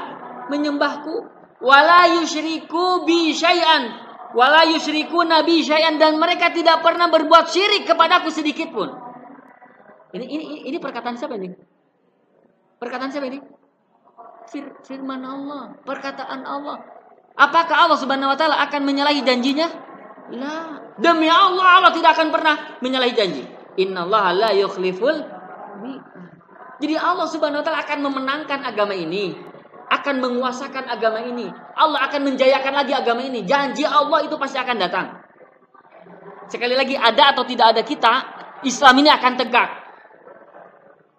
menyembahku. 0.49 1.15
Wala 1.61 2.09
yusyriku 2.21 3.05
bi 3.05 3.37
syai'an. 3.37 3.93
Wala 4.33 4.65
yusyriku 4.73 5.21
nabi 5.21 5.61
syai'an 5.61 6.01
dan 6.01 6.17
mereka 6.17 6.49
tidak 6.49 6.81
pernah 6.81 7.13
berbuat 7.13 7.53
syirik 7.53 7.85
kepadaku 7.85 8.33
sedikit 8.33 8.73
pun. 8.73 8.89
Ini 10.17 10.25
ini 10.25 10.45
ini 10.73 10.77
perkataan 10.81 11.21
siapa 11.21 11.37
ini? 11.37 11.53
Perkataan 12.81 13.13
siapa 13.13 13.29
ini? 13.29 13.41
firman 14.85 15.23
Allah, 15.25 15.73
perkataan 15.87 16.45
Allah. 16.45 16.92
Apakah 17.33 17.89
Allah 17.89 17.99
Subhanahu 17.99 18.33
wa 18.33 18.37
taala 18.37 18.61
akan 18.69 18.81
menyalahi 18.85 19.25
janjinya? 19.25 19.69
Lah, 20.37 20.97
demi 21.01 21.29
Allah 21.29 21.81
Allah 21.81 21.93
tidak 21.93 22.17
akan 22.17 22.29
pernah 22.29 22.55
menyalahi 22.85 23.15
janji. 23.17 23.43
Innallaha 23.81 24.31
la 24.37 24.51
yukhliful 24.53 25.17
Jadi 26.83 26.95
Allah 26.99 27.27
Subhanahu 27.31 27.63
wa 27.63 27.65
taala 27.65 27.81
akan 27.87 27.99
memenangkan 28.03 28.61
agama 28.67 28.93
ini, 28.93 29.33
akan 29.89 30.15
menguasakan 30.19 30.91
agama 30.91 31.23
ini. 31.23 31.47
Allah 31.79 32.11
akan 32.11 32.21
menjayakan 32.33 32.75
lagi 32.75 32.93
agama 32.93 33.23
ini. 33.23 33.47
Janji 33.47 33.87
Allah 33.87 34.27
itu 34.27 34.35
pasti 34.35 34.59
akan 34.59 34.77
datang. 34.77 35.07
Sekali 36.51 36.75
lagi 36.75 36.99
ada 36.99 37.33
atau 37.33 37.47
tidak 37.47 37.73
ada 37.73 37.83
kita, 37.87 38.13
Islam 38.67 38.99
ini 39.01 39.09
akan 39.15 39.33
tegak. 39.41 39.71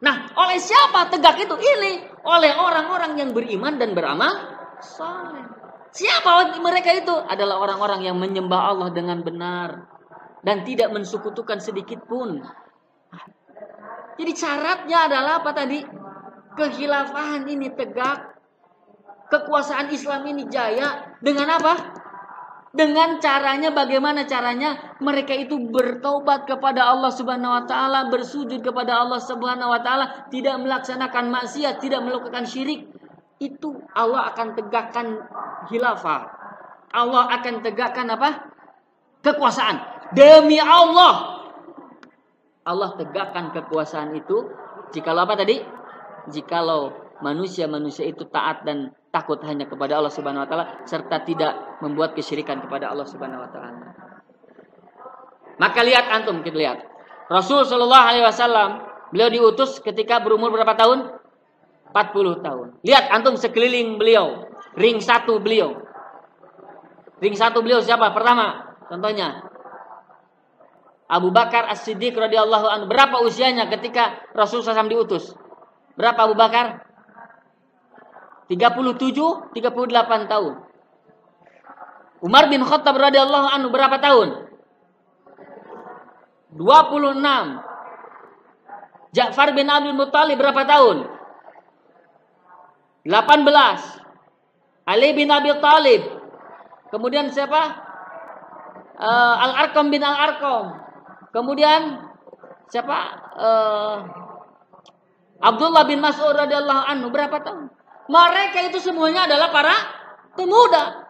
Nah, 0.04 0.36
oleh 0.36 0.60
siapa 0.60 1.08
tegak 1.08 1.48
itu? 1.48 1.56
Ini 1.56 2.22
oleh 2.28 2.52
orang-orang 2.60 3.16
yang 3.16 3.30
beriman 3.32 3.80
dan 3.80 3.96
beramal 3.96 4.36
saleh. 4.84 5.53
Siapa 5.94 6.58
mereka 6.58 6.90
itu? 6.90 7.14
Adalah 7.14 7.62
orang-orang 7.62 8.02
yang 8.10 8.18
menyembah 8.18 8.74
Allah 8.74 8.90
dengan 8.90 9.22
benar 9.22 9.86
dan 10.42 10.66
tidak 10.66 10.90
mensukutukan 10.90 11.62
sedikit 11.62 12.02
pun. 12.10 12.42
Jadi 14.18 14.32
syaratnya 14.34 15.06
adalah 15.06 15.46
apa 15.46 15.54
tadi? 15.54 15.86
Kehilafahan 16.54 17.46
ini 17.50 17.74
tegak, 17.74 18.38
kekuasaan 19.30 19.90
Islam 19.90 20.22
ini 20.30 20.50
jaya 20.50 21.18
dengan 21.22 21.62
apa? 21.62 21.74
Dengan 22.74 23.22
caranya 23.22 23.70
bagaimana 23.70 24.26
caranya 24.26 24.98
mereka 24.98 25.38
itu 25.38 25.62
bertobat 25.70 26.50
kepada 26.50 26.90
Allah 26.90 27.14
Subhanahu 27.14 27.54
wa 27.54 27.64
taala, 27.70 28.10
bersujud 28.10 28.66
kepada 28.66 28.98
Allah 28.98 29.22
Subhanahu 29.22 29.70
wa 29.70 29.82
taala, 29.82 30.30
tidak 30.34 30.58
melaksanakan 30.58 31.30
maksiat, 31.30 31.78
tidak 31.82 32.02
melakukan 32.02 32.50
syirik, 32.50 32.93
itu 33.42 33.82
Allah 33.94 34.34
akan 34.34 34.48
tegakkan 34.58 35.08
khilafah. 35.70 36.22
Allah 36.94 37.24
akan 37.42 37.66
tegakkan 37.66 38.08
apa? 38.14 38.54
Kekuasaan. 39.26 39.78
Demi 40.14 40.62
Allah. 40.62 41.42
Allah 42.64 42.90
tegakkan 42.96 43.52
kekuasaan 43.52 44.16
itu 44.16 44.48
jikalau 44.96 45.26
apa 45.26 45.36
tadi? 45.40 45.60
Jikalau 46.32 46.96
manusia-manusia 47.20 48.08
itu 48.08 48.24
taat 48.30 48.64
dan 48.64 48.96
takut 49.12 49.40
hanya 49.44 49.68
kepada 49.68 50.00
Allah 50.00 50.14
Subhanahu 50.14 50.44
wa 50.44 50.50
taala 50.50 50.66
serta 50.88 51.22
tidak 51.28 51.80
membuat 51.84 52.16
kesyirikan 52.16 52.64
kepada 52.64 52.90
Allah 52.90 53.06
Subhanahu 53.06 53.44
wa 53.44 53.50
taala. 53.52 53.94
Maka 55.60 55.80
lihat 55.86 56.10
antum 56.10 56.42
kita 56.42 56.58
lihat. 56.58 56.80
Rasul 57.30 57.64
Shallallahu 57.64 58.06
alaihi 58.10 58.26
wasallam 58.26 58.84
beliau 59.14 59.30
diutus 59.30 59.80
ketika 59.80 60.20
berumur 60.20 60.50
berapa 60.50 60.74
tahun? 60.76 61.23
40 61.94 62.42
tahun. 62.42 62.68
Lihat 62.82 63.06
antum 63.14 63.38
sekeliling 63.38 64.02
beliau. 64.02 64.50
Ring 64.74 64.98
satu 64.98 65.38
beliau. 65.38 65.78
Ring 67.22 67.38
satu 67.38 67.62
beliau 67.62 67.80
siapa? 67.80 68.10
Pertama, 68.12 68.74
contohnya. 68.90 69.46
Abu 71.06 71.30
Bakar 71.30 71.70
As-Siddiq 71.70 72.18
radhiyallahu 72.18 72.66
anhu 72.66 72.86
berapa 72.90 73.22
usianya 73.22 73.70
ketika 73.70 74.18
Rasulullah 74.34 74.82
SAW 74.82 74.90
diutus? 74.90 75.38
Berapa 75.94 76.26
Abu 76.26 76.34
Bakar? 76.34 76.90
37, 78.50 79.54
38 79.54 80.26
tahun. 80.26 80.54
Umar 82.24 82.50
bin 82.50 82.66
Khattab 82.66 82.98
radhiyallahu 82.98 83.48
anhu 83.54 83.70
berapa 83.70 84.02
tahun? 84.02 84.50
26. 86.58 87.22
Ja'far 89.14 89.54
bin 89.54 89.70
Abdul 89.70 89.94
Muttalib 89.94 90.42
berapa 90.42 90.66
tahun? 90.66 91.13
18. 93.04 94.88
Ali 94.88 95.16
bin 95.16 95.32
Abi 95.32 95.52
Talib. 95.60 96.02
Kemudian 96.92 97.28
siapa? 97.32 97.62
Uh, 98.96 99.36
Al-Arqam 99.50 99.92
bin 99.92 100.04
Al-Arqam. 100.04 100.80
Kemudian 101.36 102.04
siapa? 102.72 102.98
Uh, 103.36 103.98
Abdullah 105.44 105.84
bin 105.84 106.00
Mas'ud 106.00 106.32
radhiyallahu 106.32 106.84
anhu 106.88 107.12
berapa 107.12 107.44
tahun? 107.44 107.68
Mereka 108.08 108.72
itu 108.72 108.80
semuanya 108.80 109.28
adalah 109.28 109.52
para 109.52 109.76
pemuda. 110.40 111.04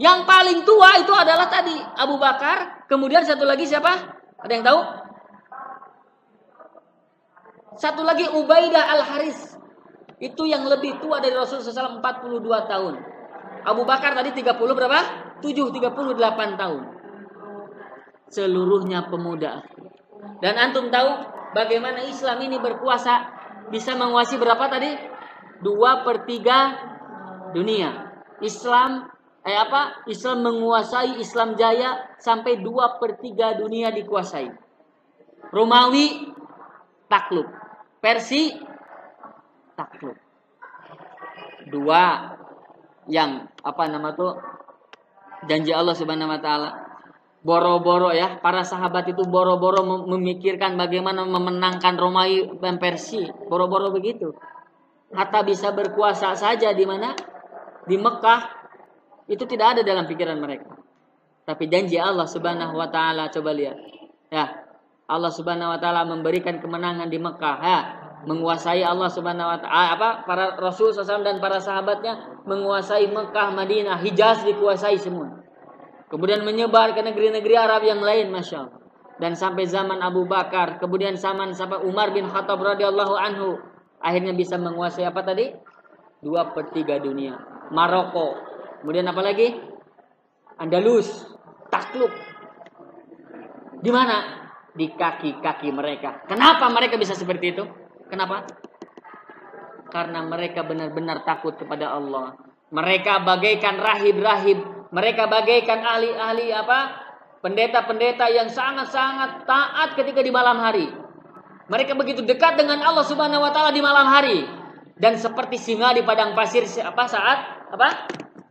Yang 0.00 0.18
paling 0.24 0.58
tua 0.64 0.90
itu 0.98 1.12
adalah 1.12 1.46
tadi 1.52 1.76
Abu 1.76 2.16
Bakar, 2.16 2.88
kemudian 2.88 3.22
satu 3.22 3.44
lagi 3.44 3.68
siapa? 3.68 3.92
Ada 4.40 4.52
yang 4.52 4.64
tahu? 4.64 4.80
Satu 7.76 8.02
lagi 8.04 8.26
Ubaidah 8.28 8.84
Al-Haris. 8.98 9.51
Itu 10.22 10.46
yang 10.46 10.70
lebih 10.70 11.02
tua 11.02 11.18
dari 11.18 11.34
Rasulullah 11.34 11.98
SAW 11.98 11.98
42 11.98 12.70
tahun. 12.70 12.94
Abu 13.66 13.82
Bakar 13.82 14.14
tadi 14.14 14.30
30 14.30 14.54
berapa? 14.54 15.00
7 15.42 15.74
38 15.74 16.62
tahun. 16.62 16.82
Seluruhnya 18.30 19.10
pemuda. 19.10 19.66
Dan 20.38 20.54
antum 20.62 20.94
tahu 20.94 21.10
bagaimana 21.58 22.06
Islam 22.06 22.38
ini 22.46 22.62
berkuasa 22.62 23.34
bisa 23.74 23.98
menguasai 23.98 24.38
berapa 24.38 24.70
tadi? 24.70 24.94
2 25.58 26.06
per 26.06 26.22
3 26.22 27.50
dunia. 27.58 27.90
Islam 28.38 29.10
eh 29.42 29.58
apa? 29.58 30.06
Islam 30.06 30.46
menguasai 30.46 31.18
Islam 31.18 31.58
jaya 31.58 32.14
sampai 32.22 32.62
2 32.62 32.98
per 33.02 33.18
3 33.18 33.58
dunia 33.58 33.90
dikuasai. 33.90 34.46
Romawi 35.50 36.30
takluk. 37.10 37.50
Persi 37.98 38.71
takluk. 39.74 40.18
Dua 41.68 42.34
yang 43.10 43.50
apa 43.62 43.82
nama 43.90 44.14
tuh 44.14 44.38
janji 45.46 45.74
Allah 45.74 45.94
Subhanahu 45.96 46.30
wa 46.30 46.40
taala. 46.40 46.70
Boro-boro 47.42 48.14
ya, 48.14 48.38
para 48.38 48.62
sahabat 48.62 49.10
itu 49.10 49.26
boro-boro 49.26 49.82
memikirkan 50.06 50.78
bagaimana 50.78 51.26
memenangkan 51.26 51.98
Romawi 51.98 52.62
dan 52.62 52.78
Persi. 52.78 53.26
Boro-boro 53.50 53.90
begitu. 53.90 54.30
Hatta 55.10 55.42
bisa 55.42 55.74
berkuasa 55.74 56.38
saja 56.38 56.70
di 56.70 56.86
mana? 56.86 57.18
Di 57.82 57.98
Mekah 57.98 58.40
itu 59.26 59.42
tidak 59.50 59.74
ada 59.74 59.82
dalam 59.82 60.06
pikiran 60.06 60.38
mereka. 60.38 60.78
Tapi 61.42 61.66
janji 61.66 61.98
Allah 61.98 62.30
Subhanahu 62.30 62.78
wa 62.78 62.86
taala 62.94 63.26
coba 63.26 63.50
lihat. 63.50 63.74
Ya, 64.30 64.62
Allah 65.10 65.32
Subhanahu 65.34 65.74
wa 65.74 65.78
taala 65.82 66.06
memberikan 66.06 66.62
kemenangan 66.62 67.10
di 67.10 67.18
Mekah. 67.18 67.56
Ya, 67.58 67.80
menguasai 68.24 68.82
Allah 68.86 69.10
Subhanahu 69.10 69.48
wa 69.50 69.58
taala 69.58 69.88
apa 69.98 70.08
para 70.26 70.44
rasul 70.58 70.94
SAW 70.94 71.26
dan 71.26 71.42
para 71.42 71.58
sahabatnya 71.58 72.42
menguasai 72.46 73.10
Mekah, 73.10 73.50
Madinah, 73.54 73.98
Hijaz 74.02 74.46
dikuasai 74.46 74.98
semua. 74.98 75.42
Kemudian 76.10 76.44
menyebar 76.44 76.92
ke 76.92 77.00
negeri-negeri 77.00 77.54
Arab 77.56 77.82
yang 77.88 78.04
lain, 78.04 78.28
masya 78.28 78.68
Allah. 78.68 78.78
Dan 79.16 79.32
sampai 79.32 79.64
zaman 79.64 80.02
Abu 80.04 80.28
Bakar, 80.28 80.76
kemudian 80.76 81.16
zaman 81.16 81.56
sampai 81.56 81.80
Umar 81.86 82.12
bin 82.12 82.28
Khattab 82.28 82.60
radhiyallahu 82.60 83.14
anhu, 83.16 83.56
akhirnya 84.02 84.36
bisa 84.36 84.60
menguasai 84.60 85.08
apa 85.08 85.24
tadi? 85.24 85.54
Dua 86.20 86.52
per 86.52 86.68
tiga 86.74 87.00
dunia. 87.00 87.38
Maroko, 87.72 88.36
kemudian 88.84 89.08
apa 89.08 89.24
lagi? 89.24 89.56
Andalus, 90.60 91.08
takluk. 91.72 92.12
Di 93.82 93.90
mana? 93.90 94.42
di 94.72 94.88
kaki-kaki 94.88 95.68
mereka. 95.68 96.24
Kenapa 96.24 96.68
mereka 96.72 96.96
bisa 96.96 97.12
seperti 97.12 97.52
itu? 97.52 97.64
Kenapa? 98.12 98.44
Karena 99.88 100.20
mereka 100.20 100.60
benar-benar 100.60 101.24
takut 101.24 101.56
kepada 101.56 101.96
Allah. 101.96 102.36
Mereka 102.68 103.24
bagaikan 103.24 103.80
rahib-rahib, 103.80 104.60
mereka 104.92 105.32
bagaikan 105.32 105.80
ahli-ahli 105.80 106.52
apa? 106.52 106.80
Pendeta-pendeta 107.40 108.28
yang 108.28 108.52
sangat-sangat 108.52 109.48
taat 109.48 109.96
ketika 109.96 110.20
di 110.20 110.28
malam 110.28 110.60
hari. 110.60 110.92
Mereka 111.72 111.96
begitu 111.96 112.20
dekat 112.20 112.60
dengan 112.60 112.84
Allah 112.84 113.08
Subhanahu 113.08 113.40
wa 113.40 113.48
taala 113.48 113.72
di 113.72 113.80
malam 113.80 114.04
hari 114.04 114.44
dan 115.00 115.16
seperti 115.16 115.56
singa 115.56 115.96
di 115.96 116.04
padang 116.04 116.36
pasir 116.36 116.68
apa 116.84 117.04
saat 117.08 117.38
apa? 117.72 117.88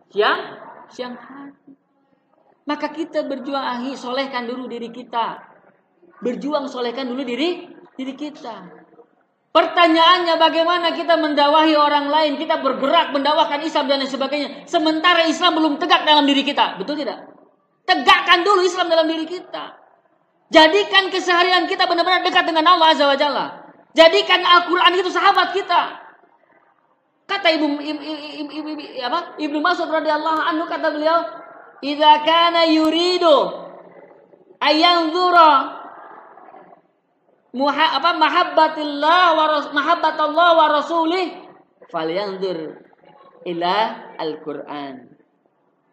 Siang 0.10 0.42
siang 0.90 1.14
hari. 1.14 1.54
Maka 2.66 2.90
kita 2.90 3.30
berjuang 3.30 3.62
ahi 3.62 3.94
solehkan 3.94 4.50
dulu 4.50 4.66
diri 4.66 4.90
kita 4.90 5.52
Berjuang 6.22 6.70
solehkan 6.70 7.10
dulu 7.10 7.26
diri 7.26 7.66
diri 7.98 8.14
kita. 8.14 8.81
Pertanyaannya 9.52 10.40
bagaimana 10.40 10.96
kita 10.96 11.20
mendawahi 11.20 11.76
orang 11.76 12.08
lain, 12.08 12.40
kita 12.40 12.64
bergerak 12.64 13.12
mendawahkan 13.12 13.60
Islam 13.68 13.92
dan 13.92 14.00
lain 14.00 14.08
sebagainya. 14.08 14.50
Sementara 14.64 15.28
Islam 15.28 15.60
belum 15.60 15.76
tegak 15.76 16.08
dalam 16.08 16.24
diri 16.24 16.48
kita, 16.48 16.80
betul 16.80 16.96
tidak? 16.96 17.28
Tegakkan 17.84 18.48
dulu 18.48 18.64
Islam 18.64 18.88
dalam 18.88 19.12
diri 19.12 19.28
kita. 19.28 19.76
Jadikan 20.52 21.12
keseharian 21.12 21.68
kita 21.68 21.84
benar-benar 21.84 22.24
dekat 22.24 22.48
dengan 22.48 22.64
Allah 22.76 22.96
Azza 22.96 23.04
wa 23.08 23.18
Jalla. 23.20 23.48
Jadikan 23.92 24.40
Al-Quran 24.40 24.92
itu 24.96 25.12
sahabat 25.12 25.52
kita. 25.52 26.00
Kata 27.28 27.48
Ibu 27.52 27.80
Ibu, 27.80 28.02
Ibu, 28.56 28.70
Ibu? 28.72 29.20
Ibnu 29.36 29.60
Mas'ud 29.60 29.88
radhiyallahu 29.88 30.40
anhu 30.48 30.68
kata 30.68 30.96
beliau, 30.96 31.28
"Idza 31.84 32.24
kana 32.24 32.68
yuridu 32.72 33.52
ayanzura 34.64 35.81
muha, 37.52 38.00
apa 38.00 38.12
mahabbatillah 38.16 39.24
wa 39.36 39.46
mahabbatallah 39.72 40.50
wa 40.56 40.66
rasulih 40.72 41.28
falyanzur 41.92 42.80
ila 43.48 43.76
al-Qur'an. 44.18 45.12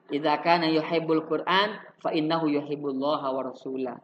Idza 0.09 0.41
kana 0.41 0.71
yuhibbul 0.73 1.29
Qur'an 1.29 1.77
fa 2.01 2.15
innahu 2.15 2.49
yuhibbullah 2.49 3.21
wa 3.29 3.43
rasulah. 3.45 3.99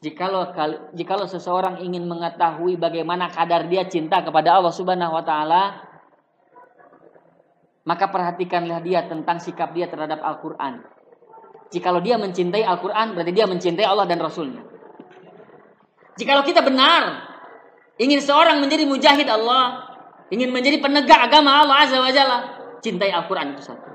Jikalau 0.00 0.56
jikalau 0.96 1.28
seseorang 1.28 1.84
ingin 1.84 2.08
mengetahui 2.08 2.80
bagaimana 2.80 3.28
kadar 3.28 3.68
dia 3.68 3.84
cinta 3.84 4.24
kepada 4.24 4.56
Allah 4.56 4.72
Subhanahu 4.72 5.12
wa 5.12 5.20
taala, 5.20 5.84
maka 7.84 8.08
perhatikanlah 8.08 8.80
dia 8.80 9.04
tentang 9.04 9.36
sikap 9.36 9.76
dia 9.76 9.92
terhadap 9.92 10.24
Al-Qur'an. 10.24 10.80
Jikalau 11.68 12.00
dia 12.00 12.16
mencintai 12.16 12.64
Al-Qur'an, 12.64 13.12
berarti 13.12 13.32
dia 13.36 13.44
mencintai 13.44 13.84
Allah 13.84 14.08
dan 14.08 14.24
Rasulnya. 14.24 14.69
Jikalau 16.20 16.44
kita 16.44 16.60
benar 16.60 17.32
ingin 17.96 18.20
seorang 18.20 18.60
menjadi 18.60 18.84
mujahid 18.84 19.24
Allah, 19.24 19.88
ingin 20.28 20.52
menjadi 20.52 20.76
penegak 20.84 21.16
agama 21.16 21.64
Allah 21.64 21.80
Azza 21.80 21.96
wa 21.96 22.12
Jalla, 22.12 22.38
cintai 22.84 23.08
Al-Quran 23.08 23.56
itu 23.56 23.72
satu. 23.72 23.88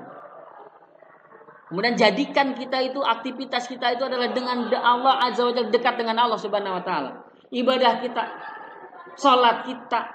Kemudian 1.70 1.94
jadikan 1.94 2.54
kita 2.54 2.82
itu 2.82 2.98
aktivitas 2.98 3.70
kita 3.70 3.94
itu 3.94 4.02
adalah 4.06 4.34
dengan 4.34 4.66
Allah 4.74 5.22
Azza 5.30 5.46
wa 5.46 5.54
Jalla 5.54 5.70
dekat 5.70 5.94
dengan 6.02 6.18
Allah 6.18 6.38
Subhanahu 6.42 6.74
wa 6.74 6.82
taala. 6.82 7.10
Ibadah 7.54 8.02
kita, 8.02 8.24
salat 9.14 9.62
kita. 9.62 10.10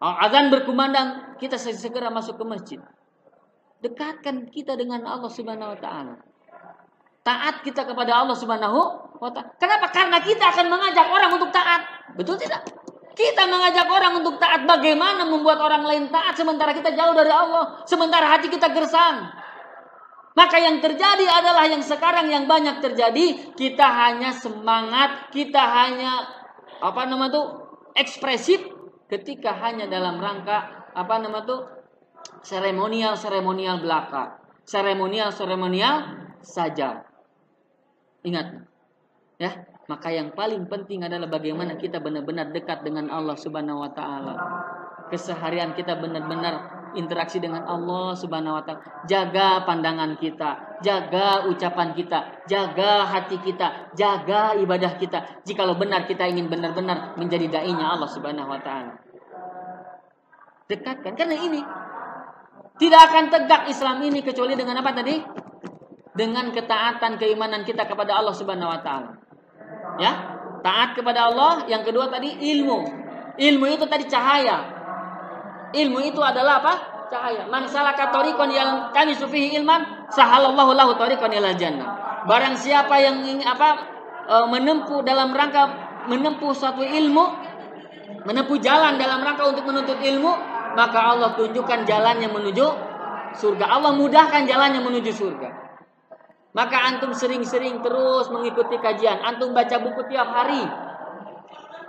Azan 0.00 0.48
berkumandang, 0.48 1.36
kita 1.42 1.60
segera 1.60 2.08
masuk 2.08 2.40
ke 2.40 2.44
masjid. 2.48 2.80
Dekatkan 3.84 4.48
kita 4.48 4.72
dengan 4.78 5.04
Allah 5.04 5.28
Subhanahu 5.28 5.74
wa 5.74 5.78
taala. 5.80 6.16
Taat 7.28 7.60
kita 7.60 7.84
kepada 7.84 8.24
Allah 8.24 8.32
Subhanahu 8.32 8.80
Kenapa? 9.60 9.90
Karena 9.92 10.22
kita 10.22 10.48
akan 10.48 10.66
mengajak 10.72 11.06
orang 11.12 11.30
untuk 11.36 11.50
taat. 11.52 11.84
Betul 12.14 12.40
tidak? 12.40 12.64
Kita 13.18 13.50
mengajak 13.50 13.84
orang 13.90 14.22
untuk 14.22 14.38
taat. 14.38 14.62
Bagaimana 14.64 15.26
membuat 15.26 15.58
orang 15.58 15.84
lain 15.84 16.08
taat 16.08 16.38
sementara 16.38 16.70
kita 16.72 16.94
jauh 16.94 17.12
dari 17.12 17.28
Allah. 17.28 17.82
Sementara 17.84 18.30
hati 18.30 18.46
kita 18.48 18.70
gersang. 18.70 19.28
Maka 20.38 20.56
yang 20.62 20.78
terjadi 20.78 21.26
adalah 21.26 21.66
yang 21.66 21.82
sekarang 21.82 22.30
yang 22.30 22.46
banyak 22.46 22.78
terjadi. 22.78 23.52
Kita 23.58 23.86
hanya 23.90 24.30
semangat. 24.30 25.34
Kita 25.34 25.58
hanya 25.58 26.30
apa 26.78 27.10
nama 27.10 27.26
tuh 27.26 27.46
ekspresif 27.98 28.62
ketika 29.10 29.58
hanya 29.66 29.90
dalam 29.90 30.22
rangka 30.22 30.86
apa 30.94 31.14
nama 31.18 31.42
tuh 31.42 31.66
seremonial 32.46 33.18
seremonial 33.18 33.82
belaka 33.82 34.38
seremonial 34.62 35.34
seremonial 35.34 36.06
saja 36.38 37.07
ingat 38.26 38.68
Ya, 39.38 39.54
maka 39.86 40.10
yang 40.10 40.34
paling 40.34 40.66
penting 40.66 41.06
adalah 41.06 41.30
bagaimana 41.30 41.78
kita 41.78 42.02
benar-benar 42.02 42.50
dekat 42.50 42.82
dengan 42.82 43.06
Allah 43.06 43.38
Subhanahu 43.38 43.86
wa 43.86 43.90
taala. 43.94 44.34
Keseharian 45.14 45.78
kita 45.78 45.94
benar-benar 45.94 46.90
interaksi 46.98 47.38
dengan 47.38 47.62
Allah 47.62 48.18
Subhanahu 48.18 48.58
wa 48.58 48.62
taala. 48.66 48.82
Jaga 49.06 49.62
pandangan 49.62 50.18
kita, 50.18 50.82
jaga 50.82 51.46
ucapan 51.46 51.94
kita, 51.94 52.42
jaga 52.50 53.06
hati 53.06 53.38
kita, 53.38 53.94
jaga 53.94 54.58
ibadah 54.58 54.98
kita. 54.98 55.46
Jikalau 55.46 55.78
benar 55.78 56.10
kita 56.10 56.26
ingin 56.26 56.50
benar-benar 56.50 57.14
menjadi 57.14 57.46
dai-nya 57.46 57.94
Allah 57.94 58.10
Subhanahu 58.10 58.50
wa 58.50 58.58
taala. 58.58 58.98
Dekatkan 60.66 61.14
karena 61.14 61.38
ini 61.38 61.62
tidak 62.82 63.00
akan 63.06 63.24
tegak 63.30 63.70
Islam 63.70 64.02
ini 64.02 64.18
kecuali 64.18 64.58
dengan 64.58 64.82
apa 64.82 64.90
tadi? 64.98 65.46
Dengan 66.18 66.50
ketaatan 66.50 67.14
keimanan 67.14 67.62
kita 67.62 67.86
kepada 67.86 68.18
Allah 68.18 68.34
Subhanahu 68.34 68.66
wa 68.66 68.82
taala. 68.82 69.14
Ya, 70.02 70.38
taat 70.66 70.98
kepada 70.98 71.30
Allah, 71.30 71.66
yang 71.70 71.86
kedua 71.86 72.10
tadi 72.10 72.34
ilmu. 72.34 72.78
Ilmu 73.38 73.66
itu 73.70 73.86
tadi 73.86 74.10
cahaya. 74.10 74.66
Ilmu 75.70 75.98
itu 76.02 76.18
adalah 76.18 76.58
apa? 76.58 76.74
Cahaya. 77.06 77.46
Man 77.46 77.70
salaka 77.70 78.10
tariqan 78.10 78.50
yang 78.50 78.70
kami 78.90 79.14
sufihi 79.14 79.54
ilman, 79.62 80.10
sahalallahu 80.10 80.74
lahu 80.74 80.98
tariqan 80.98 81.30
ila 81.38 81.54
jannah. 81.54 81.86
Barang 82.26 82.58
siapa 82.58 82.98
yang 82.98 83.22
ingin 83.22 83.46
apa 83.46 83.78
e, 84.26 84.36
menempuh 84.50 85.00
dalam 85.06 85.30
rangka 85.30 85.70
menempuh 86.10 86.50
suatu 86.50 86.82
ilmu, 86.82 87.24
menempuh 88.26 88.58
jalan 88.58 88.98
dalam 88.98 89.22
rangka 89.22 89.44
untuk 89.46 89.64
menuntut 89.70 90.02
ilmu, 90.02 90.32
maka 90.74 90.98
Allah 90.98 91.36
tunjukkan 91.38 91.86
jalannya 91.86 92.28
menuju 92.28 92.66
surga. 93.38 93.64
Allah 93.70 93.92
mudahkan 93.94 94.44
jalannya 94.48 94.82
menuju 94.82 95.10
surga. 95.14 95.48
Maka 96.56 96.76
antum 96.88 97.12
sering-sering 97.12 97.84
terus 97.84 98.32
mengikuti 98.32 98.80
kajian. 98.80 99.20
Antum 99.20 99.52
baca 99.52 99.76
buku 99.84 100.08
tiap 100.08 100.28
hari. 100.32 100.64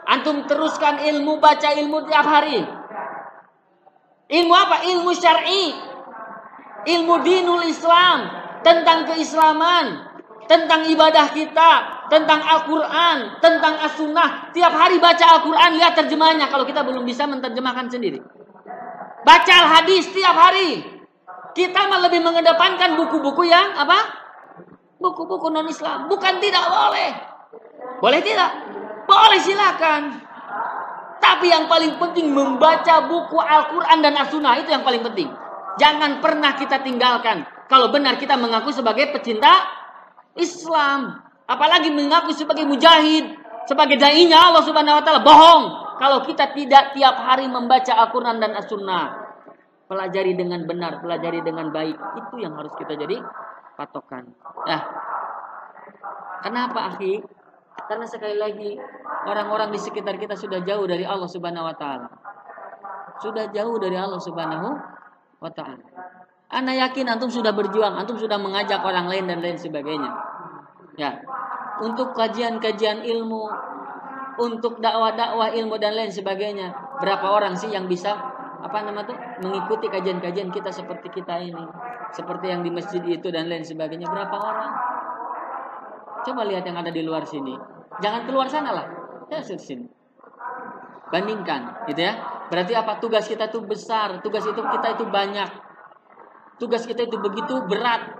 Antum 0.09 0.43
teruskan 0.49 0.99
ilmu, 0.99 1.39
baca 1.39 1.69
ilmu 1.79 2.03
tiap 2.09 2.25
hari. 2.27 2.59
Ilmu 4.29 4.53
apa? 4.53 4.85
Ilmu 4.85 5.11
syar'i. 5.15 5.73
Ilmu 6.85 7.15
dinul 7.23 7.65
Islam. 7.65 8.29
Tentang 8.61 9.07
keislaman. 9.09 10.05
Tentang 10.45 10.85
ibadah 10.85 11.33
kita. 11.33 11.71
Tentang 12.11 12.41
Al-Quran. 12.43 13.41
Tentang 13.41 13.73
As-Sunnah. 13.89 14.53
Tiap 14.53 14.73
hari 14.75 15.01
baca 15.01 15.25
Al-Quran. 15.39 15.81
Lihat 15.81 15.93
terjemahnya. 15.97 16.51
Kalau 16.51 16.67
kita 16.67 16.85
belum 16.85 17.07
bisa 17.07 17.25
menerjemahkan 17.25 17.89
sendiri. 17.89 18.21
Baca 19.25 19.53
Al-Hadis 19.65 20.13
tiap 20.13 20.35
hari. 20.37 20.83
Kita 21.57 21.89
lebih 21.89 22.21
mengedepankan 22.21 22.97
buku-buku 23.01 23.49
yang 23.49 23.73
apa? 23.77 24.18
Buku-buku 24.99 25.47
non-Islam. 25.47 26.11
Bukan 26.11 26.43
tidak 26.43 26.67
boleh. 26.67 27.09
Boleh 28.03 28.19
tidak? 28.19 28.51
Boleh 29.07 29.39
silakan. 29.39 30.19
Tapi 31.19 31.51
yang 31.51 31.71
paling 31.71 31.95
penting 31.99 32.31
membaca 32.31 33.07
buku 33.07 33.39
Al-Quran 33.39 33.99
dan 34.03 34.13
As-Sunnah 34.19 34.59
itu 34.59 34.71
yang 34.71 34.83
paling 34.83 35.03
penting. 35.03 35.31
Jangan 35.79 36.19
pernah 36.19 36.55
kita 36.59 36.83
tinggalkan. 36.83 37.47
Kalau 37.71 37.87
benar 37.91 38.19
kita 38.19 38.35
mengaku 38.35 38.75
sebagai 38.75 39.11
pecinta 39.15 39.51
Islam. 40.35 41.23
Apalagi 41.47 41.91
mengaku 41.91 42.35
sebagai 42.35 42.67
mujahid. 42.67 43.39
Sebagai 43.67 43.95
da'inya 43.95 44.51
Allah 44.51 44.63
subhanahu 44.67 44.99
wa 44.99 45.03
ta'ala. 45.03 45.21
Bohong. 45.23 45.63
Kalau 45.99 46.23
kita 46.23 46.55
tidak 46.55 46.95
tiap 46.95 47.15
hari 47.19 47.47
membaca 47.47 47.91
Al-Quran 47.95 48.39
dan 48.39 48.55
As-Sunnah. 48.55 49.31
Pelajari 49.89 50.37
dengan 50.37 50.63
benar, 50.69 51.03
pelajari 51.03 51.43
dengan 51.43 51.71
baik. 51.71 51.97
Itu 51.97 52.35
yang 52.39 52.55
harus 52.55 52.71
kita 52.77 52.95
jadi 52.95 53.19
patokan. 53.79 54.27
Nah, 54.67 54.81
kenapa 56.43 56.91
akhi? 56.91 57.23
Karena 57.87 58.03
sekali 58.03 58.35
lagi 58.35 58.75
orang-orang 59.23 59.71
di 59.71 59.79
sekitar 59.79 60.19
kita 60.19 60.35
sudah 60.35 60.59
jauh 60.67 60.83
dari 60.83 61.07
Allah 61.07 61.31
Subhanahu 61.31 61.63
wa 61.63 61.75
taala. 61.79 62.11
Sudah 63.23 63.47
jauh 63.55 63.79
dari 63.79 63.95
Allah 63.95 64.19
Subhanahu 64.19 64.67
wa 65.39 65.51
taala. 65.55 65.79
Anda 66.51 66.75
yakin 66.75 67.07
antum 67.07 67.31
sudah 67.31 67.55
berjuang, 67.55 67.95
antum 67.95 68.19
sudah 68.19 68.35
mengajak 68.35 68.83
orang 68.83 69.07
lain 69.07 69.31
dan 69.31 69.39
lain 69.39 69.55
sebagainya. 69.55 70.11
Ya. 70.99 71.23
Untuk 71.79 72.11
kajian-kajian 72.11 73.07
ilmu, 73.07 73.47
untuk 74.41 74.83
dakwah-dakwah 74.83 75.55
ilmu 75.55 75.79
dan 75.79 75.95
lain 75.95 76.11
sebagainya. 76.11 76.75
Berapa 76.99 77.31
orang 77.31 77.55
sih 77.55 77.71
yang 77.71 77.87
bisa 77.87 78.17
apa 78.59 78.77
nama 78.83 79.07
tuh 79.07 79.15
mengikuti 79.39 79.87
kajian-kajian 79.87 80.51
kita 80.51 80.67
seperti 80.67 81.07
kita 81.09 81.39
ini, 81.39 81.65
seperti 82.11 82.51
yang 82.51 82.61
di 82.61 82.71
masjid 82.71 82.99
itu 83.07 83.31
dan 83.31 83.47
lain 83.47 83.63
sebagainya. 83.63 84.11
Berapa 84.11 84.35
orang? 84.35 84.71
Coba 86.27 86.43
lihat 86.43 86.67
yang 86.67 86.75
ada 86.75 86.91
di 86.91 86.99
luar 87.01 87.23
sini. 87.23 87.55
Jangan 88.03 88.27
keluar 88.27 88.51
sana 88.51 88.75
lah. 88.75 88.87
Ya 89.31 89.39
sini. 89.39 89.87
Bandingkan, 91.09 91.89
gitu 91.89 92.01
ya. 92.03 92.13
Berarti 92.51 92.73
apa? 92.75 92.99
Tugas 93.01 93.25
kita 93.25 93.49
itu 93.49 93.63
besar, 93.65 94.21
tugas 94.21 94.45
itu 94.45 94.59
kita 94.59 94.87
itu 94.99 95.05
banyak. 95.07 95.49
Tugas 96.59 96.83
kita 96.83 97.07
itu 97.07 97.17
begitu 97.17 97.63
berat. 97.65 98.19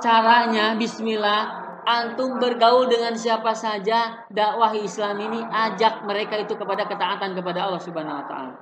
Caranya 0.00 0.74
bismillah 0.74 1.59
antum 1.84 2.40
bergaul 2.40 2.88
dengan 2.88 3.16
siapa 3.16 3.52
saja 3.56 4.26
dakwah 4.28 4.72
Islam 4.76 5.18
ini 5.20 5.40
ajak 5.42 6.04
mereka 6.04 6.40
itu 6.40 6.56
kepada 6.56 6.86
ketaatan 6.86 7.36
kepada 7.36 7.68
Allah 7.68 7.82
Subhanahu 7.82 8.20
wa 8.20 8.26
taala. 8.26 8.54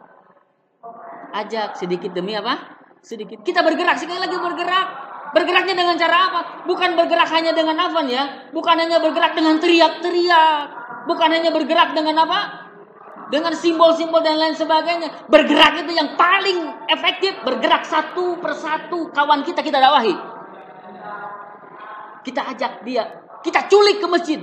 Ajak 1.35 1.77
sedikit 1.77 2.15
demi 2.17 2.35
apa? 2.35 2.79
Sedikit. 3.05 3.45
Kita 3.45 3.63
bergerak 3.63 4.01
sekali 4.01 4.19
lagi 4.19 4.37
bergerak. 4.37 4.89
Bergeraknya 5.29 5.77
dengan 5.77 5.97
cara 6.01 6.17
apa? 6.33 6.41
Bukan 6.65 6.97
bergerak 6.97 7.29
hanya 7.37 7.53
dengan 7.53 7.77
apa 7.77 8.01
ya? 8.09 8.49
Bukan 8.49 8.77
hanya 8.81 8.97
bergerak 8.99 9.37
dengan 9.37 9.61
teriak-teriak. 9.61 10.67
Bukan 11.05 11.29
hanya 11.29 11.53
bergerak 11.53 11.93
dengan 11.93 12.25
apa? 12.25 12.69
Dengan 13.29 13.53
simbol-simbol 13.53 14.25
dan 14.25 14.41
lain 14.41 14.57
sebagainya. 14.57 15.29
Bergerak 15.29 15.85
itu 15.85 15.93
yang 15.93 16.17
paling 16.17 16.89
efektif. 16.89 17.37
Bergerak 17.45 17.85
satu 17.85 18.41
persatu 18.41 19.13
kawan 19.13 19.45
kita 19.45 19.61
kita 19.61 19.77
dakwahi. 19.77 20.17
Kita 22.29 22.45
ajak 22.53 22.85
dia. 22.85 23.09
Kita 23.41 23.65
culik 23.73 24.05
ke 24.05 24.07
masjid. 24.07 24.37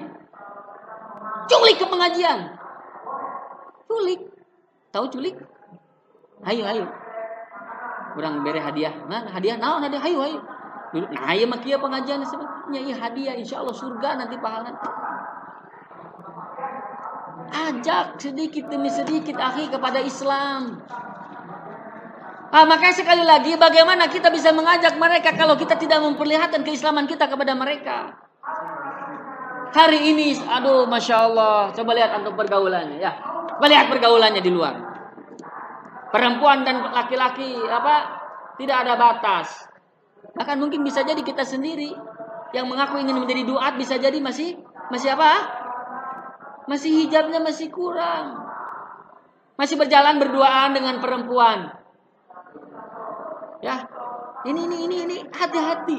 Culik 1.46 1.78
ke 1.78 1.86
pengajian. 1.86 2.58
Culik. 3.86 4.26
Tahu 4.90 5.06
culik? 5.14 5.38
Ayo, 6.42 6.66
ayo. 6.66 6.86
Kurang 8.18 8.42
beri 8.42 8.58
hadiah. 8.58 9.06
Nah, 9.06 9.30
hadiah, 9.30 9.62
nah, 9.62 9.78
hadiah, 9.78 10.02
ayo, 10.02 10.18
ayo. 10.26 10.40
Nah, 10.96 11.36
iya 11.36 11.46
makia 11.46 11.76
pengajian 11.76 12.24
sebenarnya 12.24 12.80
iya 12.80 12.96
hadiah, 12.96 13.36
insya 13.36 13.60
Allah 13.62 13.76
surga 13.76 14.10
nanti 14.16 14.40
pahala. 14.40 14.72
Ajak 17.52 18.18
sedikit 18.18 18.72
demi 18.72 18.88
sedikit 18.90 19.36
akhi 19.38 19.70
kepada 19.70 20.00
Islam. 20.02 20.82
Ah, 22.56 22.64
makanya 22.64 22.96
sekali 22.96 23.20
lagi 23.28 23.60
bagaimana 23.60 24.08
kita 24.08 24.32
bisa 24.32 24.56
mengajak 24.56 24.96
mereka 24.96 25.36
kalau 25.36 25.60
kita 25.60 25.76
tidak 25.76 26.00
memperlihatkan 26.00 26.64
keislaman 26.64 27.04
kita 27.04 27.28
kepada 27.28 27.52
mereka. 27.52 28.16
Hari 29.76 30.16
ini, 30.16 30.40
aduh, 30.40 30.88
masya 30.88 31.28
Allah, 31.28 31.76
coba 31.76 31.92
lihat 32.00 32.16
antum 32.16 32.32
pergaulannya 32.40 33.04
ya. 33.04 33.12
Coba 33.52 33.68
lihat 33.68 33.92
pergaulannya 33.92 34.40
di 34.40 34.52
luar. 34.56 34.72
Perempuan 36.16 36.64
dan 36.64 36.96
laki-laki 36.96 37.60
apa 37.60 38.24
tidak 38.56 38.88
ada 38.88 38.96
batas. 38.96 39.68
Bahkan 40.32 40.56
mungkin 40.56 40.80
bisa 40.88 41.04
jadi 41.04 41.20
kita 41.20 41.44
sendiri 41.44 41.92
yang 42.56 42.72
mengaku 42.72 43.04
ingin 43.04 43.20
menjadi 43.20 43.44
duat 43.44 43.76
bisa 43.76 44.00
jadi 44.00 44.16
masih 44.24 44.56
masih 44.96 45.12
apa? 45.12 45.44
Masih 46.72 47.04
hijabnya 47.04 47.44
masih 47.44 47.68
kurang. 47.68 48.48
Masih 49.60 49.76
berjalan 49.76 50.24
berduaan 50.24 50.72
dengan 50.72 51.04
perempuan. 51.04 51.84
Ya. 53.66 53.90
Ini 54.46 54.62
ini 54.70 54.78
ini 54.86 54.96
ini 55.10 55.18
hati-hati. 55.34 55.98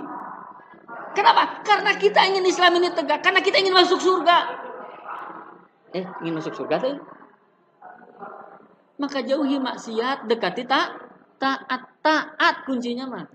Kenapa? 1.18 1.66
Karena 1.66 1.98
kita 1.98 2.22
ingin 2.22 2.46
Islam 2.46 2.78
ini 2.78 2.94
tegak, 2.94 3.26
karena 3.26 3.42
kita 3.42 3.58
ingin 3.58 3.74
masuk 3.74 3.98
surga. 3.98 4.38
Eh, 5.90 6.06
ingin 6.22 6.38
masuk 6.38 6.54
surga 6.54 6.78
tuh? 6.78 6.94
Maka 9.02 9.26
jauhi 9.26 9.58
maksiat, 9.58 10.30
dekati 10.30 10.62
tak 10.62 10.94
taat 11.42 11.82
taat 12.06 12.54
kuncinya 12.68 13.10
mah. 13.10 13.26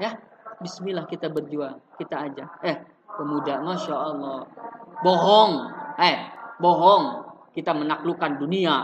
Ya, 0.00 0.16
Bismillah 0.64 1.04
kita 1.04 1.28
berjuang, 1.28 1.76
kita 2.00 2.24
aja. 2.24 2.48
Eh, 2.64 2.80
pemuda, 3.20 3.60
masya 3.60 3.94
Allah, 3.94 4.48
bohong, 5.04 5.52
eh, 6.00 6.32
bohong. 6.56 7.04
Kita 7.52 7.76
menaklukkan 7.76 8.40
dunia, 8.40 8.74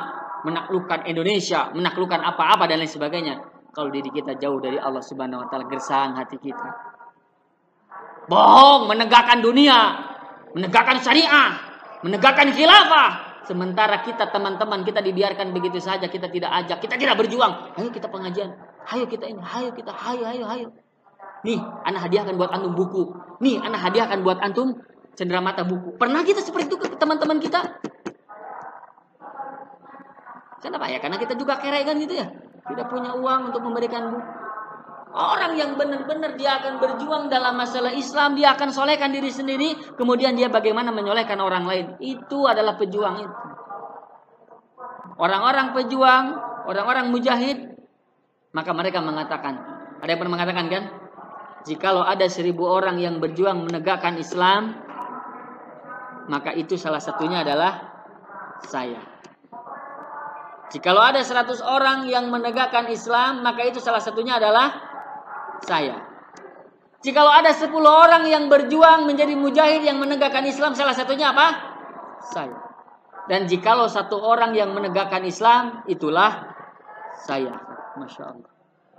menaklukkan 0.44 1.08
Indonesia, 1.08 1.72
menaklukkan 1.72 2.20
apa-apa 2.20 2.68
dan 2.68 2.84
lain 2.84 2.90
sebagainya. 2.90 3.59
Kalau 3.70 3.88
diri 3.90 4.10
kita 4.10 4.34
jauh 4.34 4.58
dari 4.58 4.76
Allah 4.76 5.02
Subhanahu 5.02 5.46
Wa 5.46 5.48
Taala, 5.50 5.66
gersang 5.70 6.18
hati 6.18 6.36
kita. 6.42 6.68
Bohong, 8.26 8.90
menegakkan 8.90 9.42
dunia, 9.42 9.94
menegakkan 10.54 10.98
syariah, 11.02 11.58
menegakkan 12.02 12.50
khilafah. 12.50 13.42
Sementara 13.46 14.04
kita 14.06 14.30
teman-teman 14.30 14.86
kita 14.86 15.02
dibiarkan 15.02 15.50
begitu 15.50 15.82
saja, 15.82 16.06
kita 16.06 16.30
tidak 16.30 16.50
ajak, 16.62 16.78
kita 16.78 16.94
tidak 16.94 17.18
berjuang. 17.18 17.74
Ayo 17.74 17.90
kita 17.90 18.06
pengajian, 18.06 18.54
ayo 18.94 19.04
kita 19.10 19.26
ini, 19.26 19.42
ayo 19.42 19.74
kita, 19.74 19.90
ayo, 19.90 20.22
ayo, 20.30 20.44
ayo. 20.46 20.68
Nih, 21.42 21.58
anak 21.88 22.06
hadiahkan 22.06 22.36
buat 22.36 22.52
antum 22.52 22.76
buku. 22.76 23.16
Nih, 23.40 23.58
anak 23.58 23.80
hadiahkan 23.90 24.20
buat 24.22 24.38
antum 24.44 24.76
cenderamata 25.16 25.64
buku. 25.64 25.96
Pernah 25.96 26.22
kita 26.22 26.44
seperti 26.44 26.70
itu 26.70 26.76
ke 26.78 26.86
teman-teman 27.00 27.40
kita? 27.40 27.80
Kenapa 30.60 30.92
ya? 30.92 31.00
Karena 31.00 31.16
kita 31.16 31.32
juga 31.34 31.56
kere 31.56 31.80
kan 31.88 31.96
gitu 31.96 32.20
ya. 32.20 32.28
Tidak 32.66 32.86
punya 32.92 33.16
uang 33.16 33.52
untuk 33.52 33.62
memberikan 33.64 34.12
buku. 34.12 34.40
Orang 35.10 35.58
yang 35.58 35.74
benar-benar 35.74 36.38
dia 36.38 36.62
akan 36.62 36.78
berjuang 36.78 37.26
dalam 37.26 37.58
masalah 37.58 37.90
Islam, 37.90 38.38
dia 38.38 38.54
akan 38.54 38.70
solehkan 38.70 39.10
diri 39.10 39.26
sendiri, 39.26 39.74
kemudian 39.98 40.38
dia 40.38 40.46
bagaimana 40.46 40.94
menyolehkan 40.94 41.34
orang 41.42 41.66
lain. 41.66 41.86
Itu 41.98 42.46
adalah 42.46 42.78
pejuang 42.78 43.18
itu. 43.18 43.36
Orang-orang 45.18 45.74
pejuang, 45.74 46.24
orang-orang 46.70 47.10
mujahid, 47.10 47.74
maka 48.54 48.70
mereka 48.70 49.02
mengatakan, 49.02 49.58
ada 49.98 50.06
yang 50.06 50.20
pernah 50.22 50.34
mengatakan 50.38 50.66
kan? 50.70 50.84
Jikalau 51.66 52.06
ada 52.06 52.24
seribu 52.30 52.70
orang 52.70 53.02
yang 53.02 53.18
berjuang 53.18 53.66
menegakkan 53.66 54.14
Islam, 54.14 54.78
maka 56.30 56.54
itu 56.54 56.78
salah 56.78 57.02
satunya 57.02 57.42
adalah 57.42 57.82
saya. 58.62 59.09
Jikalau 60.70 61.02
ada 61.02 61.26
seratus 61.26 61.58
orang 61.58 62.06
yang 62.06 62.30
menegakkan 62.30 62.86
Islam, 62.86 63.42
maka 63.42 63.66
itu 63.66 63.82
salah 63.82 63.98
satunya 63.98 64.38
adalah 64.38 64.70
saya. 65.66 65.98
Jikalau 67.02 67.32
ada 67.32 67.50
10 67.50 67.74
orang 67.82 68.28
yang 68.30 68.46
berjuang 68.46 69.08
menjadi 69.08 69.34
mujahid 69.34 69.82
yang 69.82 69.98
menegakkan 69.98 70.46
Islam, 70.46 70.78
salah 70.78 70.94
satunya 70.94 71.34
apa? 71.34 71.48
Saya. 72.30 72.54
Dan 73.26 73.50
jikalau 73.50 73.90
satu 73.90 74.20
orang 74.20 74.54
yang 74.54 74.70
menegakkan 74.70 75.26
Islam, 75.26 75.82
itulah 75.90 76.54
saya. 77.26 77.56
Masya 77.98 78.22
Allah. 78.30 78.50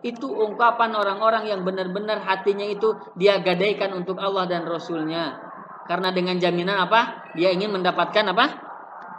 Itu 0.01 0.33
ungkapan 0.33 0.97
orang-orang 0.97 1.45
yang 1.45 1.61
benar-benar 1.61 2.25
hatinya 2.25 2.65
itu 2.65 2.97
dia 3.15 3.37
gadaikan 3.39 3.93
untuk 3.93 4.17
Allah 4.17 4.49
dan 4.49 4.65
Rasulnya. 4.65 5.37
Karena 5.85 6.09
dengan 6.09 6.41
jaminan 6.41 6.83
apa? 6.83 7.31
Dia 7.37 7.53
ingin 7.53 7.69
mendapatkan 7.69 8.25
apa? 8.33 8.45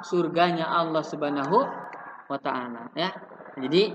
Surganya 0.03 0.67
Allah 0.67 1.07
subhanahu 1.07 1.82
wa 2.33 2.41
ta'ala. 2.41 2.89
Ya. 2.97 3.13
Jadi 3.61 3.93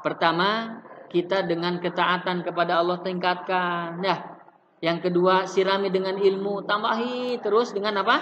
pertama 0.00 0.80
kita 1.12 1.46
dengan 1.46 1.78
ketaatan 1.78 2.42
kepada 2.42 2.82
Allah 2.82 3.00
tingkatkan 3.00 4.02
ya 4.02 4.36
yang 4.84 5.00
kedua 5.00 5.48
sirami 5.48 5.88
dengan 5.88 6.20
ilmu 6.20 6.66
tambahi 6.68 7.40
terus 7.40 7.72
dengan 7.72 8.04
apa 8.04 8.16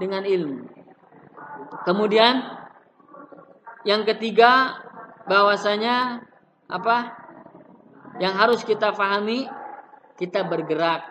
dengan 0.00 0.24
ilmu 0.24 0.64
kemudian 1.84 2.40
yang 3.84 4.08
ketiga 4.08 4.80
bahwasanya 5.28 6.24
apa 6.70 6.96
yang 8.22 8.32
harus 8.36 8.64
kita 8.64 8.96
pahami 8.96 9.44
kita 10.16 10.46
bergerak 10.48 11.04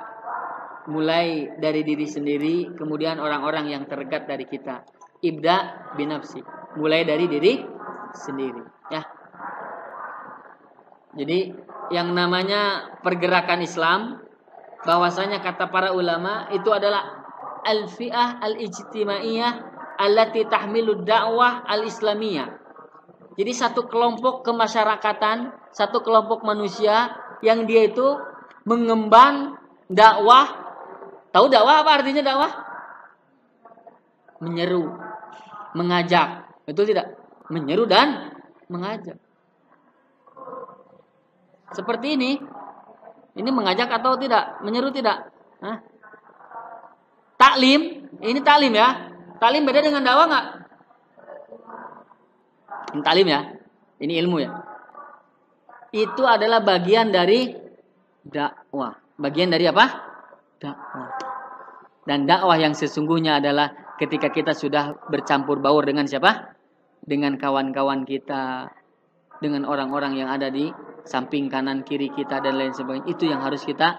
mulai 0.90 1.54
dari 1.62 1.86
diri 1.86 2.10
sendiri 2.10 2.74
kemudian 2.74 3.22
orang-orang 3.22 3.70
yang 3.70 3.84
terdekat 3.86 4.26
dari 4.26 4.50
kita 4.50 4.82
ibda 5.22 5.94
binafsi 5.94 6.42
mulai 6.80 7.06
dari 7.06 7.30
diri 7.30 7.79
sendiri 8.14 8.64
ya 8.90 9.04
jadi 11.18 11.52
yang 11.90 12.14
namanya 12.14 12.94
pergerakan 13.02 13.66
Islam 13.66 14.22
bahwasanya 14.86 15.42
kata 15.42 15.68
para 15.74 15.90
ulama 15.92 16.48
itu 16.54 16.70
adalah 16.70 17.26
al-fi'ah 17.66 18.40
al-ijtimaiyah 18.40 19.52
allati 20.00 20.48
tahmilu 20.48 21.04
dakwah 21.04 21.68
al-islamiyah. 21.68 22.56
Jadi 23.36 23.52
satu 23.56 23.88
kelompok 23.88 24.48
kemasyarakatan, 24.48 25.52
satu 25.76 26.04
kelompok 26.04 26.44
manusia 26.44 27.12
yang 27.44 27.68
dia 27.68 27.88
itu 27.88 28.16
mengemban 28.64 29.60
dakwah. 29.92 30.72
Tahu 31.36 31.46
dakwah 31.52 31.84
apa 31.84 31.92
artinya 32.00 32.24
dakwah? 32.24 32.52
Menyeru, 34.40 34.88
mengajak. 35.76 36.48
Betul 36.64 36.96
tidak? 36.96 37.19
Menyeru 37.50 37.90
dan 37.90 38.38
mengajak. 38.70 39.18
Seperti 41.74 42.18
ini. 42.18 42.32
Ini 43.38 43.50
mengajak 43.54 43.90
atau 43.90 44.18
tidak? 44.18 44.62
Menyeru 44.66 44.90
tidak? 44.94 45.30
Taklim. 47.40 48.10
Ini 48.20 48.40
taklim 48.44 48.74
ya. 48.76 49.10
Taklim 49.40 49.64
beda 49.64 49.80
dengan 49.80 50.04
dakwah 50.04 50.28
nggak? 50.28 50.46
Ini 52.94 53.02
taklim 53.06 53.28
ya. 53.32 53.42
Ini 54.00 54.14
ilmu 54.26 54.38
ya. 54.44 54.52
Itu 55.96 56.28
adalah 56.28 56.62
bagian 56.62 57.10
dari 57.10 57.56
dakwah. 58.22 58.94
Bagian 59.16 59.50
dari 59.50 59.66
apa? 59.66 59.86
Dakwah. 60.60 61.10
Dan 62.04 62.28
dakwah 62.28 62.58
yang 62.60 62.76
sesungguhnya 62.76 63.40
adalah 63.40 63.96
ketika 63.96 64.34
kita 64.34 64.52
sudah 64.52 64.98
bercampur 65.08 65.64
baur 65.64 65.88
dengan 65.88 66.10
siapa? 66.10 66.59
Dengan 67.04 67.40
kawan-kawan 67.40 68.06
kita, 68.06 68.70
dengan 69.40 69.64
orang-orang 69.66 70.20
yang 70.20 70.30
ada 70.30 70.52
di 70.52 70.70
samping 71.08 71.48
kanan 71.48 71.82
kiri 71.88 72.12
kita 72.12 72.44
dan 72.44 72.60
lain 72.60 72.76
sebagainya. 72.76 73.08
Itu 73.08 73.24
yang 73.26 73.42
harus 73.42 73.64
kita 73.64 73.98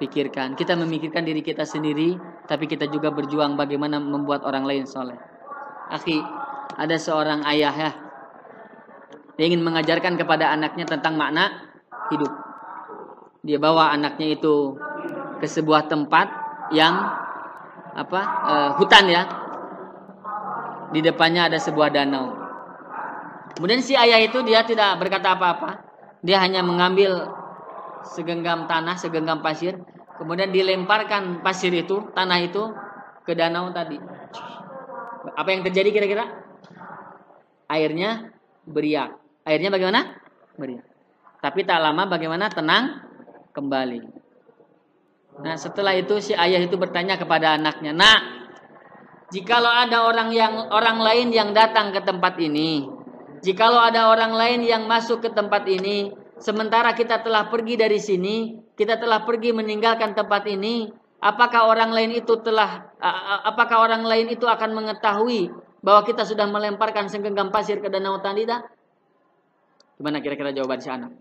pikirkan. 0.00 0.56
Kita 0.56 0.76
memikirkan 0.76 1.24
diri 1.24 1.40
kita 1.40 1.64
sendiri 1.64 2.16
tapi 2.48 2.68
kita 2.68 2.88
juga 2.88 3.12
berjuang 3.12 3.56
bagaimana 3.56 4.00
membuat 4.00 4.44
orang 4.44 4.64
lain 4.64 4.84
soleh. 4.88 5.16
Akhi 5.92 6.18
ada 6.76 6.96
seorang 6.98 7.44
ayah 7.46 7.74
ya. 7.74 7.92
Dia 9.36 9.52
ingin 9.52 9.60
mengajarkan 9.62 10.16
kepada 10.16 10.50
anaknya 10.52 10.88
tentang 10.88 11.20
makna 11.20 11.52
hidup. 12.08 12.32
Dia 13.44 13.60
bawa 13.60 13.92
anaknya 13.92 14.34
itu 14.34 14.74
ke 15.38 15.46
sebuah 15.46 15.92
tempat 15.92 16.26
yang 16.72 16.96
apa 17.96 18.20
uh, 18.44 18.70
hutan 18.76 19.08
ya 19.08 19.22
di 20.92 21.00
depannya 21.02 21.48
ada 21.50 21.58
sebuah 21.58 21.88
danau 21.90 22.34
kemudian 23.56 23.80
si 23.80 23.96
ayah 23.96 24.20
itu 24.20 24.42
dia 24.46 24.62
tidak 24.62 25.00
berkata 25.00 25.34
apa-apa 25.34 25.86
dia 26.26 26.42
hanya 26.42 26.64
mengambil 26.66 27.30
segenggam 28.14 28.70
tanah, 28.70 28.94
segenggam 28.98 29.42
pasir, 29.42 29.78
kemudian 30.18 30.54
dilemparkan 30.54 31.42
pasir 31.42 31.74
itu, 31.74 32.10
tanah 32.14 32.38
itu 32.42 32.62
ke 33.26 33.34
danau 33.34 33.74
tadi. 33.74 33.98
Apa 35.34 35.48
yang 35.50 35.66
terjadi 35.66 35.90
kira-kira? 35.90 36.24
Airnya 37.66 38.30
beriak. 38.62 39.18
Airnya 39.42 39.74
bagaimana? 39.74 40.14
Beriak. 40.54 40.86
Tapi 41.42 41.66
tak 41.66 41.82
lama 41.82 42.06
bagaimana 42.06 42.46
tenang 42.50 43.02
kembali. 43.50 44.02
Nah, 45.36 45.54
setelah 45.58 45.92
itu 45.92 46.16
si 46.22 46.32
ayah 46.32 46.62
itu 46.62 46.80
bertanya 46.80 47.20
kepada 47.20 47.60
anaknya, 47.60 47.92
"Nak, 47.92 48.20
jikalau 49.32 49.70
ada 49.70 50.06
orang 50.06 50.30
yang 50.30 50.70
orang 50.70 50.98
lain 51.02 51.28
yang 51.34 51.50
datang 51.56 51.90
ke 51.90 52.00
tempat 52.02 52.38
ini, 52.38 52.86
Jikalau 53.46 53.78
ada 53.78 54.10
orang 54.10 54.34
lain 54.34 54.66
yang 54.66 54.90
masuk 54.90 55.22
ke 55.22 55.30
tempat 55.30 55.68
ini, 55.70 56.10
sementara 56.40 56.96
kita 56.98 57.20
telah 57.20 57.46
pergi 57.46 57.78
dari 57.78 58.02
sini, 58.02 58.58
kita 58.74 58.98
telah 58.98 59.22
pergi 59.22 59.54
meninggalkan 59.54 60.18
tempat 60.18 60.50
ini, 60.50 60.88
apakah 61.22 61.70
orang 61.70 61.94
lain 61.94 62.16
itu 62.16 62.42
telah 62.42 62.90
apakah 63.46 63.86
orang 63.86 64.02
lain 64.02 64.34
itu 64.34 64.50
akan 64.50 64.74
mengetahui 64.74 65.52
bahwa 65.78 66.02
kita 66.02 66.26
sudah 66.26 66.50
melemparkan 66.50 67.06
segenggam 67.06 67.52
pasir 67.52 67.78
ke 67.78 67.86
danau 67.86 68.18
Tandida? 68.18 68.66
Gimana 69.94 70.18
kira-kira 70.18 70.50
jawaban 70.50 70.80
si 70.82 70.90
anak? 70.90 71.14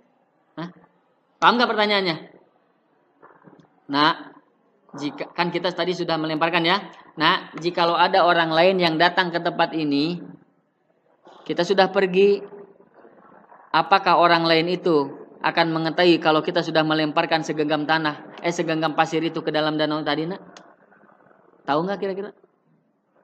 Hah? 0.57 0.69
Paham 1.37 1.61
nggak 1.61 1.69
pertanyaannya? 1.69 2.15
Nah, 3.85 4.33
jika 4.95 5.31
kan 5.35 5.51
kita 5.51 5.71
tadi 5.71 5.91
sudah 5.91 6.15
melemparkan 6.15 6.63
ya. 6.63 6.81
Nah, 7.19 7.51
jikalau 7.59 7.95
ada 7.95 8.23
orang 8.23 8.51
lain 8.51 8.79
yang 8.79 8.95
datang 8.95 9.31
ke 9.31 9.39
tempat 9.39 9.75
ini, 9.75 10.19
kita 11.45 11.61
sudah 11.63 11.91
pergi, 11.91 12.41
apakah 13.71 14.17
orang 14.17 14.43
lain 14.47 14.71
itu 14.71 15.27
akan 15.45 15.71
mengetahui 15.71 16.17
kalau 16.17 16.41
kita 16.41 16.65
sudah 16.65 16.81
melemparkan 16.81 17.45
segenggam 17.45 17.85
tanah, 17.85 18.41
eh 18.41 18.49
segenggam 18.49 18.97
pasir 18.97 19.21
itu 19.21 19.45
ke 19.45 19.53
dalam 19.53 19.77
danau 19.77 20.01
tadi 20.01 20.25
nak? 20.25 20.41
Tahu 21.65 21.79
nggak 21.85 21.99
kira-kira? 22.01 22.31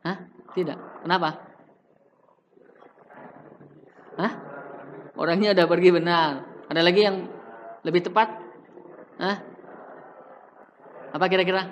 Hah? 0.05 0.17
Tidak. 0.53 1.05
Kenapa? 1.05 1.29
Hah? 4.17 4.33
Orangnya 5.17 5.53
udah 5.53 5.65
pergi 5.69 5.89
benar. 5.93 6.45
Ada 6.69 6.81
lagi 6.81 7.01
yang 7.05 7.29
lebih 7.85 8.01
tepat? 8.05 8.27
Hah? 9.21 9.50
Apa 11.11 11.25
kira-kira? 11.27 11.67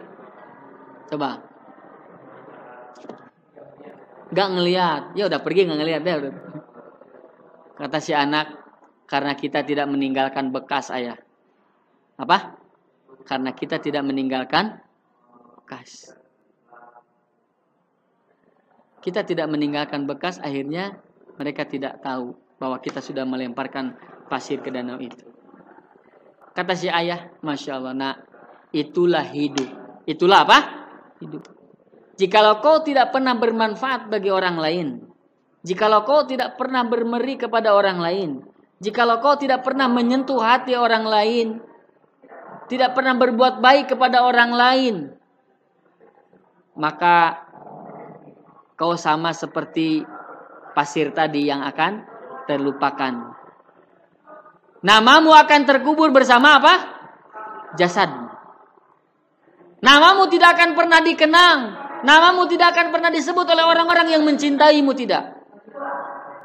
Coba. 1.08 1.42
Gak 4.30 4.50
ngelihat. 4.54 5.18
Ya 5.18 5.26
udah 5.26 5.40
pergi 5.42 5.66
gak 5.66 5.80
ngelihat 5.80 6.02
udah. 6.04 6.36
Kata 7.80 7.98
si 8.04 8.12
anak, 8.12 8.60
karena 9.10 9.34
kita 9.34 9.66
tidak 9.66 9.88
meninggalkan 9.90 10.54
bekas 10.54 10.92
ayah. 10.94 11.18
Apa? 12.20 12.60
Karena 13.26 13.56
kita 13.56 13.82
tidak 13.82 14.06
meninggalkan 14.06 14.84
bekas. 15.64 16.14
Kita 19.00 19.24
tidak 19.24 19.48
meninggalkan 19.48 20.06
bekas, 20.06 20.38
akhirnya 20.44 21.00
mereka 21.40 21.64
tidak 21.64 22.04
tahu 22.04 22.36
bahwa 22.60 22.78
kita 22.84 23.00
sudah 23.00 23.24
melemparkan 23.24 23.96
pasir 24.28 24.60
ke 24.60 24.70
danau 24.70 25.00
itu. 25.00 25.24
Kata 26.52 26.76
si 26.76 26.92
ayah, 26.92 27.32
Masya 27.40 27.80
Allah, 27.80 27.96
nak, 27.96 28.29
itulah 28.76 29.26
hidup. 29.26 29.70
Itulah 30.06 30.46
apa? 30.46 30.60
Hidup. 31.22 31.44
Jikalau 32.20 32.60
kau 32.60 32.84
tidak 32.84 33.16
pernah 33.16 33.32
bermanfaat 33.38 34.12
bagi 34.12 34.28
orang 34.28 34.60
lain, 34.60 34.88
jikalau 35.64 36.04
kau 36.04 36.28
tidak 36.28 36.60
pernah 36.60 36.84
bermeri 36.84 37.40
kepada 37.40 37.72
orang 37.72 37.96
lain, 38.04 38.44
Jikalau 38.80 39.20
kau 39.20 39.36
tidak 39.36 39.68
pernah 39.68 39.92
menyentuh 39.92 40.40
hati 40.40 40.72
orang 40.72 41.04
lain, 41.04 41.60
tidak 42.72 42.96
pernah 42.96 43.12
berbuat 43.12 43.60
baik 43.60 43.92
kepada 43.92 44.24
orang 44.24 44.56
lain, 44.56 44.96
maka 46.80 47.44
kau 48.80 48.96
sama 48.96 49.36
seperti 49.36 50.08
pasir 50.72 51.12
tadi 51.12 51.52
yang 51.52 51.60
akan 51.60 52.08
terlupakan. 52.48 53.36
Namamu 54.80 55.36
akan 55.36 55.62
terkubur 55.68 56.08
bersama 56.16 56.56
apa? 56.56 56.74
Jasad. 57.76 58.29
Namamu 59.80 60.28
tidak 60.28 60.60
akan 60.60 60.76
pernah 60.76 61.00
dikenang. 61.00 61.60
Namamu 62.04 62.48
tidak 62.48 62.76
akan 62.76 62.92
pernah 62.92 63.12
disebut 63.12 63.48
oleh 63.48 63.64
orang-orang 63.64 64.08
yang 64.12 64.24
mencintaimu 64.24 64.92
tidak. 64.96 65.40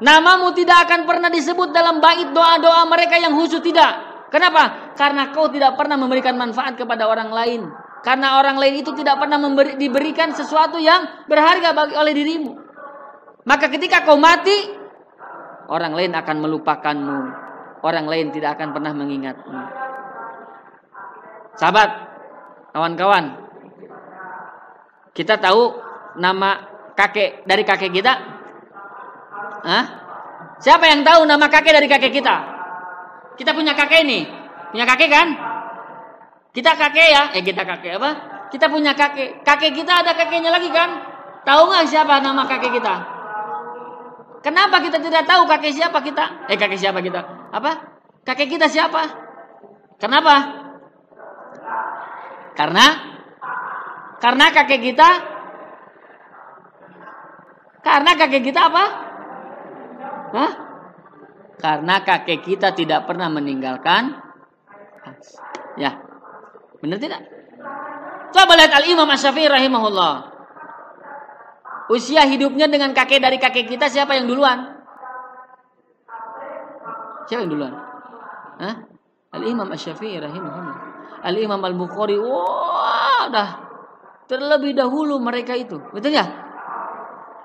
Namamu 0.03 0.51
tidak 0.51 0.87
akan 0.87 1.07
pernah 1.07 1.31
disebut 1.31 1.71
dalam 1.71 2.03
bait 2.03 2.27
doa-doa 2.35 2.83
mereka 2.87 3.15
yang 3.15 3.31
khusyuk 3.35 3.63
tidak. 3.63 3.95
Kenapa? 4.27 4.95
Karena 4.99 5.31
kau 5.31 5.47
tidak 5.47 5.79
pernah 5.79 5.95
memberikan 5.95 6.35
manfaat 6.35 6.75
kepada 6.75 7.07
orang 7.07 7.31
lain. 7.31 7.61
Karena 8.03 8.37
orang 8.37 8.59
lain 8.59 8.83
itu 8.83 8.91
tidak 8.91 9.17
pernah 9.17 9.39
memberi, 9.39 9.79
diberikan 9.79 10.35
sesuatu 10.35 10.75
yang 10.77 11.25
berharga 11.25 11.71
bagi 11.71 11.95
oleh 11.95 12.13
dirimu. 12.13 12.51
Maka 13.47 13.71
ketika 13.71 14.03
kau 14.03 14.19
mati, 14.19 14.53
orang 15.71 15.95
lain 15.95 16.11
akan 16.13 16.37
melupakanmu. 16.43 17.19
Orang 17.85 18.05
lain 18.09 18.33
tidak 18.35 18.59
akan 18.59 18.75
pernah 18.75 18.91
mengingatmu. 18.93 19.59
Sahabat, 21.55 22.04
kawan-kawan, 22.75 23.39
kita 25.15 25.39
tahu 25.39 25.79
nama 26.19 26.59
kakek 26.99 27.47
dari 27.47 27.63
kakek 27.63 27.87
kita? 27.95 28.13
Hah? 29.63 29.85
Siapa 30.59 30.83
yang 30.91 31.07
tahu 31.07 31.23
nama 31.23 31.47
kakek 31.47 31.71
dari 31.71 31.87
kakek 31.87 32.11
kita? 32.11 32.35
Kita 33.39 33.55
punya 33.55 33.71
kakek 33.79 34.03
ini. 34.03 34.27
Punya 34.75 34.83
kakek 34.83 35.07
kan? 35.07 35.27
Kita 36.51 36.75
kakek 36.75 37.07
ya? 37.15 37.23
Eh 37.31 37.47
kita 37.47 37.63
kakek 37.63 37.95
apa? 37.95 38.11
Kita 38.51 38.67
punya 38.67 38.91
kakek. 38.91 39.47
Kakek 39.47 39.71
kita 39.71 40.03
ada 40.03 40.11
kakeknya 40.11 40.51
lagi 40.51 40.67
kan? 40.67 40.99
Tahu 41.47 41.71
nggak 41.71 41.87
siapa 41.87 42.19
nama 42.19 42.43
kakek 42.43 42.75
kita? 42.75 42.95
Kenapa 44.43 44.83
kita 44.83 44.99
tidak 44.99 45.23
tahu 45.23 45.47
kakek 45.47 45.71
siapa 45.71 46.03
kita? 46.03 46.51
Eh 46.51 46.59
kakek 46.59 46.79
siapa 46.79 46.99
kita? 46.99 47.23
Apa? 47.55 47.71
Kakek 48.27 48.51
kita 48.51 48.67
siapa? 48.67 49.15
Kenapa? 49.95 50.64
Karena 52.55 52.85
karena 54.23 54.45
kakek 54.49 54.81
kita 54.81 55.09
karena 57.83 58.11
kakek 58.17 58.43
kita 58.43 58.71
apa? 58.71 58.85
Hah? 60.33 60.51
Karena 61.61 61.95
kakek 62.01 62.41
kita 62.41 62.73
tidak 62.73 63.05
pernah 63.05 63.29
meninggalkan 63.29 64.25
Ya. 65.75 65.99
Benar 66.79 66.97
tidak? 66.99 67.21
Coba 68.31 68.51
lihat 68.59 68.71
Al-Imam 68.71 69.07
Asy-Syafi'i 69.07 69.47
rahimahullah. 69.47 70.13
Usia 71.91 72.25
hidupnya 72.25 72.65
dengan 72.65 72.91
kakek 72.91 73.21
dari 73.21 73.37
kakek 73.37 73.69
kita 73.69 73.87
siapa 73.91 74.17
yang 74.17 74.27
duluan? 74.27 74.81
Siapa 77.29 77.45
yang 77.45 77.51
duluan? 77.51 77.73
Hah? 78.59 78.75
Al-Imam 79.35 79.67
Asy-Syafi'i 79.71 80.19
rahimahullah. 80.19 80.75
Al-Imam 81.25 81.57
Al-Bukhari, 81.57 82.21
wah, 82.21 83.25
dah 83.33 83.49
terlebih 84.29 84.77
dahulu 84.77 85.17
mereka 85.21 85.57
itu. 85.57 85.81
Betul 85.93 86.13
ya? 86.13 86.25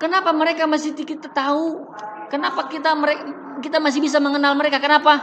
Kenapa 0.00 0.32
mereka 0.32 0.64
masih 0.64 0.96
kita 0.96 1.28
tahu? 1.28 1.88
Kenapa 2.32 2.68
kita 2.68 2.96
mereka 2.96 3.24
kita 3.60 3.76
masih 3.80 4.00
bisa 4.00 4.16
mengenal 4.16 4.56
mereka? 4.56 4.80
Kenapa? 4.80 5.16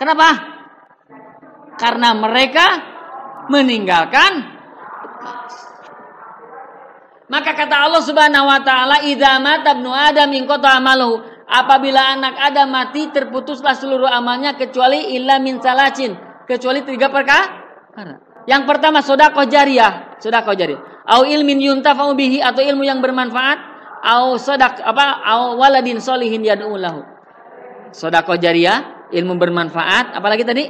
Kenapa? 0.00 0.28
Karena 1.76 2.16
mereka 2.16 2.66
meninggalkan 3.52 4.56
maka 7.26 7.58
kata 7.58 7.90
Allah 7.90 8.02
Subhanahu 8.06 8.46
wa 8.46 8.62
taala, 8.62 9.02
"Idza 9.02 9.42
mata 9.42 9.74
ibnu 9.74 9.90
Adam 9.90 10.30
in 10.30 10.46
amaluhu." 10.46 11.26
Apabila 11.46 12.14
anak 12.14 12.38
Adam 12.38 12.70
mati, 12.74 13.10
terputuslah 13.10 13.74
seluruh 13.74 14.10
amalnya 14.10 14.58
kecuali 14.58 15.14
illa 15.14 15.38
salacin, 15.62 16.14
kecuali 16.46 16.80
tiga 16.86 17.10
perkara. 17.10 17.66
Yang 18.46 18.62
pertama 18.70 19.02
sedekah 19.02 19.46
jariyah, 19.46 20.22
sedekah 20.22 20.54
jariyah. 20.54 20.82
Au 21.06 21.26
ilmin 21.26 21.58
yuntafa'u 21.58 22.14
bihi 22.14 22.38
atau 22.38 22.62
ilmu 22.62 22.86
yang 22.86 23.02
bermanfaat, 23.02 23.58
au 24.06 24.38
sodak 24.38 24.78
apa? 24.82 25.22
Au 25.26 25.58
waladin 25.58 25.98
solihin 25.98 26.46
yad'u 26.46 26.78
lahu. 26.78 27.02
Sedekah 27.90 28.38
jariyah, 28.38 29.10
ilmu 29.10 29.34
bermanfaat, 29.34 30.14
apalagi 30.14 30.46
tadi? 30.46 30.64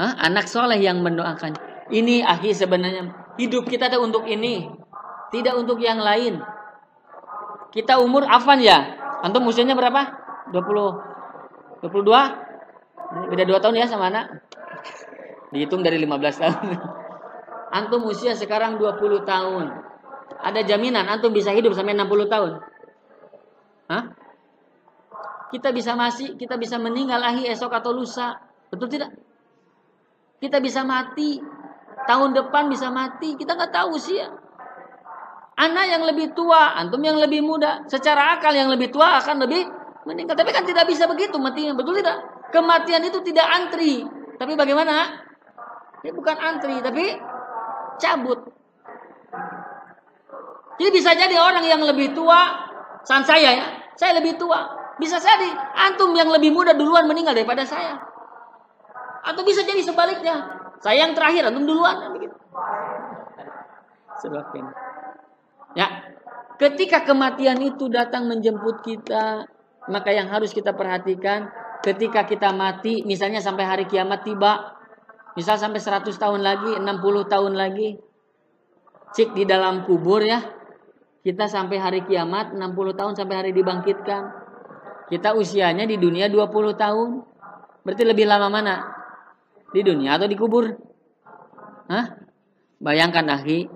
Hah? 0.00 0.16
Anak 0.16 0.48
soleh 0.48 0.80
yang 0.80 1.04
mendoakan. 1.04 1.60
Ini 1.92 2.24
akhir 2.24 2.56
sebenarnya 2.56 3.12
hidup 3.36 3.68
kita 3.68 3.92
tuh 3.92 4.00
untuk 4.00 4.24
ini, 4.24 4.64
tidak 5.28 5.60
untuk 5.60 5.76
yang 5.82 6.00
lain. 6.00 6.40
Kita 7.70 8.00
umur 8.00 8.24
afan 8.24 8.64
ya. 8.64 8.96
Antum 9.20 9.44
usianya 9.46 9.76
berapa? 9.76 10.08
20 10.50 11.84
22? 11.84 12.49
Beda 13.10 13.42
2 13.42 13.58
tahun 13.58 13.74
ya 13.74 13.86
sama 13.90 14.06
anak. 14.10 14.46
Dihitung 15.50 15.82
dari 15.82 15.98
15 15.98 16.42
tahun. 16.42 16.66
Antum 17.70 18.06
usia 18.06 18.38
sekarang 18.38 18.78
20 18.78 19.26
tahun. 19.26 19.66
Ada 20.40 20.62
jaminan 20.62 21.10
antum 21.10 21.34
bisa 21.34 21.50
hidup 21.50 21.74
sampai 21.74 21.98
60 21.98 22.30
tahun? 22.30 22.52
Hah? 23.90 24.04
Kita 25.50 25.74
bisa 25.74 25.98
masih, 25.98 26.38
kita 26.38 26.54
bisa 26.54 26.78
meninggal 26.78 27.18
akhir 27.18 27.50
esok 27.50 27.74
atau 27.74 27.90
lusa. 27.90 28.38
Betul 28.70 28.86
tidak? 28.94 29.10
Kita 30.38 30.62
bisa 30.62 30.86
mati. 30.86 31.42
Tahun 32.06 32.30
depan 32.30 32.70
bisa 32.70 32.94
mati. 32.94 33.34
Kita 33.34 33.58
nggak 33.58 33.74
tahu 33.74 33.98
usia. 33.98 34.30
Anak 35.58 35.86
yang 35.90 36.02
lebih 36.06 36.32
tua, 36.32 36.78
antum 36.78 37.02
yang 37.02 37.18
lebih 37.18 37.42
muda. 37.42 37.84
Secara 37.90 38.38
akal 38.38 38.54
yang 38.54 38.70
lebih 38.70 38.94
tua 38.94 39.18
akan 39.18 39.42
lebih 39.44 39.66
meninggal. 40.06 40.38
Tapi 40.38 40.54
kan 40.54 40.62
tidak 40.62 40.86
bisa 40.86 41.10
begitu 41.10 41.36
matinya. 41.42 41.74
Betul 41.74 41.98
tidak? 41.98 42.39
Kematian 42.50 43.02
itu 43.06 43.18
tidak 43.22 43.46
antri. 43.46 44.02
Tapi 44.36 44.52
bagaimana? 44.58 45.22
Ini 46.02 46.10
bukan 46.16 46.36
antri, 46.36 46.80
tapi 46.80 47.14
cabut. 48.00 48.40
Jadi 50.80 50.90
bisa 50.96 51.12
jadi 51.12 51.36
orang 51.36 51.60
yang 51.68 51.84
lebih 51.84 52.16
tua, 52.16 52.56
san 53.04 53.20
saya 53.20 53.52
ya, 53.52 53.66
saya 54.00 54.16
lebih 54.16 54.40
tua. 54.40 54.64
Bisa 54.96 55.20
jadi 55.20 55.52
antum 55.76 56.16
yang 56.16 56.32
lebih 56.32 56.52
muda 56.52 56.72
duluan 56.72 57.04
meninggal 57.04 57.36
daripada 57.36 57.68
saya. 57.68 58.00
Atau 59.20 59.44
bisa 59.44 59.60
jadi 59.60 59.84
sebaliknya. 59.84 60.40
Saya 60.80 61.04
yang 61.04 61.12
terakhir, 61.12 61.52
antum 61.52 61.68
duluan. 61.68 62.16
Begitu. 62.16 62.32
Ya, 65.76 65.86
ketika 66.56 67.04
kematian 67.04 67.60
itu 67.60 67.92
datang 67.92 68.28
menjemput 68.28 68.80
kita, 68.80 69.44
maka 69.88 70.10
yang 70.12 70.32
harus 70.32 70.52
kita 70.52 70.72
perhatikan 70.72 71.48
ketika 71.80 72.24
kita 72.28 72.52
mati, 72.52 73.02
misalnya 73.04 73.40
sampai 73.40 73.64
hari 73.64 73.84
kiamat 73.88 74.24
tiba, 74.24 74.76
misal 75.34 75.56
sampai 75.56 75.80
100 75.80 76.12
tahun 76.16 76.40
lagi, 76.40 76.76
60 76.76 77.32
tahun 77.32 77.52
lagi, 77.56 77.96
cik 79.16 79.34
di 79.34 79.44
dalam 79.48 79.84
kubur 79.88 80.22
ya, 80.22 80.40
kita 81.20 81.48
sampai 81.48 81.76
hari 81.76 82.00
kiamat 82.08 82.56
60 82.56 82.96
tahun 82.96 83.12
sampai 83.16 83.36
hari 83.36 83.50
dibangkitkan. 83.52 84.22
Kita 85.10 85.34
usianya 85.34 85.84
di 85.84 85.98
dunia 85.98 86.30
20 86.30 86.78
tahun. 86.78 87.08
Berarti 87.82 88.04
lebih 88.06 88.24
lama 88.30 88.48
mana? 88.48 88.74
Di 89.74 89.82
dunia 89.82 90.16
atau 90.16 90.30
di 90.30 90.38
kubur? 90.38 90.70
Hah? 91.90 92.06
Bayangkan 92.80 93.26
akhi, 93.28 93.68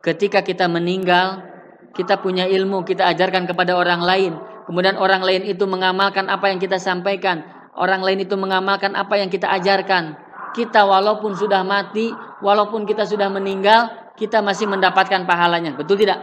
ketika 0.00 0.40
kita 0.40 0.70
meninggal, 0.70 1.44
kita 1.92 2.16
punya 2.22 2.48
ilmu, 2.48 2.86
kita 2.88 3.04
ajarkan 3.12 3.44
kepada 3.44 3.76
orang 3.76 4.00
lain. 4.00 4.32
Kemudian 4.66 4.94
orang 4.98 5.22
lain 5.22 5.42
itu 5.46 5.66
mengamalkan 5.66 6.30
apa 6.30 6.50
yang 6.50 6.62
kita 6.62 6.78
sampaikan. 6.78 7.42
Orang 7.72 8.04
lain 8.04 8.22
itu 8.22 8.36
mengamalkan 8.36 8.92
apa 8.94 9.18
yang 9.18 9.32
kita 9.32 9.48
ajarkan. 9.48 10.14
Kita 10.52 10.84
walaupun 10.84 11.32
sudah 11.32 11.64
mati, 11.64 12.12
walaupun 12.44 12.84
kita 12.84 13.08
sudah 13.08 13.32
meninggal, 13.32 14.12
kita 14.14 14.44
masih 14.44 14.68
mendapatkan 14.68 15.24
pahalanya. 15.24 15.72
Betul 15.72 16.04
tidak? 16.04 16.20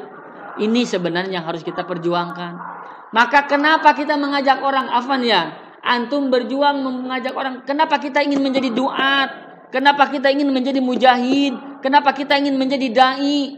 Ini 0.61 0.85
sebenarnya 0.85 1.41
yang 1.41 1.45
harus 1.49 1.65
kita 1.65 1.83
perjuangkan. 1.83 2.53
Maka 3.09 3.49
kenapa 3.49 3.97
kita 3.97 4.13
mengajak 4.15 4.61
orang 4.61 4.85
afan 4.93 5.25
ya? 5.25 5.57
Antum 5.81 6.29
berjuang 6.29 6.85
mengajak 6.85 7.33
orang. 7.33 7.65
Kenapa 7.65 7.97
kita 7.97 8.21
ingin 8.21 8.43
menjadi 8.43 8.69
duat? 8.69 9.29
Kenapa 9.73 10.09
kita 10.09 10.29
ingin 10.29 10.53
menjadi 10.53 10.77
mujahid? 10.81 11.81
Kenapa 11.81 12.13
kita 12.13 12.37
ingin 12.37 12.57
menjadi 12.57 12.87
dai? 12.93 13.57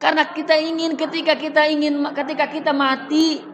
Karena 0.00 0.24
kita 0.32 0.56
ingin 0.56 0.96
ketika 0.96 1.36
kita 1.36 1.68
ingin 1.68 2.00
ketika 2.16 2.48
kita 2.48 2.72
mati 2.72 3.44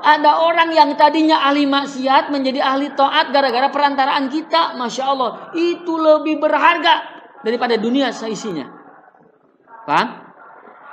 ada 0.00 0.40
orang 0.48 0.72
yang 0.72 0.96
tadinya 0.96 1.44
ahli 1.44 1.68
maksiat 1.68 2.32
menjadi 2.32 2.64
ahli 2.64 2.92
taat 2.96 3.32
gara-gara 3.32 3.68
perantaraan 3.68 4.32
kita. 4.32 4.76
Masya 4.80 5.04
Allah. 5.04 5.30
Itu 5.52 6.00
lebih 6.00 6.40
berharga 6.40 7.04
daripada 7.44 7.76
dunia 7.76 8.08
seisinya. 8.08 8.64
Paham? 9.84 10.08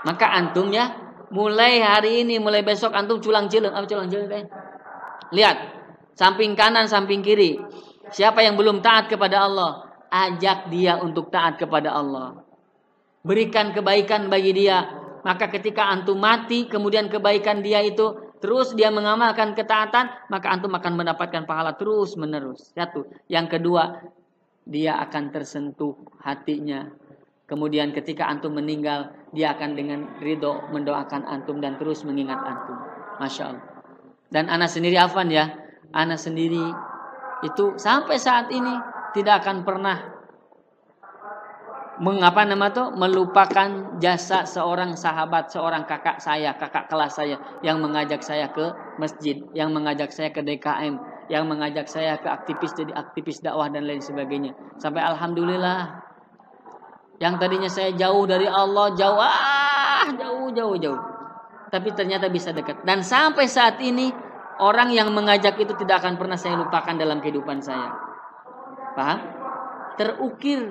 Maka 0.07 0.25
antum 0.35 0.71
ya 0.71 0.91
mulai 1.31 1.83
hari 1.83 2.23
ini 2.23 2.39
mulai 2.39 2.63
besok 2.63 2.95
antum 2.95 3.19
culang 3.19 3.51
cileng 3.51 3.75
apa 3.75 3.83
culang 3.83 4.07
cileng 4.07 4.47
Lihat, 5.35 5.57
samping 6.15 6.55
kanan, 6.55 6.87
samping 6.87 7.19
kiri. 7.19 7.59
Siapa 8.15 8.39
yang 8.39 8.55
belum 8.55 8.79
taat 8.79 9.11
kepada 9.11 9.43
Allah, 9.43 9.91
ajak 10.07 10.71
dia 10.71 10.95
untuk 11.03 11.27
taat 11.27 11.59
kepada 11.59 11.91
Allah. 11.91 12.47
Berikan 13.27 13.75
kebaikan 13.75 14.31
bagi 14.31 14.55
dia. 14.55 14.87
Maka 15.27 15.51
ketika 15.51 15.91
antum 15.91 16.15
mati, 16.15 16.71
kemudian 16.71 17.11
kebaikan 17.11 17.59
dia 17.59 17.83
itu 17.83 18.26
terus 18.39 18.73
dia 18.73 18.89
mengamalkan 18.89 19.53
ketaatan, 19.57 20.09
maka 20.29 20.47
antum 20.51 20.73
akan 20.73 20.93
mendapatkan 20.93 21.43
pahala 21.45 21.75
terus 21.75 22.13
menerus. 22.19 22.73
Satu. 22.73 23.07
Yang 23.29 23.57
kedua, 23.57 24.03
dia 24.67 24.99
akan 25.01 25.31
tersentuh 25.31 25.95
hatinya. 26.21 26.91
Kemudian 27.47 27.95
ketika 27.95 28.27
antum 28.27 28.59
meninggal, 28.59 29.15
dia 29.31 29.55
akan 29.55 29.79
dengan 29.79 29.99
ridho 30.19 30.67
mendoakan 30.75 31.23
antum 31.23 31.63
dan 31.63 31.79
terus 31.79 32.03
mengingat 32.03 32.43
antum. 32.43 32.75
Masya 33.23 33.43
Allah. 33.55 33.65
Dan 34.27 34.51
anak 34.51 34.67
sendiri 34.67 34.99
Afan 34.99 35.31
ya, 35.31 35.47
anak 35.95 36.19
sendiri 36.19 36.75
itu 37.47 37.79
sampai 37.79 38.19
saat 38.19 38.51
ini 38.51 38.75
tidak 39.15 39.45
akan 39.45 39.63
pernah 39.63 40.16
mengapa 41.97 42.45
nama 42.45 42.69
tuh 42.69 42.93
melupakan 42.93 43.97
jasa 43.97 44.45
seorang 44.45 44.93
sahabat, 44.93 45.49
seorang 45.49 45.89
kakak 45.89 46.21
saya, 46.21 46.53
kakak 46.53 46.85
kelas 46.89 47.17
saya 47.17 47.37
yang 47.65 47.81
mengajak 47.81 48.21
saya 48.21 48.53
ke 48.53 48.69
masjid, 49.01 49.41
yang 49.57 49.73
mengajak 49.73 50.13
saya 50.13 50.29
ke 50.29 50.45
DKM, 50.45 50.93
yang 51.33 51.49
mengajak 51.49 51.89
saya 51.89 52.21
ke 52.21 52.29
aktivis 52.29 52.77
jadi 52.77 52.93
aktivis 52.93 53.41
dakwah 53.41 53.67
dan 53.73 53.89
lain 53.89 54.01
sebagainya. 54.01 54.53
Sampai 54.77 55.01
alhamdulillah 55.01 56.07
yang 57.17 57.41
tadinya 57.41 57.69
saya 57.69 57.89
jauh 57.97 58.29
dari 58.29 58.45
Allah, 58.45 58.93
jauh 58.93 59.17
ah, 59.17 60.05
jauh 60.13 60.53
jauh 60.53 60.77
jauh. 60.77 61.01
Tapi 61.67 61.91
ternyata 61.97 62.29
bisa 62.29 62.53
dekat. 62.53 62.85
Dan 62.85 63.01
sampai 63.01 63.49
saat 63.49 63.81
ini 63.81 64.13
orang 64.61 64.93
yang 64.93 65.09
mengajak 65.11 65.57
itu 65.57 65.73
tidak 65.81 66.05
akan 66.05 66.15
pernah 66.15 66.37
saya 66.37 66.55
lupakan 66.55 66.93
dalam 66.93 67.19
kehidupan 67.19 67.59
saya. 67.59 67.91
Paham? 68.93 69.19
Terukir 69.97 70.69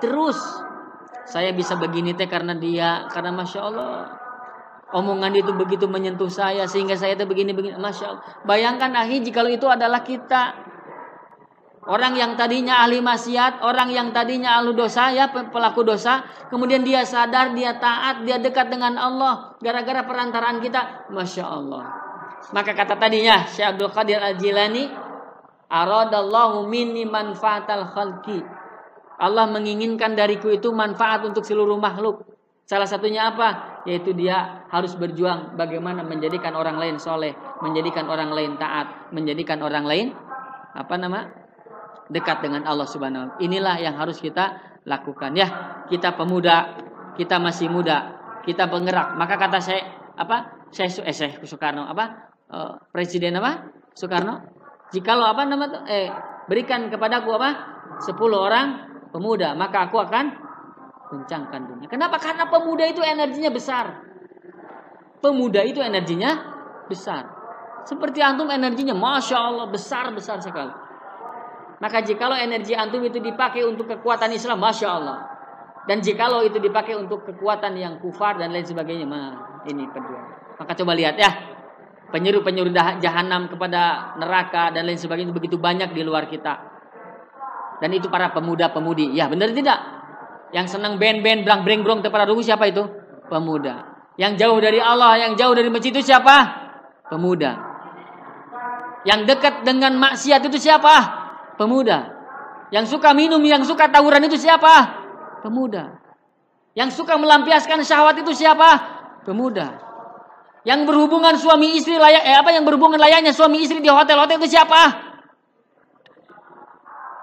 terus. 0.00 0.36
Saya 1.30 1.54
bisa 1.54 1.78
begini 1.78 2.16
teh 2.16 2.26
karena 2.26 2.58
dia, 2.58 3.06
karena 3.12 3.30
masya 3.30 3.60
Allah 3.62 4.20
omongan 4.90 5.32
itu 5.38 5.52
begitu 5.54 5.86
menyentuh 5.86 6.30
saya 6.30 6.66
sehingga 6.66 6.98
saya 6.98 7.14
itu 7.14 7.24
begini-begini. 7.26 7.78
Masya 7.78 8.04
Allah. 8.10 8.22
Bayangkan 8.42 8.90
ahi 8.94 9.22
jika 9.22 9.46
itu 9.46 9.66
adalah 9.70 10.02
kita. 10.02 10.68
Orang 11.80 12.12
yang 12.12 12.36
tadinya 12.36 12.84
ahli 12.84 13.00
maksiat, 13.00 13.64
orang 13.64 13.88
yang 13.88 14.12
tadinya 14.12 14.60
ahli 14.60 14.76
dosa 14.76 15.10
ya 15.16 15.32
pelaku 15.32 15.80
dosa, 15.80 16.22
kemudian 16.52 16.84
dia 16.84 17.08
sadar, 17.08 17.56
dia 17.56 17.80
taat, 17.80 18.20
dia 18.22 18.36
dekat 18.36 18.68
dengan 18.68 19.00
Allah 19.00 19.56
gara-gara 19.64 20.04
perantaraan 20.04 20.60
kita. 20.60 21.08
Masya 21.08 21.44
Allah. 21.48 21.82
Maka 22.52 22.76
kata 22.76 23.00
tadinya 23.00 23.48
Syekh 23.48 23.74
Abdul 23.74 23.90
Qadir 23.96 24.20
Al-Jilani, 24.20 24.92
Aradallahu 25.72 26.68
minni 26.68 27.08
manfaatal 27.08 27.88
khalqi. 27.96 28.44
Allah 29.20 29.44
menginginkan 29.52 30.16
dariku 30.16 30.48
itu 30.48 30.72
manfaat 30.72 31.28
untuk 31.28 31.44
seluruh 31.44 31.76
makhluk. 31.76 32.24
Salah 32.64 32.88
satunya 32.88 33.28
apa? 33.28 33.82
Yaitu 33.84 34.16
dia 34.16 34.64
harus 34.72 34.96
berjuang 34.96 35.58
bagaimana 35.58 36.00
menjadikan 36.06 36.56
orang 36.56 36.78
lain 36.80 36.96
soleh, 36.96 37.36
menjadikan 37.60 38.08
orang 38.08 38.32
lain 38.32 38.56
taat, 38.56 39.12
menjadikan 39.12 39.60
orang 39.60 39.84
lain 39.84 40.06
apa 40.72 40.94
nama 40.96 41.26
dekat 42.08 42.40
dengan 42.40 42.64
Allah 42.64 42.86
Subhanahu. 42.86 43.42
Inilah 43.42 43.76
yang 43.82 43.98
harus 43.98 44.22
kita 44.22 44.56
lakukan 44.86 45.34
ya. 45.34 45.48
Kita 45.90 46.14
pemuda, 46.14 46.78
kita 47.18 47.42
masih 47.42 47.68
muda, 47.68 48.16
kita 48.46 48.70
penggerak. 48.70 49.18
Maka 49.18 49.34
kata 49.36 49.58
saya 49.60 49.82
apa? 50.14 50.64
Saya 50.70 50.88
eh 51.04 51.14
saya 51.14 51.42
Soekarno 51.42 51.90
apa? 51.90 52.30
Uh, 52.46 52.78
Presiden 52.94 53.34
apa? 53.36 53.66
Soekarno 53.98 54.60
Jikalau 54.90 55.22
apa 55.22 55.46
nama? 55.46 55.86
Eh, 55.86 56.10
berikan 56.50 56.90
kepadaku 56.90 57.30
apa? 57.38 57.50
Sepuluh 58.02 58.42
orang 58.42 58.89
pemuda, 59.10 59.52
maka 59.58 59.90
aku 59.90 59.98
akan 59.98 60.24
kencangkan 61.10 61.60
dunia. 61.66 61.86
Kenapa? 61.90 62.16
Karena 62.22 62.46
pemuda 62.46 62.86
itu 62.86 63.02
energinya 63.02 63.50
besar. 63.50 64.06
Pemuda 65.20 65.60
itu 65.66 65.82
energinya 65.82 66.38
besar. 66.86 67.28
Seperti 67.84 68.22
antum 68.22 68.48
energinya, 68.48 68.94
masya 68.94 69.36
Allah 69.36 69.66
besar 69.68 70.08
besar 70.14 70.38
sekali. 70.40 70.70
Maka 71.80 72.04
jikalau 72.04 72.36
energi 72.36 72.76
antum 72.76 73.00
itu 73.02 73.18
dipakai 73.18 73.66
untuk 73.66 73.88
kekuatan 73.88 74.30
Islam, 74.32 74.60
masya 74.60 74.88
Allah. 74.88 75.18
Dan 75.88 76.04
jikalau 76.04 76.44
itu 76.44 76.60
dipakai 76.60 76.94
untuk 76.94 77.24
kekuatan 77.24 77.72
yang 77.74 77.98
kufar 77.98 78.36
dan 78.36 78.52
lain 78.52 78.64
sebagainya, 78.64 79.08
mah 79.08 79.64
ini 79.66 79.88
kedua. 79.88 80.20
Maka 80.60 80.76
coba 80.76 80.92
lihat 80.92 81.16
ya, 81.16 81.30
penyeru-penyeru 82.12 82.68
jahanam 83.00 83.48
kepada 83.48 84.12
neraka 84.20 84.68
dan 84.76 84.84
lain 84.84 85.00
sebagainya 85.00 85.32
begitu 85.32 85.56
banyak 85.56 85.90
di 85.96 86.04
luar 86.04 86.28
kita. 86.28 86.79
Dan 87.80 87.96
itu 87.96 88.12
para 88.12 88.30
pemuda-pemudi. 88.36 89.16
Ya, 89.16 89.26
benar 89.26 89.50
tidak? 89.56 89.80
Yang 90.52 90.76
senang 90.76 91.00
band-band 91.00 91.48
brang 91.48 91.62
breng 91.64 91.80
brong 91.80 92.00
kepada 92.04 92.28
rugu 92.28 92.44
siapa 92.44 92.68
itu? 92.68 92.84
Pemuda. 93.32 93.88
Yang 94.20 94.44
jauh 94.44 94.58
dari 94.60 94.76
Allah, 94.82 95.16
yang 95.16 95.32
jauh 95.38 95.56
dari 95.56 95.72
masjid 95.72 95.94
itu 95.94 96.04
siapa? 96.04 96.36
Pemuda. 97.08 97.56
Yang 99.08 99.20
dekat 99.32 99.64
dengan 99.64 99.96
maksiat 99.96 100.44
itu 100.44 100.60
siapa? 100.60 100.94
Pemuda. 101.56 102.20
Yang 102.68 102.92
suka 102.92 103.16
minum, 103.16 103.40
yang 103.40 103.64
suka 103.64 103.88
tawuran 103.88 104.28
itu 104.28 104.36
siapa? 104.36 105.00
Pemuda. 105.40 105.96
Yang 106.76 107.00
suka 107.00 107.16
melampiaskan 107.16 107.80
syahwat 107.82 108.20
itu 108.20 108.36
siapa? 108.36 108.78
Pemuda. 109.24 109.80
Yang 110.62 110.92
berhubungan 110.92 111.34
suami 111.40 111.80
istri 111.80 111.96
layak 111.96 112.20
eh 112.20 112.36
apa 112.36 112.52
yang 112.52 112.68
berhubungan 112.68 113.00
layaknya 113.00 113.32
suami 113.32 113.64
istri 113.64 113.80
di 113.80 113.88
hotel-hotel 113.88 114.36
itu 114.44 114.52
siapa? 114.52 115.09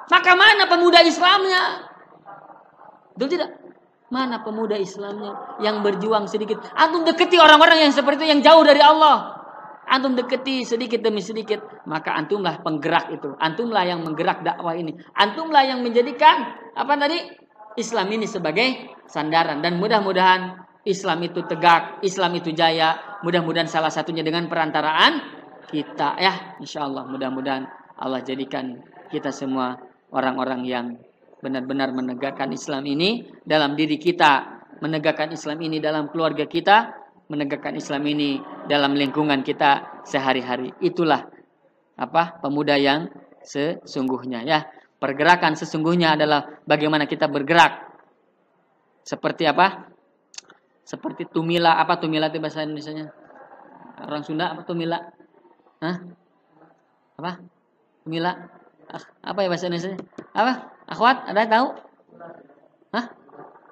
Maka 0.07 0.31
mana 0.39 0.63
pemuda 0.71 1.03
Islamnya? 1.03 1.83
Betul 3.15 3.29
tidak? 3.35 3.49
Mana 4.07 4.39
pemuda 4.39 4.79
Islamnya 4.79 5.59
yang 5.59 5.83
berjuang 5.83 6.31
sedikit? 6.31 6.63
Antum 6.79 7.03
deketi 7.03 7.35
orang-orang 7.35 7.83
yang 7.83 7.91
seperti 7.91 8.23
itu 8.23 8.31
yang 8.31 8.41
jauh 8.45 8.63
dari 8.63 8.79
Allah. 8.79 9.35
Antum 9.87 10.15
deketi 10.15 10.63
sedikit 10.63 10.99
demi 11.03 11.19
sedikit, 11.19 11.63
maka 11.87 12.15
antumlah 12.15 12.59
penggerak 12.63 13.11
itu. 13.11 13.35
Antumlah 13.39 13.83
yang 13.83 14.03
menggerak 14.03 14.43
dakwah 14.43 14.75
ini. 14.75 14.95
Antumlah 15.15 15.63
yang 15.63 15.83
menjadikan 15.83 16.55
apa 16.75 16.95
tadi? 16.95 17.19
Islam 17.77 18.09
ini 18.09 18.25
sebagai 18.25 18.97
sandaran 19.05 19.61
dan 19.61 19.77
mudah-mudahan 19.77 20.65
Islam 20.87 21.19
itu 21.27 21.43
tegak, 21.45 21.99
Islam 22.01 22.35
itu 22.39 22.51
jaya. 22.55 23.19
Mudah-mudahan 23.21 23.67
salah 23.67 23.91
satunya 23.91 24.23
dengan 24.23 24.47
perantaraan 24.47 25.19
kita 25.67 26.15
ya, 26.19 26.57
insya 26.63 26.87
Allah. 26.87 27.03
Mudah-mudahan 27.07 27.63
Allah 27.99 28.23
jadikan 28.23 28.81
kita 29.11 29.31
semua 29.31 29.86
orang-orang 30.13 30.61
yang 30.67 30.85
benar-benar 31.41 31.93
menegakkan 31.93 32.49
Islam 32.51 32.83
ini 32.87 33.27
dalam 33.45 33.77
diri 33.77 33.99
kita, 33.99 34.63
menegakkan 34.81 35.31
Islam 35.31 35.61
ini 35.61 35.77
dalam 35.77 36.09
keluarga 36.09 36.45
kita, 36.49 36.93
menegakkan 37.29 37.77
Islam 37.77 38.03
ini 38.07 38.41
dalam 38.65 38.95
lingkungan 38.95 39.43
kita 39.45 40.03
sehari-hari. 40.07 40.73
Itulah 40.81 41.27
apa 41.97 42.39
pemuda 42.41 42.77
yang 42.79 43.09
sesungguhnya 43.43 44.43
ya. 44.47 44.65
Pergerakan 44.97 45.53
sesungguhnya 45.53 46.17
adalah 46.17 46.63
bagaimana 46.65 47.05
kita 47.05 47.29
bergerak. 47.29 47.85
Seperti 49.05 49.45
apa? 49.45 49.87
seperti 50.87 51.27
tumila 51.27 51.75
apa 51.75 51.99
tumila 51.99 52.31
itu 52.31 52.39
bahasa 52.39 52.63
Indonesia 52.63 53.11
orang 53.99 54.23
Sunda 54.23 54.55
apa 54.55 54.63
tumila 54.63 54.95
Hah? 55.83 55.97
apa 57.19 57.43
tumila 58.07 58.31
apa 59.23 59.39
ya 59.43 59.47
bahasa 59.51 59.67
Indonesia? 59.67 59.99
Apa? 60.31 60.53
Akhwat? 60.87 61.27
Ada 61.27 61.43
tahu? 61.51 61.67
Hah? 62.95 63.05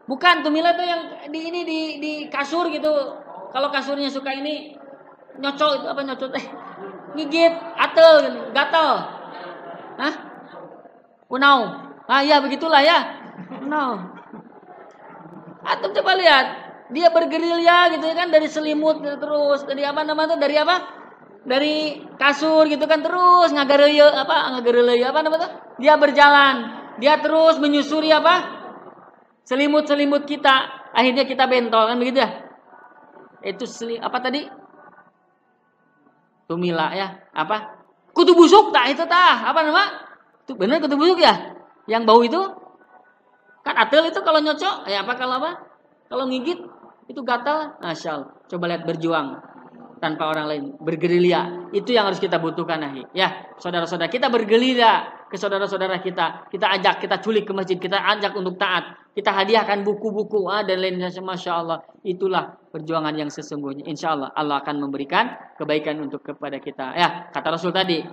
bukan 0.05 0.45
tumila 0.45 0.77
itu 0.77 0.85
yang 0.85 1.01
di 1.33 1.39
ini 1.49 1.61
di 1.65 1.79
di 1.97 2.13
kasur 2.29 2.69
gitu. 2.69 2.93
Kalau 3.49 3.71
kasurnya 3.71 4.11
suka 4.11 4.35
ini 4.35 4.75
nyocok 5.39 5.71
itu 5.81 5.85
apa 5.87 6.01
nyocok 6.03 6.29
eh 6.35 6.45
ngigit 7.15 7.53
atel 7.79 8.13
gitu, 8.27 8.39
gatel. 8.51 8.89
Hah? 9.95 10.15
unau. 11.31 11.59
Ah 12.05 12.21
ya 12.21 12.37
begitulah 12.43 12.83
ya. 12.85 12.99
Unau. 13.65 14.13
Atau 15.65 15.89
coba 15.95 16.13
lihat. 16.19 16.47
Dia 16.93 17.09
bergerilya 17.09 17.97
gitu 17.97 18.05
kan 18.13 18.29
dari 18.29 18.45
selimut 18.45 19.01
gitu, 19.01 19.17
terus. 19.17 19.65
Dari 19.65 19.81
apa 19.81 20.05
namanya 20.05 20.37
dari 20.37 20.53
apa 20.53 20.85
dari 21.45 22.01
kasur 22.17 22.65
gitu 22.65 22.89
kan 22.89 23.05
terus 23.05 23.53
ngagarelya 23.53 24.25
apa 24.25 24.57
ngagarelya 24.57 25.13
apa 25.13 25.19
namanya 25.21 25.49
dia 25.77 25.93
berjalan. 25.95 26.55
Dia 26.97 27.19
terus 27.19 27.61
menyusuri 27.61 28.09
apa? 28.09 28.65
Selimut-selimut 29.45 30.25
kita. 30.25 30.89
Akhirnya 30.95 31.27
kita 31.27 31.45
bentol 31.45 31.91
kan 31.91 31.99
begitu 31.99 32.23
ya? 32.23 32.29
Itu 33.45 33.67
seli, 33.67 33.99
apa 33.99 34.17
tadi? 34.23 34.47
Tumila 36.47 36.93
ya 36.95 37.19
apa? 37.35 37.83
Kutu 38.15 38.31
busuk 38.31 38.71
tak 38.71 38.95
itu 38.95 39.03
tah 39.05 39.43
apa 39.43 39.59
nama? 39.65 39.83
Itu 40.47 40.55
benar 40.55 40.79
kutu 40.79 40.95
busuk 40.95 41.19
ya? 41.19 41.57
Yang 41.85 42.03
bau 42.07 42.21
itu? 42.23 42.41
Kan 43.65 43.75
atel 43.75 44.09
itu 44.09 44.21
kalau 44.23 44.39
nyocok 44.39 44.87
ya 44.87 45.03
apa 45.03 45.13
kalau 45.19 45.41
apa? 45.41 45.51
Kalau 46.07 46.29
ngigit 46.29 46.57
itu 47.05 47.21
gatal, 47.21 47.77
asal. 47.85 48.33
Coba 48.49 48.69
lihat 48.71 48.85
berjuang. 48.85 49.37
Tanpa 50.05 50.29
orang 50.29 50.45
lain. 50.45 50.63
Bergerilya. 50.77 51.73
Itu 51.73 51.89
yang 51.89 52.05
harus 52.05 52.21
kita 52.21 52.37
butuhkan 52.37 52.77
ahi. 52.85 53.01
Ya 53.17 53.49
saudara-saudara 53.57 54.05
kita 54.05 54.29
bergerilya 54.29 55.25
ke 55.25 55.33
saudara-saudara 55.33 55.97
kita. 56.05 56.45
Kita 56.53 56.69
ajak 56.77 57.01
kita 57.01 57.17
culik 57.25 57.49
ke 57.49 57.53
masjid. 57.57 57.81
Kita 57.81 57.97
ajak 57.97 58.37
untuk 58.37 58.61
taat. 58.61 59.09
Kita 59.17 59.33
hadiahkan 59.33 59.81
buku-buku 59.81 60.45
ah, 60.45 60.61
dan 60.61 60.83
lainnya 60.83 61.09
masya 61.09 61.65
Allah 61.65 61.81
itulah 62.05 62.53
perjuangan 62.69 63.15
yang 63.17 63.33
sesungguhnya. 63.33 63.89
Insya 63.89 64.13
Allah 64.13 64.29
Allah 64.37 64.61
akan 64.61 64.85
memberikan 64.85 65.57
kebaikan 65.57 65.97
untuk 66.05 66.21
kepada 66.21 66.61
kita. 66.61 66.93
Ya 66.93 67.33
kata 67.33 67.57
Rasul 67.57 67.73
tadi 67.73 68.05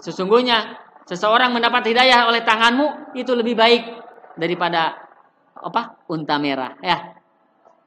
sesungguhnya 0.00 0.80
seseorang 1.04 1.52
mendapat 1.52 1.92
hidayah 1.92 2.32
oleh 2.32 2.40
tanganmu 2.46 3.18
itu 3.18 3.36
lebih 3.36 3.58
baik 3.58 3.82
daripada 4.40 4.96
apa 5.60 6.00
unta 6.08 6.40
merah. 6.40 6.78
Ya 6.80 7.20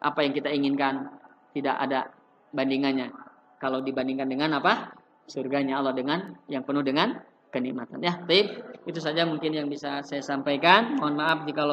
apa 0.04 0.20
yang 0.22 0.36
kita 0.36 0.52
inginkan 0.52 1.08
tidak 1.56 1.76
ada 1.80 2.12
bandingannya 2.52 3.29
kalau 3.62 3.84
dibandingkan 3.84 4.26
dengan 4.32 4.58
apa? 4.58 4.96
Surganya 5.30 5.78
Allah 5.78 5.94
dengan 5.94 6.34
yang 6.50 6.66
penuh 6.66 6.82
dengan 6.82 7.20
kenikmatan. 7.54 8.02
Ya 8.02 8.18
baik. 8.24 8.80
Itu 8.90 8.98
saja 8.98 9.28
mungkin 9.30 9.54
yang 9.54 9.68
bisa 9.70 10.02
saya 10.02 10.26
sampaikan. 10.26 10.98
Mohon 10.98 11.16
maaf 11.20 11.40
jika 11.46 11.64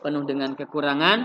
penuh 0.00 0.24
dengan 0.24 0.56
kekurangan. 0.56 1.18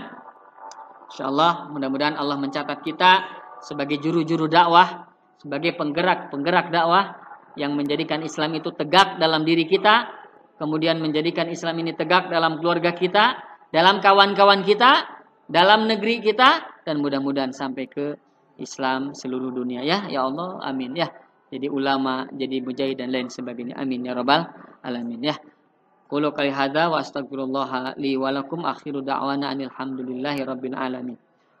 Insyaallah 1.08 1.72
mudah-mudahan 1.72 2.20
Allah 2.20 2.36
mencatat 2.36 2.84
kita 2.84 3.38
sebagai 3.64 3.98
juru-juru 3.98 4.46
dakwah 4.46 5.08
sebagai 5.38 5.74
penggerak-penggerak 5.78 6.70
dakwah 6.70 7.14
yang 7.54 7.74
menjadikan 7.74 8.22
Islam 8.22 8.54
itu 8.58 8.70
tegak 8.74 9.18
dalam 9.18 9.42
diri 9.42 9.66
kita 9.66 10.10
kemudian 10.58 10.98
menjadikan 10.98 11.46
Islam 11.50 11.78
ini 11.82 11.94
tegak 11.94 12.30
dalam 12.30 12.58
keluarga 12.58 12.94
kita 12.94 13.38
dalam 13.70 14.02
kawan-kawan 14.02 14.62
kita 14.66 15.06
dalam 15.48 15.86
negeri 15.86 16.22
kita 16.22 16.82
dan 16.86 17.00
mudah-mudahan 17.02 17.54
sampai 17.54 17.86
ke 17.88 18.18
Islam 18.58 19.14
seluruh 19.14 19.54
dunia. 19.54 19.86
Ya 19.86 20.10
ya 20.10 20.26
Allah 20.26 20.60
amin 20.66 20.98
ya. 20.98 21.08
Jadi 21.48 21.70
ulama 21.72 22.28
jadi 22.34 22.60
mujahid 22.60 23.00
dan 23.00 23.08
lain 23.14 23.32
sebagainya. 23.32 23.78
Amin 23.80 24.04
ya 24.04 24.12
rabbal 24.12 24.44
alamin 24.84 25.32
ya. 25.32 25.38
Qulu 26.08 26.32
kali 26.32 26.52
hadza 26.52 26.92
wa 26.92 27.00
astaghfirullah 27.00 27.96
li 27.96 28.16
wa 28.20 28.28
lakum. 28.34 28.64
Akhiru 28.68 29.00
da'wana 29.00 29.52
anil 29.52 29.72
hamdulillahi 29.72 30.44
rabbil 30.44 30.76
alamin. 30.76 31.16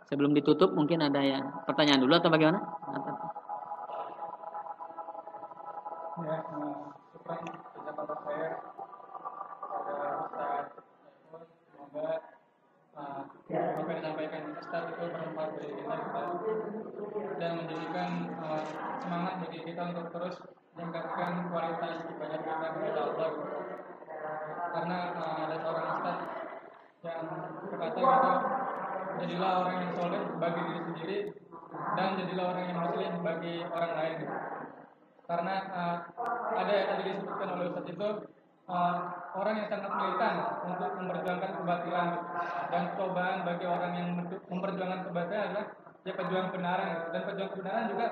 Sebelum 0.08 0.32
ditutup 0.32 0.72
mungkin 0.72 1.04
ada 1.04 1.20
yang 1.20 1.44
pertanyaan 1.68 2.00
dulu 2.00 2.16
atau 2.16 2.32
bagaimana? 2.32 2.64
Ya, 6.18 6.40
uh, 12.96 13.22
saya 13.46 13.78
apa 13.78 13.88
yang 13.88 14.00
disampaikan 14.00 14.42
Ustaz 14.58 14.82
itu 14.92 15.04
bermanfaat 15.12 15.48
bagi 15.54 15.70
kita, 15.76 15.96
dan 17.38 17.50
menjadikan 17.62 18.10
uh, 18.42 18.64
semangat 18.98 19.44
bagi 19.44 19.58
kita 19.78 19.94
untuk 19.94 20.10
terus 20.10 20.34
meningkatkan 20.74 21.54
kualitas 21.54 22.02
ibadah 22.10 22.38
kita 22.42 22.66
kepada 22.74 23.00
Allah 23.14 23.30
karena 24.74 24.98
uh, 25.14 25.36
ada 25.46 25.56
seorang 25.62 25.86
Ustaz 25.94 26.18
yang 27.06 27.22
berkata 27.62 28.00
gitu 28.02 28.32
jadilah 29.22 29.50
orang 29.62 29.76
yang 29.78 29.92
soleh 29.94 30.22
bagi 30.42 30.60
diri 30.66 30.80
sendiri 30.82 31.18
dan 31.94 32.08
jadilah 32.18 32.44
orang 32.50 32.64
yang 32.66 32.78
muslim 32.82 33.12
bagi 33.22 33.54
orang 33.70 33.92
lain. 33.94 34.18
Karena 35.30 35.54
uh, 35.70 35.96
ada 36.58 36.72
yang 36.74 36.86
tadi 36.90 37.02
disebutkan 37.14 37.48
oleh 37.54 37.64
Ustaz 37.70 37.86
itu 37.86 38.08
uh, 38.66 38.94
orang 39.38 39.54
yang 39.62 39.68
sangat 39.70 39.90
militan 39.94 40.34
untuk 40.74 40.90
memperjuangkan 40.98 41.50
kebatilan. 41.54 42.08
Dan 42.74 42.82
cobaan 42.98 43.38
bagi 43.46 43.66
orang 43.70 43.92
yang 43.94 44.08
memperjuangkan 44.26 45.00
kebatilan 45.06 45.42
adalah 45.54 45.66
dia 46.08 46.16
pejuang 46.16 46.48
kebenaran. 46.48 47.12
Dan 47.12 47.20
pejuang 47.28 47.50
kebenaran 47.52 47.84
juga 47.92 48.06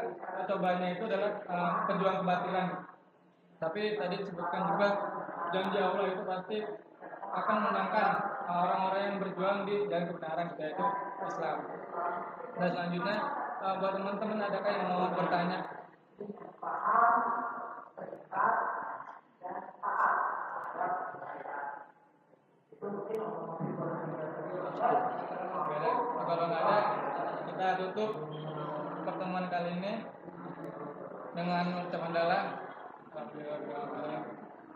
cobaannya 0.45 0.89
itu 1.01 1.05
adalah 1.09 1.33
uh, 1.49 1.73
pejuang 1.89 2.17
kebatilan. 2.21 2.69
Tapi 3.57 3.83
tadi 3.97 4.15
disebutkan 4.21 4.63
juga 4.77 4.89
janji 5.49 5.79
Allah 5.81 6.05
itu 6.13 6.23
pasti 6.29 6.59
akan 7.25 7.57
menangkan 7.73 8.09
orang-orang 8.45 9.01
yang 9.01 9.17
berjuang 9.25 9.59
di 9.65 9.89
jalan 9.89 10.13
kebenaran 10.13 10.49
yaitu 10.61 10.85
Islam. 11.25 11.57
Dan 12.61 12.69
selanjutnya 12.77 13.17
uh, 13.65 13.75
buat 13.81 13.93
teman-teman 13.97 14.45
adakah 14.45 14.71
yang 14.77 14.85
mau 14.93 15.09
bertanya 15.17 15.59
kalau 26.27 26.45
nggak 26.51 26.65
ada 26.69 27.86
tutup 27.97 28.29
pertemuan 29.09 29.49
kali 29.49 29.81
ini 29.81 30.05
dengan 31.33 31.89
ucapan 31.89 32.13
dalam 32.13 32.45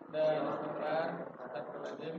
dan 0.08 0.40
istighfar 0.48 1.06
astagfirullahaladzim 1.44 2.16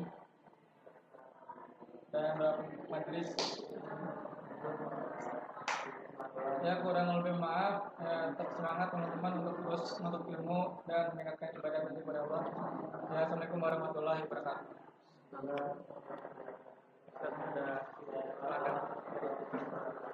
dan 2.14 2.38
majelis. 2.86 3.34
Ya 6.62 6.86
kurang 6.86 7.10
lebih 7.18 7.34
maaf 7.42 7.98
ya, 7.98 8.30
tetap 8.38 8.54
semangat 8.54 8.94
teman-teman 8.94 9.34
untuk 9.42 9.58
terus 9.66 9.98
menuntut 9.98 10.30
ilmu 10.30 10.86
dan 10.86 11.18
meningkatkan 11.18 11.50
ibadah 11.58 11.82
kepada 11.90 12.20
Allah. 12.30 12.44
Ya 13.10 13.26
assalamualaikum 13.26 13.58
warahmatullahi 13.58 14.22
wabarakatuh. 14.30 14.70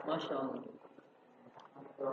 Masya 0.08 0.36
Allah. 0.40 0.77
Ini 1.98 2.06